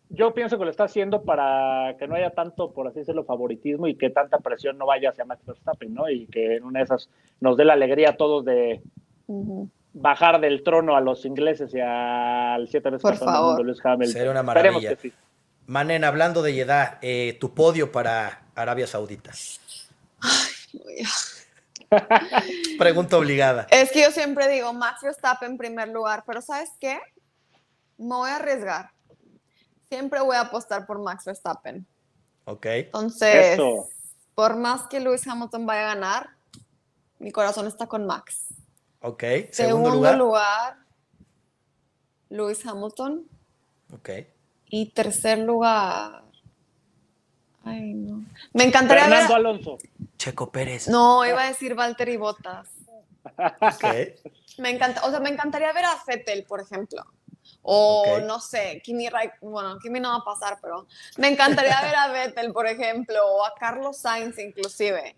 yo 0.09 0.33
pienso 0.35 0.59
que 0.59 0.65
lo 0.65 0.71
está 0.71 0.85
haciendo 0.85 1.23
para 1.23 1.97
que 1.99 2.07
no 2.07 2.15
haya 2.15 2.31
tanto, 2.31 2.73
por 2.73 2.87
así 2.87 3.01
decirlo, 3.01 3.25
favoritismo 3.25 3.89
y 3.89 3.97
que 3.97 4.11
tanta 4.11 4.39
presión 4.39 4.79
no 4.79 4.87
vaya 4.87 5.11
hacia 5.11 5.25
Max 5.25 5.45
Verstappen, 5.45 5.93
¿no? 5.95 6.09
Y 6.09 6.27
que 6.27 6.57
en 6.57 6.65
una 6.65 6.81
de 6.81 6.85
esas 6.85 7.11
nos 7.41 7.57
dé 7.57 7.65
la 7.65 7.73
alegría 7.73 8.11
a 8.11 8.17
todos 8.17 8.45
de 8.45 8.83
bajar 9.93 10.41
del 10.41 10.63
trono 10.63 10.97
a 10.97 11.01
los 11.01 11.25
ingleses 11.25 11.75
y 11.75 11.81
al 11.81 12.69
siete 12.69 12.91
veces 12.91 13.03
por 13.03 13.17
favor. 13.17 13.65
Luis 13.65 13.85
Hamilton. 13.85 14.13
Sería 14.13 14.31
una 14.31 14.43
maravilla. 14.43 14.97
Manen, 15.67 16.05
hablando 16.05 16.43
de 16.43 16.53
Jeddah, 16.53 16.99
eh, 17.03 17.37
tu 17.41 17.53
podio 17.53 17.91
para 17.91 18.43
Arabia 18.55 18.87
Saudita. 18.87 19.33
Ay, 20.21 21.05
Pregunta 22.79 23.17
obligada. 23.17 23.67
Es 23.71 23.91
que 23.91 24.03
yo 24.03 24.11
siempre 24.11 24.49
digo 24.49 24.73
Max 24.73 25.01
Verstappen 25.03 25.53
en 25.53 25.59
primer 25.59 25.89
lugar, 25.89 26.23
pero 26.27 26.41
¿sabes 26.41 26.71
qué? 26.81 27.01
Me 27.99 28.15
voy 28.15 28.31
a 28.31 28.37
arriesgar. 28.37 28.91
Siempre 29.89 30.21
voy 30.21 30.37
a 30.37 30.43
apostar 30.43 30.87
por 30.87 30.99
Max 30.99 31.25
Verstappen. 31.25 31.87
Ok. 32.45 32.67
Entonces, 32.67 33.59
por 34.35 34.57
más 34.57 34.83
que 34.89 35.01
Lewis 35.01 35.27
Hamilton 35.27 35.67
vaya 35.67 35.91
a 35.91 35.95
ganar, 35.95 36.31
mi 37.19 37.31
corazón 37.31 37.67
está 37.67 37.87
con 37.87 38.07
Max. 38.07 38.47
Ok. 39.01 39.23
Segundo, 39.51 39.91
lugar? 39.91 40.17
lugar, 40.17 40.77
Lewis 42.29 42.65
Hamilton. 42.67 43.27
Ok. 43.93 44.11
Y 44.69 44.91
tercer 44.91 45.39
lugar. 45.39 46.25
Ay, 47.65 47.95
no. 47.95 48.25
Me 48.53 48.65
encantaría 48.65 49.05
Fernando 49.05 49.35
Alonso. 49.35 49.79
Checo 50.19 50.51
Pérez. 50.51 50.89
No, 50.89 51.25
iba 51.27 51.43
a 51.43 51.49
decir 51.49 51.75
Valtteri 51.75 52.17
Bottas. 52.17 52.69
Ok. 53.25 53.85
Me 54.59 54.71
encanta, 54.71 55.05
o 55.05 55.11
sea, 55.11 55.21
me 55.21 55.31
encantaría 55.31 55.73
ver 55.73 55.85
a 55.85 55.97
Fettel, 55.97 56.45
por 56.45 56.61
ejemplo. 56.61 57.05
O 57.69 58.21
no 58.21 58.39
sé, 58.39 58.81
Kimi 58.85 59.09
bueno, 59.41 59.77
Kimi 59.83 59.99
no 59.99 60.11
va 60.11 60.17
a 60.19 60.25
pasar, 60.25 60.57
pero 60.63 60.87
me 61.17 61.27
encantaría 61.27 61.83
ver 61.83 61.97
a 61.97 62.13
Vettel, 62.13 62.53
por 62.53 62.69
ejemplo, 62.69 63.17
o 63.27 63.45
a 63.45 63.55
Carlos 63.59 63.97
Sainz 63.97 64.39
inclusive. 64.39 65.17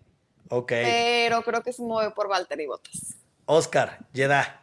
Ok. 0.49 0.71
Pero 0.71 1.43
creo 1.43 1.61
que 1.61 1.71
se 1.71 1.83
mueve 1.83 2.09
por 2.09 2.27
Valtteri 2.27 2.65
Bottas. 2.65 3.17
Oscar, 3.45 3.99
Jeddah. 4.15 4.61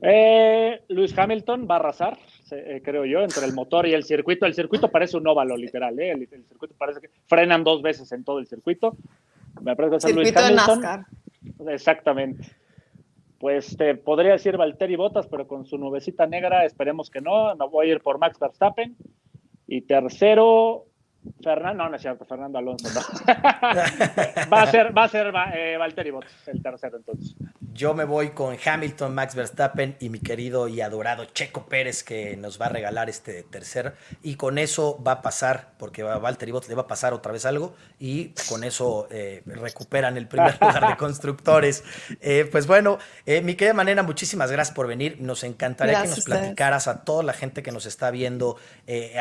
Eh, 0.00 0.82
Luis 0.88 1.16
Hamilton 1.16 1.68
va 1.70 1.74
a 1.74 1.78
arrasar, 1.80 2.18
eh, 2.50 2.80
creo 2.82 3.04
yo, 3.04 3.20
entre 3.20 3.44
el 3.44 3.52
motor 3.52 3.86
y 3.86 3.92
el 3.92 4.04
circuito. 4.04 4.46
El 4.46 4.54
circuito 4.54 4.90
parece 4.90 5.18
un 5.18 5.26
óvalo, 5.26 5.58
literal. 5.58 6.00
¿eh? 6.00 6.12
El, 6.12 6.26
circuito 6.26 6.74
parece 6.78 7.02
que 7.02 7.10
frenan 7.26 7.64
dos 7.64 7.82
veces 7.82 8.10
en 8.12 8.24
todo 8.24 8.38
el 8.38 8.46
circuito. 8.46 8.96
Me 9.60 9.76
parece 9.76 10.06
que 10.06 10.14
Luis 10.14 10.34
Hamilton. 10.34 10.80
De 10.80 10.86
NASCAR. 10.86 11.06
Exactamente 11.68 12.63
pues 13.44 13.76
te 13.76 13.94
podría 13.94 14.32
decir 14.32 14.56
Valtteri 14.56 14.96
Bottas, 14.96 15.26
pero 15.26 15.46
con 15.46 15.66
su 15.66 15.76
nubecita 15.76 16.26
negra 16.26 16.64
esperemos 16.64 17.10
que 17.10 17.20
no. 17.20 17.54
No 17.56 17.68
voy 17.68 17.90
a 17.90 17.92
ir 17.92 18.00
por 18.00 18.18
Max 18.18 18.38
Verstappen. 18.38 18.96
Y 19.66 19.82
tercero, 19.82 20.86
Fernando, 21.42 21.84
no, 21.84 21.90
no 21.90 21.96
es 21.96 22.02
cierto, 22.02 22.24
Fernando 22.24 22.58
Alonso, 22.58 22.88
no. 22.88 23.00
va 24.52 24.62
a 24.62 24.70
ser, 24.70 24.96
va 24.96 25.04
a 25.04 25.08
ser 25.08 25.32
eh, 25.54 25.76
Valtteri 25.78 26.10
Bottas 26.10 26.32
el 26.46 26.62
tercero 26.62 26.96
entonces. 26.98 27.34
Yo 27.72 27.92
me 27.92 28.04
voy 28.04 28.30
con 28.30 28.56
Hamilton, 28.62 29.14
Max 29.14 29.34
Verstappen 29.34 29.96
y 30.00 30.08
mi 30.08 30.20
querido 30.20 30.68
y 30.68 30.80
adorado 30.80 31.24
Checo 31.24 31.66
Pérez 31.66 32.04
que 32.04 32.36
nos 32.36 32.60
va 32.60 32.66
a 32.66 32.68
regalar 32.68 33.10
este 33.10 33.42
tercer. 33.42 33.94
Y 34.22 34.36
con 34.36 34.58
eso 34.58 35.02
va 35.02 35.12
a 35.12 35.22
pasar, 35.22 35.72
porque 35.78 36.02
a 36.02 36.18
Valtteri 36.18 36.52
Bottas 36.52 36.68
le 36.68 36.76
va 36.76 36.82
a 36.82 36.86
pasar 36.86 37.14
otra 37.14 37.32
vez 37.32 37.44
algo 37.46 37.74
y 37.98 38.32
con 38.48 38.62
eso 38.62 39.08
eh, 39.10 39.42
recuperan 39.46 40.16
el 40.16 40.28
primer 40.28 40.54
lugar 40.60 40.88
de 40.88 40.96
constructores. 40.96 41.84
Eh, 42.20 42.48
pues 42.50 42.66
bueno, 42.66 42.98
eh, 43.26 43.42
mi 43.42 43.54
querida 43.54 43.74
Manena, 43.74 44.02
muchísimas 44.02 44.50
gracias 44.50 44.74
por 44.74 44.86
venir. 44.86 45.18
Nos 45.20 45.42
encantaría 45.44 46.02
que 46.02 46.08
nos 46.08 46.24
platicaras 46.24 46.88
a 46.88 47.04
toda 47.04 47.22
la 47.22 47.32
gente 47.32 47.62
que 47.62 47.70
nos 47.70 47.86
está 47.86 48.10
viendo 48.10 48.56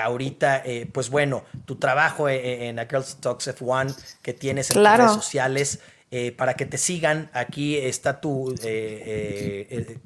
ahorita. 0.02 0.64
pues 0.94 1.10
bueno, 1.10 1.44
tu 1.66 1.76
trabajo 1.78 1.93
en, 2.30 2.78
en 2.80 2.90
Girls 2.90 3.18
Talks 3.18 3.48
F1 3.48 3.96
que 4.22 4.34
tienes 4.34 4.72
en 4.72 4.84
las 4.84 4.98
redes 4.98 5.14
sociales. 5.14 5.80
Eh, 6.16 6.32
para 6.32 6.54
que 6.54 6.68
te 6.68 6.78
sigan. 6.78 7.32
Aquí 7.34 7.76
está 7.76 8.22
tu, 8.22 8.54
eh, 8.62 9.66
eh, 9.68 10.00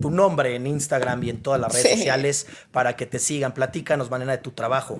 tu 0.00 0.10
nombre 0.10 0.56
en 0.56 0.66
Instagram 0.66 1.22
y 1.22 1.30
en 1.30 1.44
todas 1.44 1.60
las 1.60 1.72
redes 1.72 1.96
sociales 1.96 2.46
para 2.72 2.96
que 2.96 3.06
te 3.06 3.20
sigan. 3.20 3.54
Platícanos, 3.54 4.10
manera 4.10 4.32
de 4.32 4.38
tu 4.38 4.50
trabajo. 4.50 4.98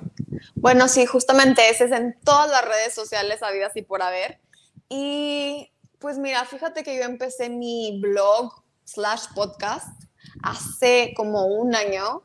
Bueno, 0.54 0.86
sí, 0.86 1.06
justamente 1.06 1.68
ese 1.68 1.86
es 1.86 1.90
en 1.90 2.16
todas 2.22 2.48
las 2.48 2.64
redes 2.64 2.94
sociales 2.94 3.42
habidas 3.42 3.74
y 3.74 3.82
por 3.82 4.00
haber. 4.00 4.38
Y 4.88 5.72
pues 5.98 6.18
mira, 6.18 6.44
fíjate 6.44 6.84
que 6.84 6.96
yo 6.96 7.02
empecé 7.02 7.50
mi 7.50 7.98
blog 8.00 8.62
slash 8.84 9.24
podcast 9.34 9.88
hace 10.44 11.14
como 11.16 11.46
un 11.46 11.74
año 11.74 12.22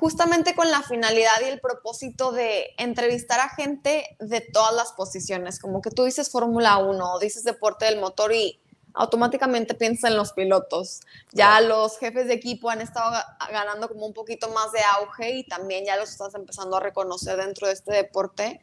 justamente 0.00 0.54
con 0.54 0.70
la 0.70 0.80
finalidad 0.80 1.42
y 1.42 1.50
el 1.50 1.60
propósito 1.60 2.32
de 2.32 2.74
entrevistar 2.78 3.38
a 3.38 3.50
gente 3.50 4.16
de 4.18 4.40
todas 4.40 4.74
las 4.74 4.92
posiciones, 4.92 5.60
como 5.60 5.82
que 5.82 5.90
tú 5.90 6.04
dices 6.04 6.30
Fórmula 6.30 6.78
1 6.78 7.12
o 7.12 7.18
dices 7.18 7.44
deporte 7.44 7.84
del 7.84 8.00
motor 8.00 8.32
y 8.32 8.58
automáticamente 8.94 9.74
piensas 9.74 10.10
en 10.10 10.16
los 10.16 10.32
pilotos. 10.32 11.02
Ya 11.32 11.60
los 11.60 11.98
jefes 11.98 12.28
de 12.28 12.32
equipo 12.32 12.70
han 12.70 12.80
estado 12.80 13.12
ganando 13.52 13.88
como 13.88 14.06
un 14.06 14.14
poquito 14.14 14.48
más 14.48 14.72
de 14.72 14.80
auge 14.80 15.36
y 15.36 15.46
también 15.46 15.84
ya 15.84 15.96
los 15.96 16.08
estás 16.08 16.34
empezando 16.34 16.78
a 16.78 16.80
reconocer 16.80 17.36
dentro 17.36 17.66
de 17.66 17.74
este 17.74 17.92
deporte. 17.92 18.62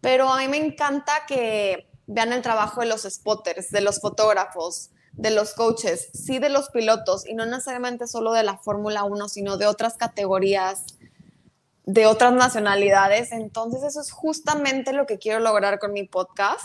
Pero 0.00 0.32
a 0.32 0.38
mí 0.38 0.48
me 0.48 0.56
encanta 0.56 1.26
que 1.28 1.86
vean 2.06 2.32
el 2.32 2.40
trabajo 2.40 2.80
de 2.80 2.86
los 2.86 3.02
spotters, 3.02 3.70
de 3.70 3.82
los 3.82 4.00
fotógrafos, 4.00 4.88
de 5.12 5.30
los 5.30 5.54
coaches, 5.54 6.08
sí 6.14 6.38
de 6.38 6.48
los 6.48 6.70
pilotos 6.70 7.26
y 7.26 7.34
no 7.34 7.46
necesariamente 7.46 8.06
solo 8.06 8.32
de 8.32 8.42
la 8.42 8.58
Fórmula 8.58 9.04
1, 9.04 9.28
sino 9.28 9.56
de 9.56 9.66
otras 9.66 9.96
categorías, 9.96 10.84
de 11.84 12.06
otras 12.06 12.32
nacionalidades. 12.32 13.32
Entonces 13.32 13.82
eso 13.82 14.00
es 14.00 14.10
justamente 14.10 14.92
lo 14.92 15.06
que 15.06 15.18
quiero 15.18 15.40
lograr 15.40 15.78
con 15.78 15.92
mi 15.92 16.04
podcast, 16.04 16.64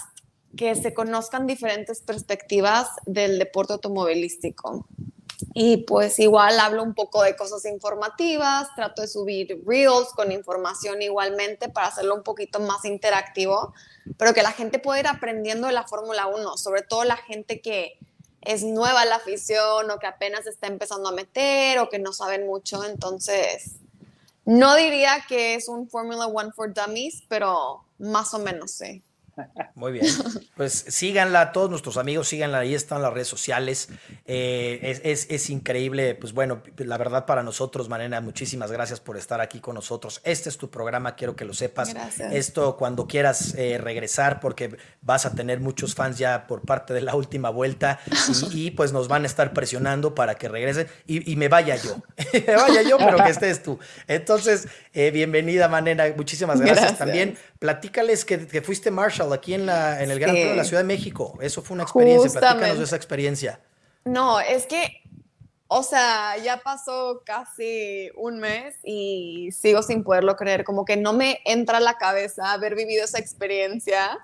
que 0.55 0.73
se 0.75 0.93
conozcan 0.93 1.45
diferentes 1.45 2.01
perspectivas 2.01 2.89
del 3.05 3.37
deporte 3.37 3.73
automovilístico. 3.73 4.87
Y 5.53 5.77
pues 5.77 6.17
igual 6.19 6.59
hablo 6.59 6.81
un 6.81 6.95
poco 6.95 7.21
de 7.21 7.35
cosas 7.35 7.65
informativas, 7.65 8.69
trato 8.75 9.03
de 9.03 9.07
subir 9.07 9.61
reels 9.67 10.09
con 10.15 10.31
información 10.31 11.01
igualmente 11.01 11.69
para 11.69 11.87
hacerlo 11.87 12.15
un 12.15 12.23
poquito 12.23 12.59
más 12.59 12.85
interactivo, 12.85 13.73
pero 14.17 14.33
que 14.33 14.41
la 14.41 14.51
gente 14.51 14.79
pueda 14.79 14.99
ir 14.99 15.07
aprendiendo 15.07 15.67
de 15.67 15.73
la 15.73 15.83
Fórmula 15.83 16.27
1, 16.27 16.57
sobre 16.57 16.81
todo 16.81 17.03
la 17.03 17.17
gente 17.17 17.61
que 17.61 17.99
es 18.47 18.63
nueva 18.63 19.03
la 19.03 19.17
afición 19.17 19.91
o 19.91 19.99
que 19.99 20.07
apenas 20.07 20.47
está 20.47 20.67
empezando 20.67 21.09
a 21.09 21.11
meter 21.11 21.79
o 21.79 21.89
que 21.89 21.99
no 21.99 22.13
saben 22.13 22.47
mucho. 22.47 22.81
Entonces, 22.85 23.73
no 24.45 24.75
diría 24.75 25.25
que 25.27 25.55
es 25.55 25.67
un 25.67 25.89
Formula 25.89 26.27
One 26.27 26.53
for 26.53 26.73
Dummies, 26.73 27.23
pero 27.27 27.83
más 27.99 28.33
o 28.33 28.39
menos 28.39 28.71
sí. 28.71 29.03
Muy 29.75 29.91
bien. 29.91 30.05
Pues 30.55 30.85
síganla, 30.87 31.51
todos 31.51 31.69
nuestros 31.69 31.97
amigos, 31.97 32.27
síganla, 32.27 32.59
ahí 32.59 32.73
están 32.73 33.01
las 33.01 33.13
redes 33.13 33.27
sociales. 33.27 33.89
Eh, 34.25 35.01
es, 35.03 35.49
increíble, 35.49 36.15
pues 36.15 36.33
bueno, 36.33 36.63
la 36.77 36.97
verdad 36.97 37.25
para 37.25 37.43
nosotros, 37.43 37.89
Marena, 37.89 38.21
muchísimas 38.21 38.71
gracias 38.71 38.99
por 38.99 39.17
estar 39.17 39.39
aquí 39.39 39.59
con 39.59 39.75
nosotros. 39.75 40.21
Este 40.23 40.49
es 40.49 40.57
tu 40.57 40.69
programa, 40.69 41.15
quiero 41.15 41.35
que 41.35 41.45
lo 41.45 41.53
sepas. 41.53 41.93
Gracias. 41.93 42.33
Esto 42.33 42.77
cuando 42.77 43.07
quieras 43.07 43.53
eh, 43.55 43.77
regresar, 43.77 44.39
porque 44.39 44.77
vas 45.01 45.25
a 45.25 45.35
tener 45.35 45.59
muchos 45.59 45.95
fans 45.95 46.17
ya 46.17 46.47
por 46.47 46.61
parte 46.61 46.93
de 46.93 47.01
la 47.01 47.15
última 47.15 47.49
vuelta 47.49 47.99
y, 48.51 48.71
pues 48.71 48.91
nos 48.91 49.07
van 49.07 49.23
a 49.23 49.27
estar 49.27 49.53
presionando 49.53 50.15
para 50.15 50.35
que 50.35 50.49
regresen 50.49 50.87
y, 51.05 51.35
me 51.35 51.49
vaya 51.49 51.75
yo. 51.75 51.97
me 52.47 52.55
vaya 52.55 52.81
yo, 52.81 52.97
pero 52.97 53.23
que 53.23 53.29
estés 53.29 53.61
tú. 53.61 53.77
Entonces, 54.07 54.67
eh, 54.93 55.11
bienvenida, 55.11 55.67
Manena, 55.67 56.05
muchísimas 56.15 56.59
gracias, 56.59 56.97
también. 56.97 57.37
Platícales 57.59 58.23
que, 58.23 58.47
que 58.47 58.61
fuiste 58.61 58.91
Marshall 58.91 59.33
aquí 59.33 59.53
en, 59.53 59.65
la, 59.65 60.03
en 60.03 60.11
el 60.11 60.19
Gran 60.19 60.35
Premio 60.35 60.51
de 60.51 60.57
la 60.57 60.63
Ciudad 60.63 60.81
de 60.81 60.87
México. 60.87 61.37
Eso 61.41 61.61
fue 61.61 61.75
una 61.75 61.83
experiencia. 61.83 62.39
Platícanos 62.39 62.77
de 62.77 62.83
esa 62.83 62.95
experiencia. 62.95 63.59
No, 64.05 64.39
es 64.39 64.67
que, 64.67 65.01
o 65.67 65.81
sea, 65.83 66.37
ya 66.37 66.57
pasó 66.57 67.23
casi 67.25 68.09
un 68.15 68.39
mes 68.39 68.75
y 68.83 69.49
sigo 69.51 69.81
sin 69.81 70.03
poderlo 70.03 70.35
creer. 70.35 70.63
Como 70.63 70.85
que 70.85 70.97
no 70.97 71.13
me 71.13 71.39
entra 71.45 71.77
a 71.77 71.81
la 71.81 71.97
cabeza 71.97 72.53
haber 72.53 72.75
vivido 72.75 73.03
esa 73.03 73.19
experiencia. 73.19 74.19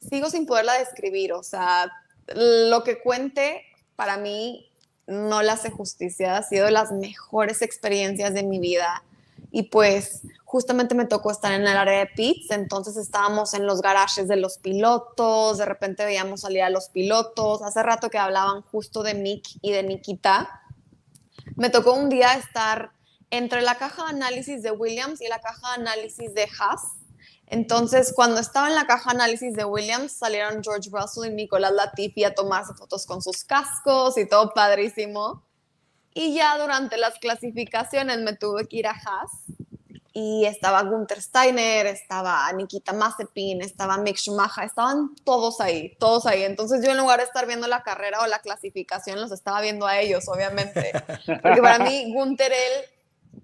Sigo 0.00 0.30
sin 0.30 0.46
poderla 0.46 0.78
describir. 0.78 1.32
O 1.32 1.42
sea, 1.42 1.92
lo 2.34 2.82
que 2.82 3.00
cuente 3.00 3.62
para 3.94 4.16
mí 4.16 4.70
no 5.06 5.42
le 5.42 5.50
hace 5.50 5.70
justicia. 5.70 6.38
Ha 6.38 6.42
sido 6.42 6.64
de 6.64 6.72
las 6.72 6.92
mejores 6.92 7.60
experiencias 7.62 8.32
de 8.32 8.42
mi 8.42 8.58
vida. 8.58 9.02
Y 9.56 9.62
pues 9.62 10.22
justamente 10.44 10.96
me 10.96 11.06
tocó 11.06 11.30
estar 11.30 11.52
en 11.52 11.60
el 11.60 11.76
área 11.76 12.00
de 12.00 12.06
pits, 12.06 12.50
entonces 12.50 12.96
estábamos 12.96 13.54
en 13.54 13.66
los 13.66 13.82
garajes 13.82 14.26
de 14.26 14.34
los 14.34 14.58
pilotos, 14.58 15.58
de 15.58 15.64
repente 15.64 16.04
veíamos 16.04 16.40
salir 16.40 16.62
a 16.62 16.70
los 16.70 16.88
pilotos, 16.88 17.62
hace 17.62 17.80
rato 17.84 18.10
que 18.10 18.18
hablaban 18.18 18.62
justo 18.62 19.04
de 19.04 19.14
Mick 19.14 19.46
y 19.62 19.70
de 19.70 19.84
Nikita. 19.84 20.60
Me 21.54 21.70
tocó 21.70 21.92
un 21.92 22.08
día 22.08 22.34
estar 22.34 22.90
entre 23.30 23.62
la 23.62 23.76
caja 23.76 24.02
de 24.02 24.10
análisis 24.10 24.60
de 24.64 24.72
Williams 24.72 25.20
y 25.20 25.28
la 25.28 25.40
caja 25.40 25.68
de 25.68 25.82
análisis 25.82 26.34
de 26.34 26.48
Haas. 26.58 26.82
Entonces, 27.46 28.12
cuando 28.12 28.40
estaba 28.40 28.66
en 28.66 28.74
la 28.74 28.88
caja 28.88 29.12
análisis 29.12 29.54
de 29.54 29.64
Williams, 29.64 30.10
salieron 30.14 30.64
George 30.64 30.90
Russell 30.90 31.30
y 31.30 31.32
Nicolás 31.32 31.70
Latifi 31.70 32.24
a 32.24 32.34
tomarse 32.34 32.74
fotos 32.74 33.06
con 33.06 33.22
sus 33.22 33.44
cascos 33.44 34.18
y 34.18 34.28
todo 34.28 34.50
padrísimo. 34.52 35.44
Y 36.14 36.34
ya 36.34 36.56
durante 36.58 36.96
las 36.96 37.18
clasificaciones 37.18 38.18
me 38.20 38.34
tuve 38.34 38.66
que 38.68 38.76
ir 38.76 38.86
a 38.86 38.92
Haas 38.92 39.30
y 40.16 40.46
estaba 40.46 40.84
Gunther 40.84 41.20
Steiner, 41.20 41.86
estaba 41.86 42.50
Nikita 42.52 42.92
Mazepin, 42.92 43.62
estaba 43.62 43.98
Mick 43.98 44.16
Schumacher, 44.16 44.62
estaban 44.62 45.16
todos 45.24 45.60
ahí, 45.60 45.96
todos 45.98 46.24
ahí. 46.26 46.44
Entonces 46.44 46.84
yo 46.84 46.92
en 46.92 46.98
lugar 46.98 47.18
de 47.18 47.24
estar 47.24 47.48
viendo 47.48 47.66
la 47.66 47.82
carrera 47.82 48.20
o 48.20 48.28
la 48.28 48.38
clasificación, 48.38 49.20
los 49.20 49.32
estaba 49.32 49.60
viendo 49.60 49.88
a 49.88 49.98
ellos, 49.98 50.28
obviamente. 50.28 50.92
Porque 51.42 51.60
para 51.60 51.80
mí 51.80 52.12
Gunther, 52.14 52.52
él 52.52 53.42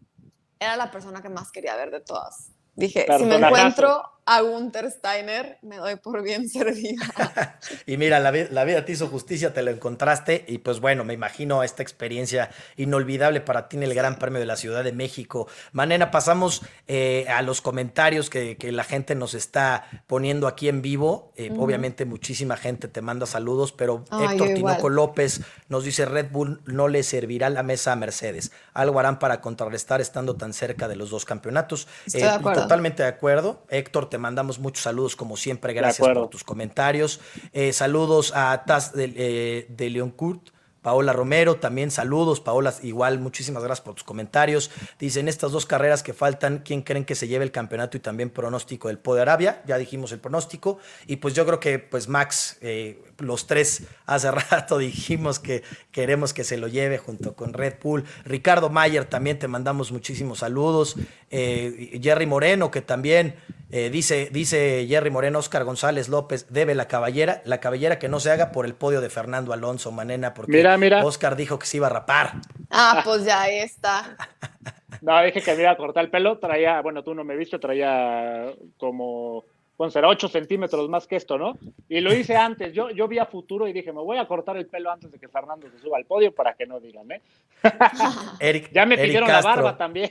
era 0.61 0.77
la 0.77 0.93
persona 0.93 1.21
que 1.21 1.29
más 1.29 1.51
quería 1.51 1.75
ver 1.75 1.91
de 1.91 2.01
todas. 2.01 2.53
Dije, 2.77 3.05
si 3.18 3.25
me 3.25 3.35
encuentro 3.35 4.05
a 4.31 4.43
Gunther 4.43 4.89
Steiner, 4.93 5.59
me 5.61 5.78
doy 5.78 5.97
por 5.97 6.22
bien 6.22 6.49
servida. 6.49 7.59
y 7.85 7.97
mira, 7.97 8.20
la, 8.20 8.31
vida 8.31 8.85
te 8.85 8.93
hizo 8.93 9.09
justicia, 9.09 9.53
te 9.53 9.61
lo 9.62 9.72
encontraste 9.72 10.45
y 10.47 10.59
pues 10.59 10.78
bueno, 10.78 11.05
me 11.05 11.14
imagino 11.14 11.64
esta 11.64 11.83
experiencia 11.83 12.49
inolvidable 12.76 13.41
para 13.41 13.68
ti 13.68 13.76
en 13.76 13.83
el 13.83 13.93
Gran 13.93 14.20
Premio 14.20 14.39
de 14.39 14.47
la 14.47 14.55
Ciudad 14.55 14.85
de 14.85 14.93
México. 14.93 15.49
Manena, 15.72 16.12
pasamos 16.12 16.62
eh, 16.87 17.26
a 17.28 17.43
los 17.43 17.61
comentarios 17.61 18.31
que, 18.31 18.57
la 18.70 18.85
gente 18.85 19.16
nos 19.16 19.35
está 19.35 19.85
poniendo 20.07 20.47
aquí 20.47 20.68
en 20.68 20.81
vivo. 20.81 21.33
Eh, 21.35 21.51
obviamente 21.59 22.05
muchísima 22.05 22.57
gente 22.57 22.87
te 22.87 23.03
manda 23.03 23.26
saludos, 23.26 23.72
pero 23.72 24.05
Héctor 24.12 24.55
Tinoco 24.55 24.89
López 24.91 25.41
nos 25.68 25.83
dice 25.83 26.05
Red 26.05 26.31
Bull 26.31 26.61
no 26.66 26.87
le 26.87 27.03
servirá 27.03 27.51
la 27.51 27.64
mesa 27.64 27.91
a 27.91 27.97
Mercedes. 27.97 28.53
Algo 28.74 29.01
harán 29.01 29.18
para 29.18 29.41
contrarrestar 29.41 30.01
estando 30.01 30.37
tan 30.37 30.53
cerca 30.53 30.87
de 30.87 30.95
los 30.95 31.11
dos 31.11 31.24
campeonatos. 31.24 31.89
Eh, 32.14 32.24
totalmente 32.41 33.03
de 33.03 33.09
acuerdo. 33.09 33.64
Héctor, 33.70 34.09
te 34.09 34.20
mandamos 34.21 34.59
muchos 34.59 34.85
saludos, 34.85 35.16
como 35.16 35.37
siempre. 35.37 35.73
Gracias 35.73 36.09
por 36.09 36.29
tus 36.29 36.45
comentarios. 36.45 37.21
Eh, 37.53 37.73
saludos 37.73 38.33
a 38.35 38.62
Taz 38.64 38.93
de, 38.93 39.12
eh, 39.16 39.66
de 39.68 39.91
León 39.91 40.11
Kurt. 40.11 40.51
Paola 40.83 41.12
Romero, 41.12 41.57
también 41.57 41.91
saludos. 41.91 42.41
Paola, 42.41 42.73
igual, 42.83 43.18
muchísimas 43.18 43.62
gracias 43.62 43.85
por 43.85 43.95
tus 43.95 44.05
comentarios. 44.05 44.71
Dicen 44.99 45.29
estas 45.29 45.53
dos 45.53 45.66
carreras 45.66 46.03
que 46.03 46.14
faltan, 46.14 46.62
¿quién 46.64 46.81
creen 46.83 47.05
que 47.05 47.14
se 47.14 47.29
lleve 47.29 47.45
el 47.45 47.53
campeonato 47.53 47.99
y 47.99 48.01
también 48.01 48.31
pronóstico 48.31 48.89
del 48.89 48.99
Poder 48.99 49.23
Arabia? 49.23 49.62
Ya 49.66 49.77
dijimos 49.77 50.12
el 50.12 50.21
pronóstico. 50.21 50.79
Y 51.07 51.16
pues 51.16 51.35
yo 51.35 51.45
creo 51.45 51.61
que, 51.61 51.79
pues 51.79 52.09
Max, 52.09 52.57
eh, 52.62 53.03
los 53.18 53.47
tres 53.47 53.83
hace 54.07 54.31
rato 54.51 54.79
dijimos 54.79 55.39
que 55.39 55.62
queremos 55.93 56.33
que 56.33 56.45
se 56.45 56.57
lo 56.57 56.66
lleve 56.66 56.97
junto 56.97 57.35
con 57.35 57.53
Red 57.53 57.75
Bull. 57.83 58.05
Ricardo 58.25 58.71
Mayer, 58.71 59.05
también 59.05 59.39
te 59.39 59.49
mandamos 59.49 59.93
muchísimos 59.93 60.39
saludos. 60.39 60.97
Eh, 61.31 62.01
Jerry 62.03 62.25
Moreno, 62.25 62.71
que 62.71 62.81
también 62.81 63.35
eh, 63.73 63.91
dice, 63.91 64.29
dice 64.33 64.87
Jerry 64.89 65.11
Moreno, 65.11 65.39
Oscar 65.39 65.64
González 65.64 66.09
López, 66.09 66.47
debe 66.51 66.75
la 66.75 66.89
caballera, 66.89 67.41
la 67.45 67.61
caballera 67.61 67.99
que 67.99 68.09
no 68.09 68.18
se 68.18 68.31
haga 68.31 68.51
por 68.51 68.66
el 68.66 68.75
podio 68.75 69.01
de 69.01 69.11
Fernando 69.11 69.53
Alonso 69.53 69.93
Manena, 69.93 70.35
porque 70.35 70.53
mira, 70.53 70.77
mira. 70.77 71.05
Oscar 71.05 71.37
dijo 71.37 71.59
que 71.59 71.66
se 71.66 71.77
iba 71.77 71.87
a 71.87 71.91
rapar. 71.91 72.33
Ah, 72.71 73.03
pues 73.05 73.25
ya 73.25 73.43
ahí 73.43 73.59
está. 73.59 74.16
no, 75.03 75.23
dije 75.23 75.41
que 75.41 75.55
me 75.55 75.62
iba 75.62 75.71
a 75.71 75.77
cortar 75.77 76.05
el 76.05 76.11
pelo, 76.11 76.39
traía, 76.39 76.81
bueno, 76.81 77.05
tú 77.05 77.14
no 77.14 77.23
me 77.23 77.37
viste, 77.37 77.59
traía 77.59 78.53
como, 78.77 79.45
bueno, 79.79 79.91
será 79.91 80.09
8 80.09 80.29
centímetros 80.29 80.89
más 80.89 81.07
que 81.07 81.16
esto, 81.16 81.39
¿no? 81.39 81.57
Y 81.89 82.01
lo 82.01 82.12
hice 82.12 82.37
antes, 82.37 82.73
yo, 82.73 82.91
yo 82.91 83.07
vi 83.07 83.18
a 83.18 83.27
futuro 83.27 83.68
y 83.68 83.73
dije, 83.73 83.93
me 83.93 84.03
voy 84.03 84.18
a 84.18 84.27
cortar 84.27 84.57
el 84.57 84.66
pelo 84.66 84.91
antes 84.91 85.12
de 85.12 85.18
que 85.18 85.29
Fernando 85.29 85.71
se 85.71 85.79
suba 85.79 85.97
al 85.97 86.07
podio 86.07 86.35
para 86.35 86.55
que 86.55 86.66
no 86.66 86.81
digan, 86.81 87.11
¿eh? 87.12 87.23
Eric, 88.41 88.71
ya 88.75 88.85
me 88.85 88.99
pidieron 88.99 89.29
la 89.29 89.41
barba 89.41 89.77
también. 89.77 90.11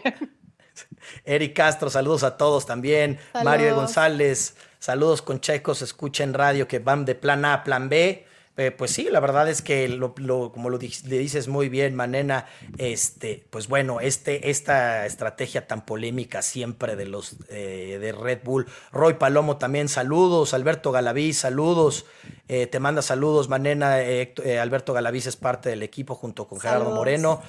Eric 1.25 1.55
Castro, 1.55 1.89
saludos 1.89 2.23
a 2.23 2.37
todos 2.37 2.65
también. 2.65 3.19
Mario 3.43 3.75
González, 3.75 4.55
saludos 4.79 5.21
con 5.21 5.39
Checos, 5.39 5.81
escuchen 5.81 6.33
radio 6.33 6.67
que 6.67 6.79
van 6.79 7.05
de 7.05 7.15
plan 7.15 7.45
A 7.45 7.53
a 7.53 7.63
plan 7.63 7.89
B. 7.89 8.25
Eh, 8.59 8.71
pues 8.71 8.91
sí, 8.91 9.07
la 9.09 9.21
verdad 9.21 9.47
es 9.47 9.61
que 9.61 9.87
lo, 9.87 10.13
como 10.51 10.69
lo 10.69 10.77
le 10.77 11.17
dices 11.17 11.47
muy 11.47 11.69
bien, 11.69 11.95
Manena, 11.95 12.45
este, 12.77 13.45
pues 13.49 13.69
bueno, 13.69 14.01
este, 14.01 14.49
esta 14.49 15.05
estrategia 15.05 15.65
tan 15.65 15.85
polémica 15.85 16.41
siempre 16.41 16.97
de 16.97 17.05
los 17.05 17.37
eh, 17.47 17.99
de 18.01 18.11
Red 18.11 18.39
Bull. 18.43 18.67
Roy 18.91 19.13
Palomo 19.13 19.55
también, 19.55 19.87
saludos. 19.87 20.53
Alberto 20.53 20.91
Galaví, 20.91 21.31
saludos. 21.31 22.05
Eh, 22.49 22.67
te 22.67 22.81
manda 22.81 23.01
saludos, 23.01 23.47
Manena. 23.47 23.95
Alberto 24.61 24.91
Galaví 24.91 25.19
es 25.19 25.37
parte 25.37 25.69
del 25.69 25.81
equipo 25.81 26.15
junto 26.15 26.45
con 26.45 26.59
Gerardo 26.59 26.91
Moreno. 26.91 27.41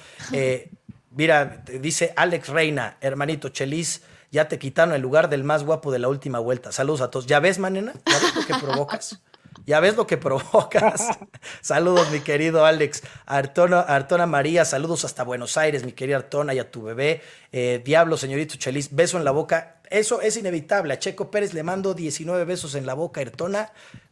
Mira, 1.11 1.63
dice 1.81 2.13
Alex 2.15 2.47
Reina, 2.47 2.97
hermanito 3.01 3.49
Chelis, 3.49 4.01
ya 4.31 4.47
te 4.47 4.57
quitaron 4.57 4.93
el 4.93 5.01
lugar 5.01 5.29
del 5.29 5.43
más 5.43 5.63
guapo 5.63 5.91
de 5.91 5.99
la 5.99 6.07
última 6.07 6.39
vuelta. 6.39 6.71
Saludos 6.71 7.01
a 7.01 7.11
todos. 7.11 7.27
¿Ya 7.27 7.41
ves, 7.41 7.59
manena? 7.59 7.93
¿Ya 8.05 8.19
ves 8.19 8.35
lo 8.35 8.45
que 8.45 8.65
provocas? 8.65 9.19
¿Ya 9.65 9.81
ves 9.81 9.97
lo 9.97 10.07
que 10.07 10.17
provocas? 10.17 11.09
saludos, 11.61 12.09
mi 12.11 12.21
querido 12.21 12.65
Alex. 12.65 13.03
Artona, 13.25 13.81
Artona 13.81 14.25
María, 14.25 14.63
saludos 14.63 15.03
hasta 15.03 15.23
Buenos 15.23 15.57
Aires, 15.57 15.83
mi 15.83 15.91
querida 15.91 16.15
Artona, 16.15 16.53
y 16.53 16.59
a 16.59 16.71
tu 16.71 16.81
bebé. 16.81 17.21
Eh, 17.51 17.81
Diablo, 17.83 18.15
señorito 18.15 18.55
Chelis, 18.55 18.95
beso 18.95 19.17
en 19.17 19.25
la 19.25 19.31
boca. 19.31 19.81
Eso 19.89 20.21
es 20.21 20.37
inevitable. 20.37 20.93
A 20.93 20.99
Checo 20.99 21.29
Pérez 21.29 21.53
le 21.53 21.63
mando 21.63 21.93
19 21.93 22.45
besos 22.45 22.75
en 22.75 22.85
la 22.85 22.93
boca, 22.93 23.19
Artona. 23.19 23.71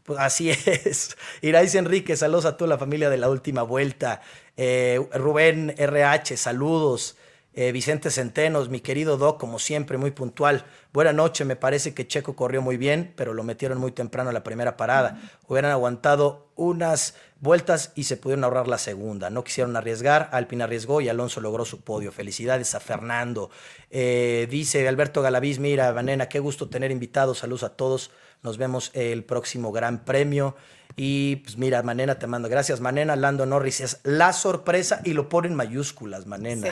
Pues 0.09 0.21
así 0.21 0.49
es. 0.65 1.15
Iraís 1.43 1.75
Enrique, 1.75 2.17
saludos 2.17 2.45
a 2.45 2.57
toda 2.57 2.67
la 2.67 2.79
familia 2.79 3.11
de 3.11 3.17
la 3.17 3.29
última 3.29 3.61
vuelta. 3.61 4.23
Eh, 4.57 4.99
Rubén 5.13 5.75
RH, 5.77 6.35
saludos. 6.35 7.15
Eh, 7.61 7.73
Vicente 7.73 8.09
Centenos, 8.09 8.69
mi 8.69 8.79
querido 8.79 9.17
Doc, 9.17 9.37
como 9.37 9.59
siempre, 9.59 9.97
muy 9.97 10.11
puntual. 10.11 10.63
Buena 10.93 11.11
noche, 11.11 11.43
me 11.43 11.57
parece 11.57 11.93
que 11.93 12.07
Checo 12.07 12.33
corrió 12.33 12.61
muy 12.61 12.77
bien, 12.77 13.11
pero 13.17 13.33
lo 13.33 13.43
metieron 13.43 13.79
muy 13.79 13.91
temprano 13.91 14.29
a 14.29 14.33
la 14.33 14.45
primera 14.45 14.77
parada. 14.77 15.19
Hubieran 15.45 15.71
aguantado 15.71 16.53
unas 16.55 17.15
vueltas 17.41 17.91
y 17.95 18.05
se 18.05 18.15
pudieron 18.15 18.45
ahorrar 18.45 18.69
la 18.69 18.77
segunda. 18.77 19.29
No 19.29 19.43
quisieron 19.43 19.75
arriesgar, 19.75 20.29
Alpine 20.31 20.63
arriesgó 20.63 21.01
y 21.01 21.09
Alonso 21.09 21.41
logró 21.41 21.65
su 21.65 21.81
podio. 21.81 22.13
Felicidades 22.13 22.75
a 22.75 22.79
Fernando. 22.79 23.49
Eh, 23.89 24.47
dice 24.49 24.87
Alberto 24.87 25.21
Galaviz, 25.21 25.59
mira, 25.59 25.91
Vanena, 25.91 26.29
qué 26.29 26.39
gusto 26.39 26.69
tener 26.69 26.91
invitados. 26.91 27.39
Saludos 27.39 27.63
a 27.63 27.75
todos. 27.75 28.11
Nos 28.41 28.57
vemos 28.57 28.89
el 28.93 29.25
próximo 29.25 29.73
Gran 29.73 30.05
Premio. 30.05 30.55
Y 30.95 31.37
pues 31.37 31.57
mira, 31.57 31.83
Manena 31.83 32.19
te 32.19 32.25
mando. 32.25 32.47
Gracias, 32.47 32.79
Manena. 32.79 33.17
Lando 33.17 33.45
Norris 33.45 33.81
es 33.81 33.99
la 34.03 34.31
sorpresa 34.31 35.01
y 35.03 35.11
lo 35.11 35.27
pone 35.27 35.49
en 35.49 35.55
mayúsculas, 35.55 36.25
Manena. 36.25 36.69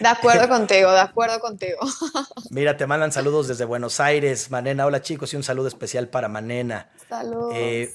De 0.00 0.08
acuerdo 0.08 0.48
contigo, 0.48 0.92
de 0.92 1.00
acuerdo 1.00 1.40
contigo. 1.40 1.78
Mira, 2.50 2.76
te 2.76 2.86
mandan 2.86 3.12
saludos 3.12 3.48
desde 3.48 3.64
Buenos 3.64 4.00
Aires, 4.00 4.50
Manena. 4.50 4.86
Hola 4.86 5.02
chicos 5.02 5.32
y 5.32 5.36
un 5.36 5.42
saludo 5.42 5.68
especial 5.68 6.08
para 6.08 6.28
Manena. 6.28 6.90
Saludos. 7.08 7.52
Eh, 7.54 7.94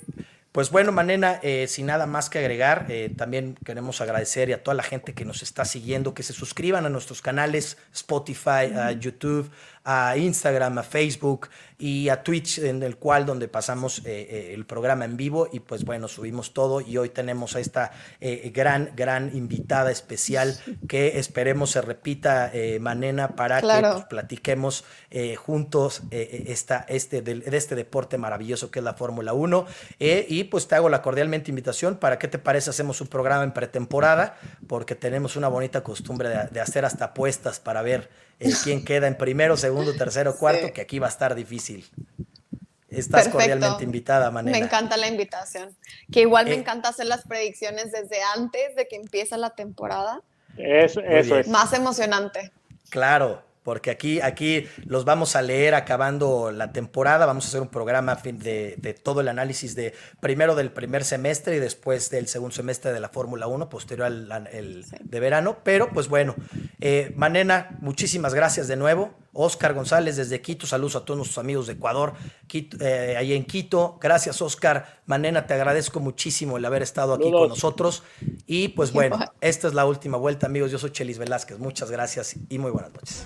pues 0.51 0.69
bueno, 0.69 0.91
Manena, 0.91 1.39
eh, 1.43 1.67
sin 1.67 1.85
nada 1.85 2.05
más 2.07 2.29
que 2.29 2.39
agregar, 2.39 2.87
eh, 2.89 3.13
también 3.15 3.57
queremos 3.63 4.01
agradecer 4.01 4.53
a 4.53 4.61
toda 4.61 4.75
la 4.75 4.83
gente 4.83 5.13
que 5.13 5.23
nos 5.23 5.43
está 5.43 5.63
siguiendo, 5.63 6.13
que 6.13 6.23
se 6.23 6.33
suscriban 6.33 6.85
a 6.85 6.89
nuestros 6.89 7.21
canales 7.21 7.77
Spotify, 7.93 8.97
YouTube, 8.99 9.49
a 9.83 10.15
Instagram, 10.17 10.77
a 10.77 10.83
Facebook 10.83 11.49
y 11.79 12.09
a 12.09 12.21
Twitch, 12.21 12.59
en 12.59 12.83
el 12.83 12.97
cual 12.97 13.25
donde 13.25 13.47
pasamos 13.47 13.99
eh, 13.99 14.03
eh, 14.05 14.51
el 14.53 14.65
programa 14.65 15.05
en 15.05 15.17
vivo. 15.17 15.49
Y 15.51 15.61
pues 15.61 15.83
bueno, 15.83 16.07
subimos 16.07 16.53
todo 16.53 16.79
y 16.79 16.97
hoy 16.97 17.09
tenemos 17.09 17.55
a 17.55 17.59
esta 17.59 17.91
eh, 18.19 18.51
gran, 18.53 18.91
gran 18.95 19.35
invitada 19.35 19.89
especial 19.89 20.55
que 20.87 21.17
esperemos 21.17 21.71
se 21.71 21.81
repita, 21.81 22.51
Manena, 22.79 23.35
para 23.35 23.61
que 23.61 23.81
pues, 23.81 24.05
platiquemos 24.05 24.83
juntos 25.37 26.03
esta, 26.11 26.85
este, 26.87 27.21
de, 27.21 27.35
de, 27.35 27.57
este 27.57 27.75
deporte 27.75 28.17
maravilloso 28.17 28.69
que 28.69 28.79
es 28.79 28.85
la 28.85 28.93
Fórmula 28.93 29.33
1 29.33 29.65
y 29.99 30.43
pues 30.45 30.67
te 30.67 30.75
hago 30.75 30.89
la 30.89 31.01
cordialmente 31.01 31.49
invitación 31.49 31.95
para 31.95 32.19
qué 32.19 32.27
te 32.27 32.39
parece 32.39 32.69
hacemos 32.69 32.99
un 33.01 33.07
programa 33.07 33.43
en 33.43 33.51
pretemporada 33.51 34.37
porque 34.67 34.95
tenemos 34.95 35.35
una 35.35 35.47
bonita 35.47 35.83
costumbre 35.83 36.29
de, 36.29 36.47
de 36.51 36.61
hacer 36.61 36.85
hasta 36.85 37.05
apuestas 37.05 37.59
para 37.59 37.81
ver 37.81 38.09
quién 38.63 38.83
queda 38.85 39.07
en 39.07 39.17
primero, 39.17 39.57
segundo, 39.57 39.95
tercero, 39.95 40.37
cuarto, 40.37 40.71
que 40.73 40.81
aquí 40.81 40.99
va 40.99 41.07
a 41.07 41.09
estar 41.09 41.35
difícil. 41.35 41.89
Estás 42.89 43.29
cordialmente 43.29 43.85
invitada, 43.85 44.29
Manena. 44.31 44.57
Me 44.57 44.65
encanta 44.65 44.97
la 44.97 45.07
invitación. 45.07 45.75
Que 46.11 46.21
igual 46.21 46.45
me 46.45 46.51
eh, 46.51 46.59
encanta 46.59 46.89
hacer 46.89 47.05
las 47.05 47.25
predicciones 47.25 47.91
desde 47.91 48.21
antes 48.35 48.75
de 48.75 48.87
que 48.87 48.97
empiece 48.97 49.37
la 49.37 49.51
temporada. 49.51 50.21
Eso, 50.57 50.99
eso 50.99 51.39
es. 51.39 51.47
Más 51.47 51.71
emocionante. 51.71 52.51
Claro, 52.89 53.41
porque 53.63 53.91
aquí, 53.91 54.21
aquí 54.21 54.67
los 54.85 55.05
vamos 55.05 55.35
a 55.35 55.41
leer 55.41 55.75
acabando 55.75 56.51
la 56.51 56.71
temporada, 56.71 57.25
vamos 57.25 57.45
a 57.45 57.47
hacer 57.49 57.61
un 57.61 57.69
programa 57.69 58.15
de, 58.15 58.75
de 58.77 58.93
todo 58.93 59.21
el 59.21 59.27
análisis 59.27 59.75
de 59.75 59.93
primero 60.19 60.55
del 60.55 60.71
primer 60.71 61.03
semestre 61.03 61.57
y 61.57 61.59
después 61.59 62.09
del 62.09 62.27
segundo 62.27 62.55
semestre 62.55 62.91
de 62.91 62.99
la 62.99 63.09
Fórmula 63.09 63.47
1, 63.47 63.69
posterior 63.69 64.07
al 64.07 64.31
el, 64.51 64.85
de 65.03 65.19
verano, 65.19 65.57
pero 65.63 65.89
pues 65.89 66.07
bueno, 66.07 66.35
eh, 66.79 67.13
Manena, 67.15 67.77
muchísimas 67.81 68.33
gracias 68.33 68.67
de 68.67 68.75
nuevo. 68.75 69.13
Oscar 69.33 69.73
González 69.73 70.17
desde 70.17 70.41
Quito, 70.41 70.67
saludos 70.67 70.95
a 70.95 71.05
todos 71.05 71.17
nuestros 71.17 71.37
amigos 71.37 71.67
de 71.67 71.73
Ecuador, 71.73 72.13
eh, 72.51 73.15
ahí 73.17 73.33
en 73.33 73.45
Quito. 73.45 73.97
Gracias, 74.01 74.41
Oscar. 74.41 75.01
Manena, 75.05 75.47
te 75.47 75.53
agradezco 75.53 75.99
muchísimo 75.99 76.57
el 76.57 76.65
haber 76.65 76.81
estado 76.81 77.13
aquí 77.13 77.31
con 77.31 77.49
nosotros. 77.49 78.03
Y 78.45 78.69
pues 78.69 78.91
bueno, 78.93 79.19
esta 79.39 79.67
es 79.67 79.73
la 79.73 79.85
última 79.85 80.17
vuelta, 80.17 80.47
amigos. 80.47 80.71
Yo 80.71 80.77
soy 80.77 80.91
Chelis 80.91 81.17
Velázquez. 81.17 81.59
Muchas 81.59 81.91
gracias 81.91 82.35
y 82.49 82.57
muy 82.57 82.71
buenas 82.71 82.91
noches. 82.93 83.25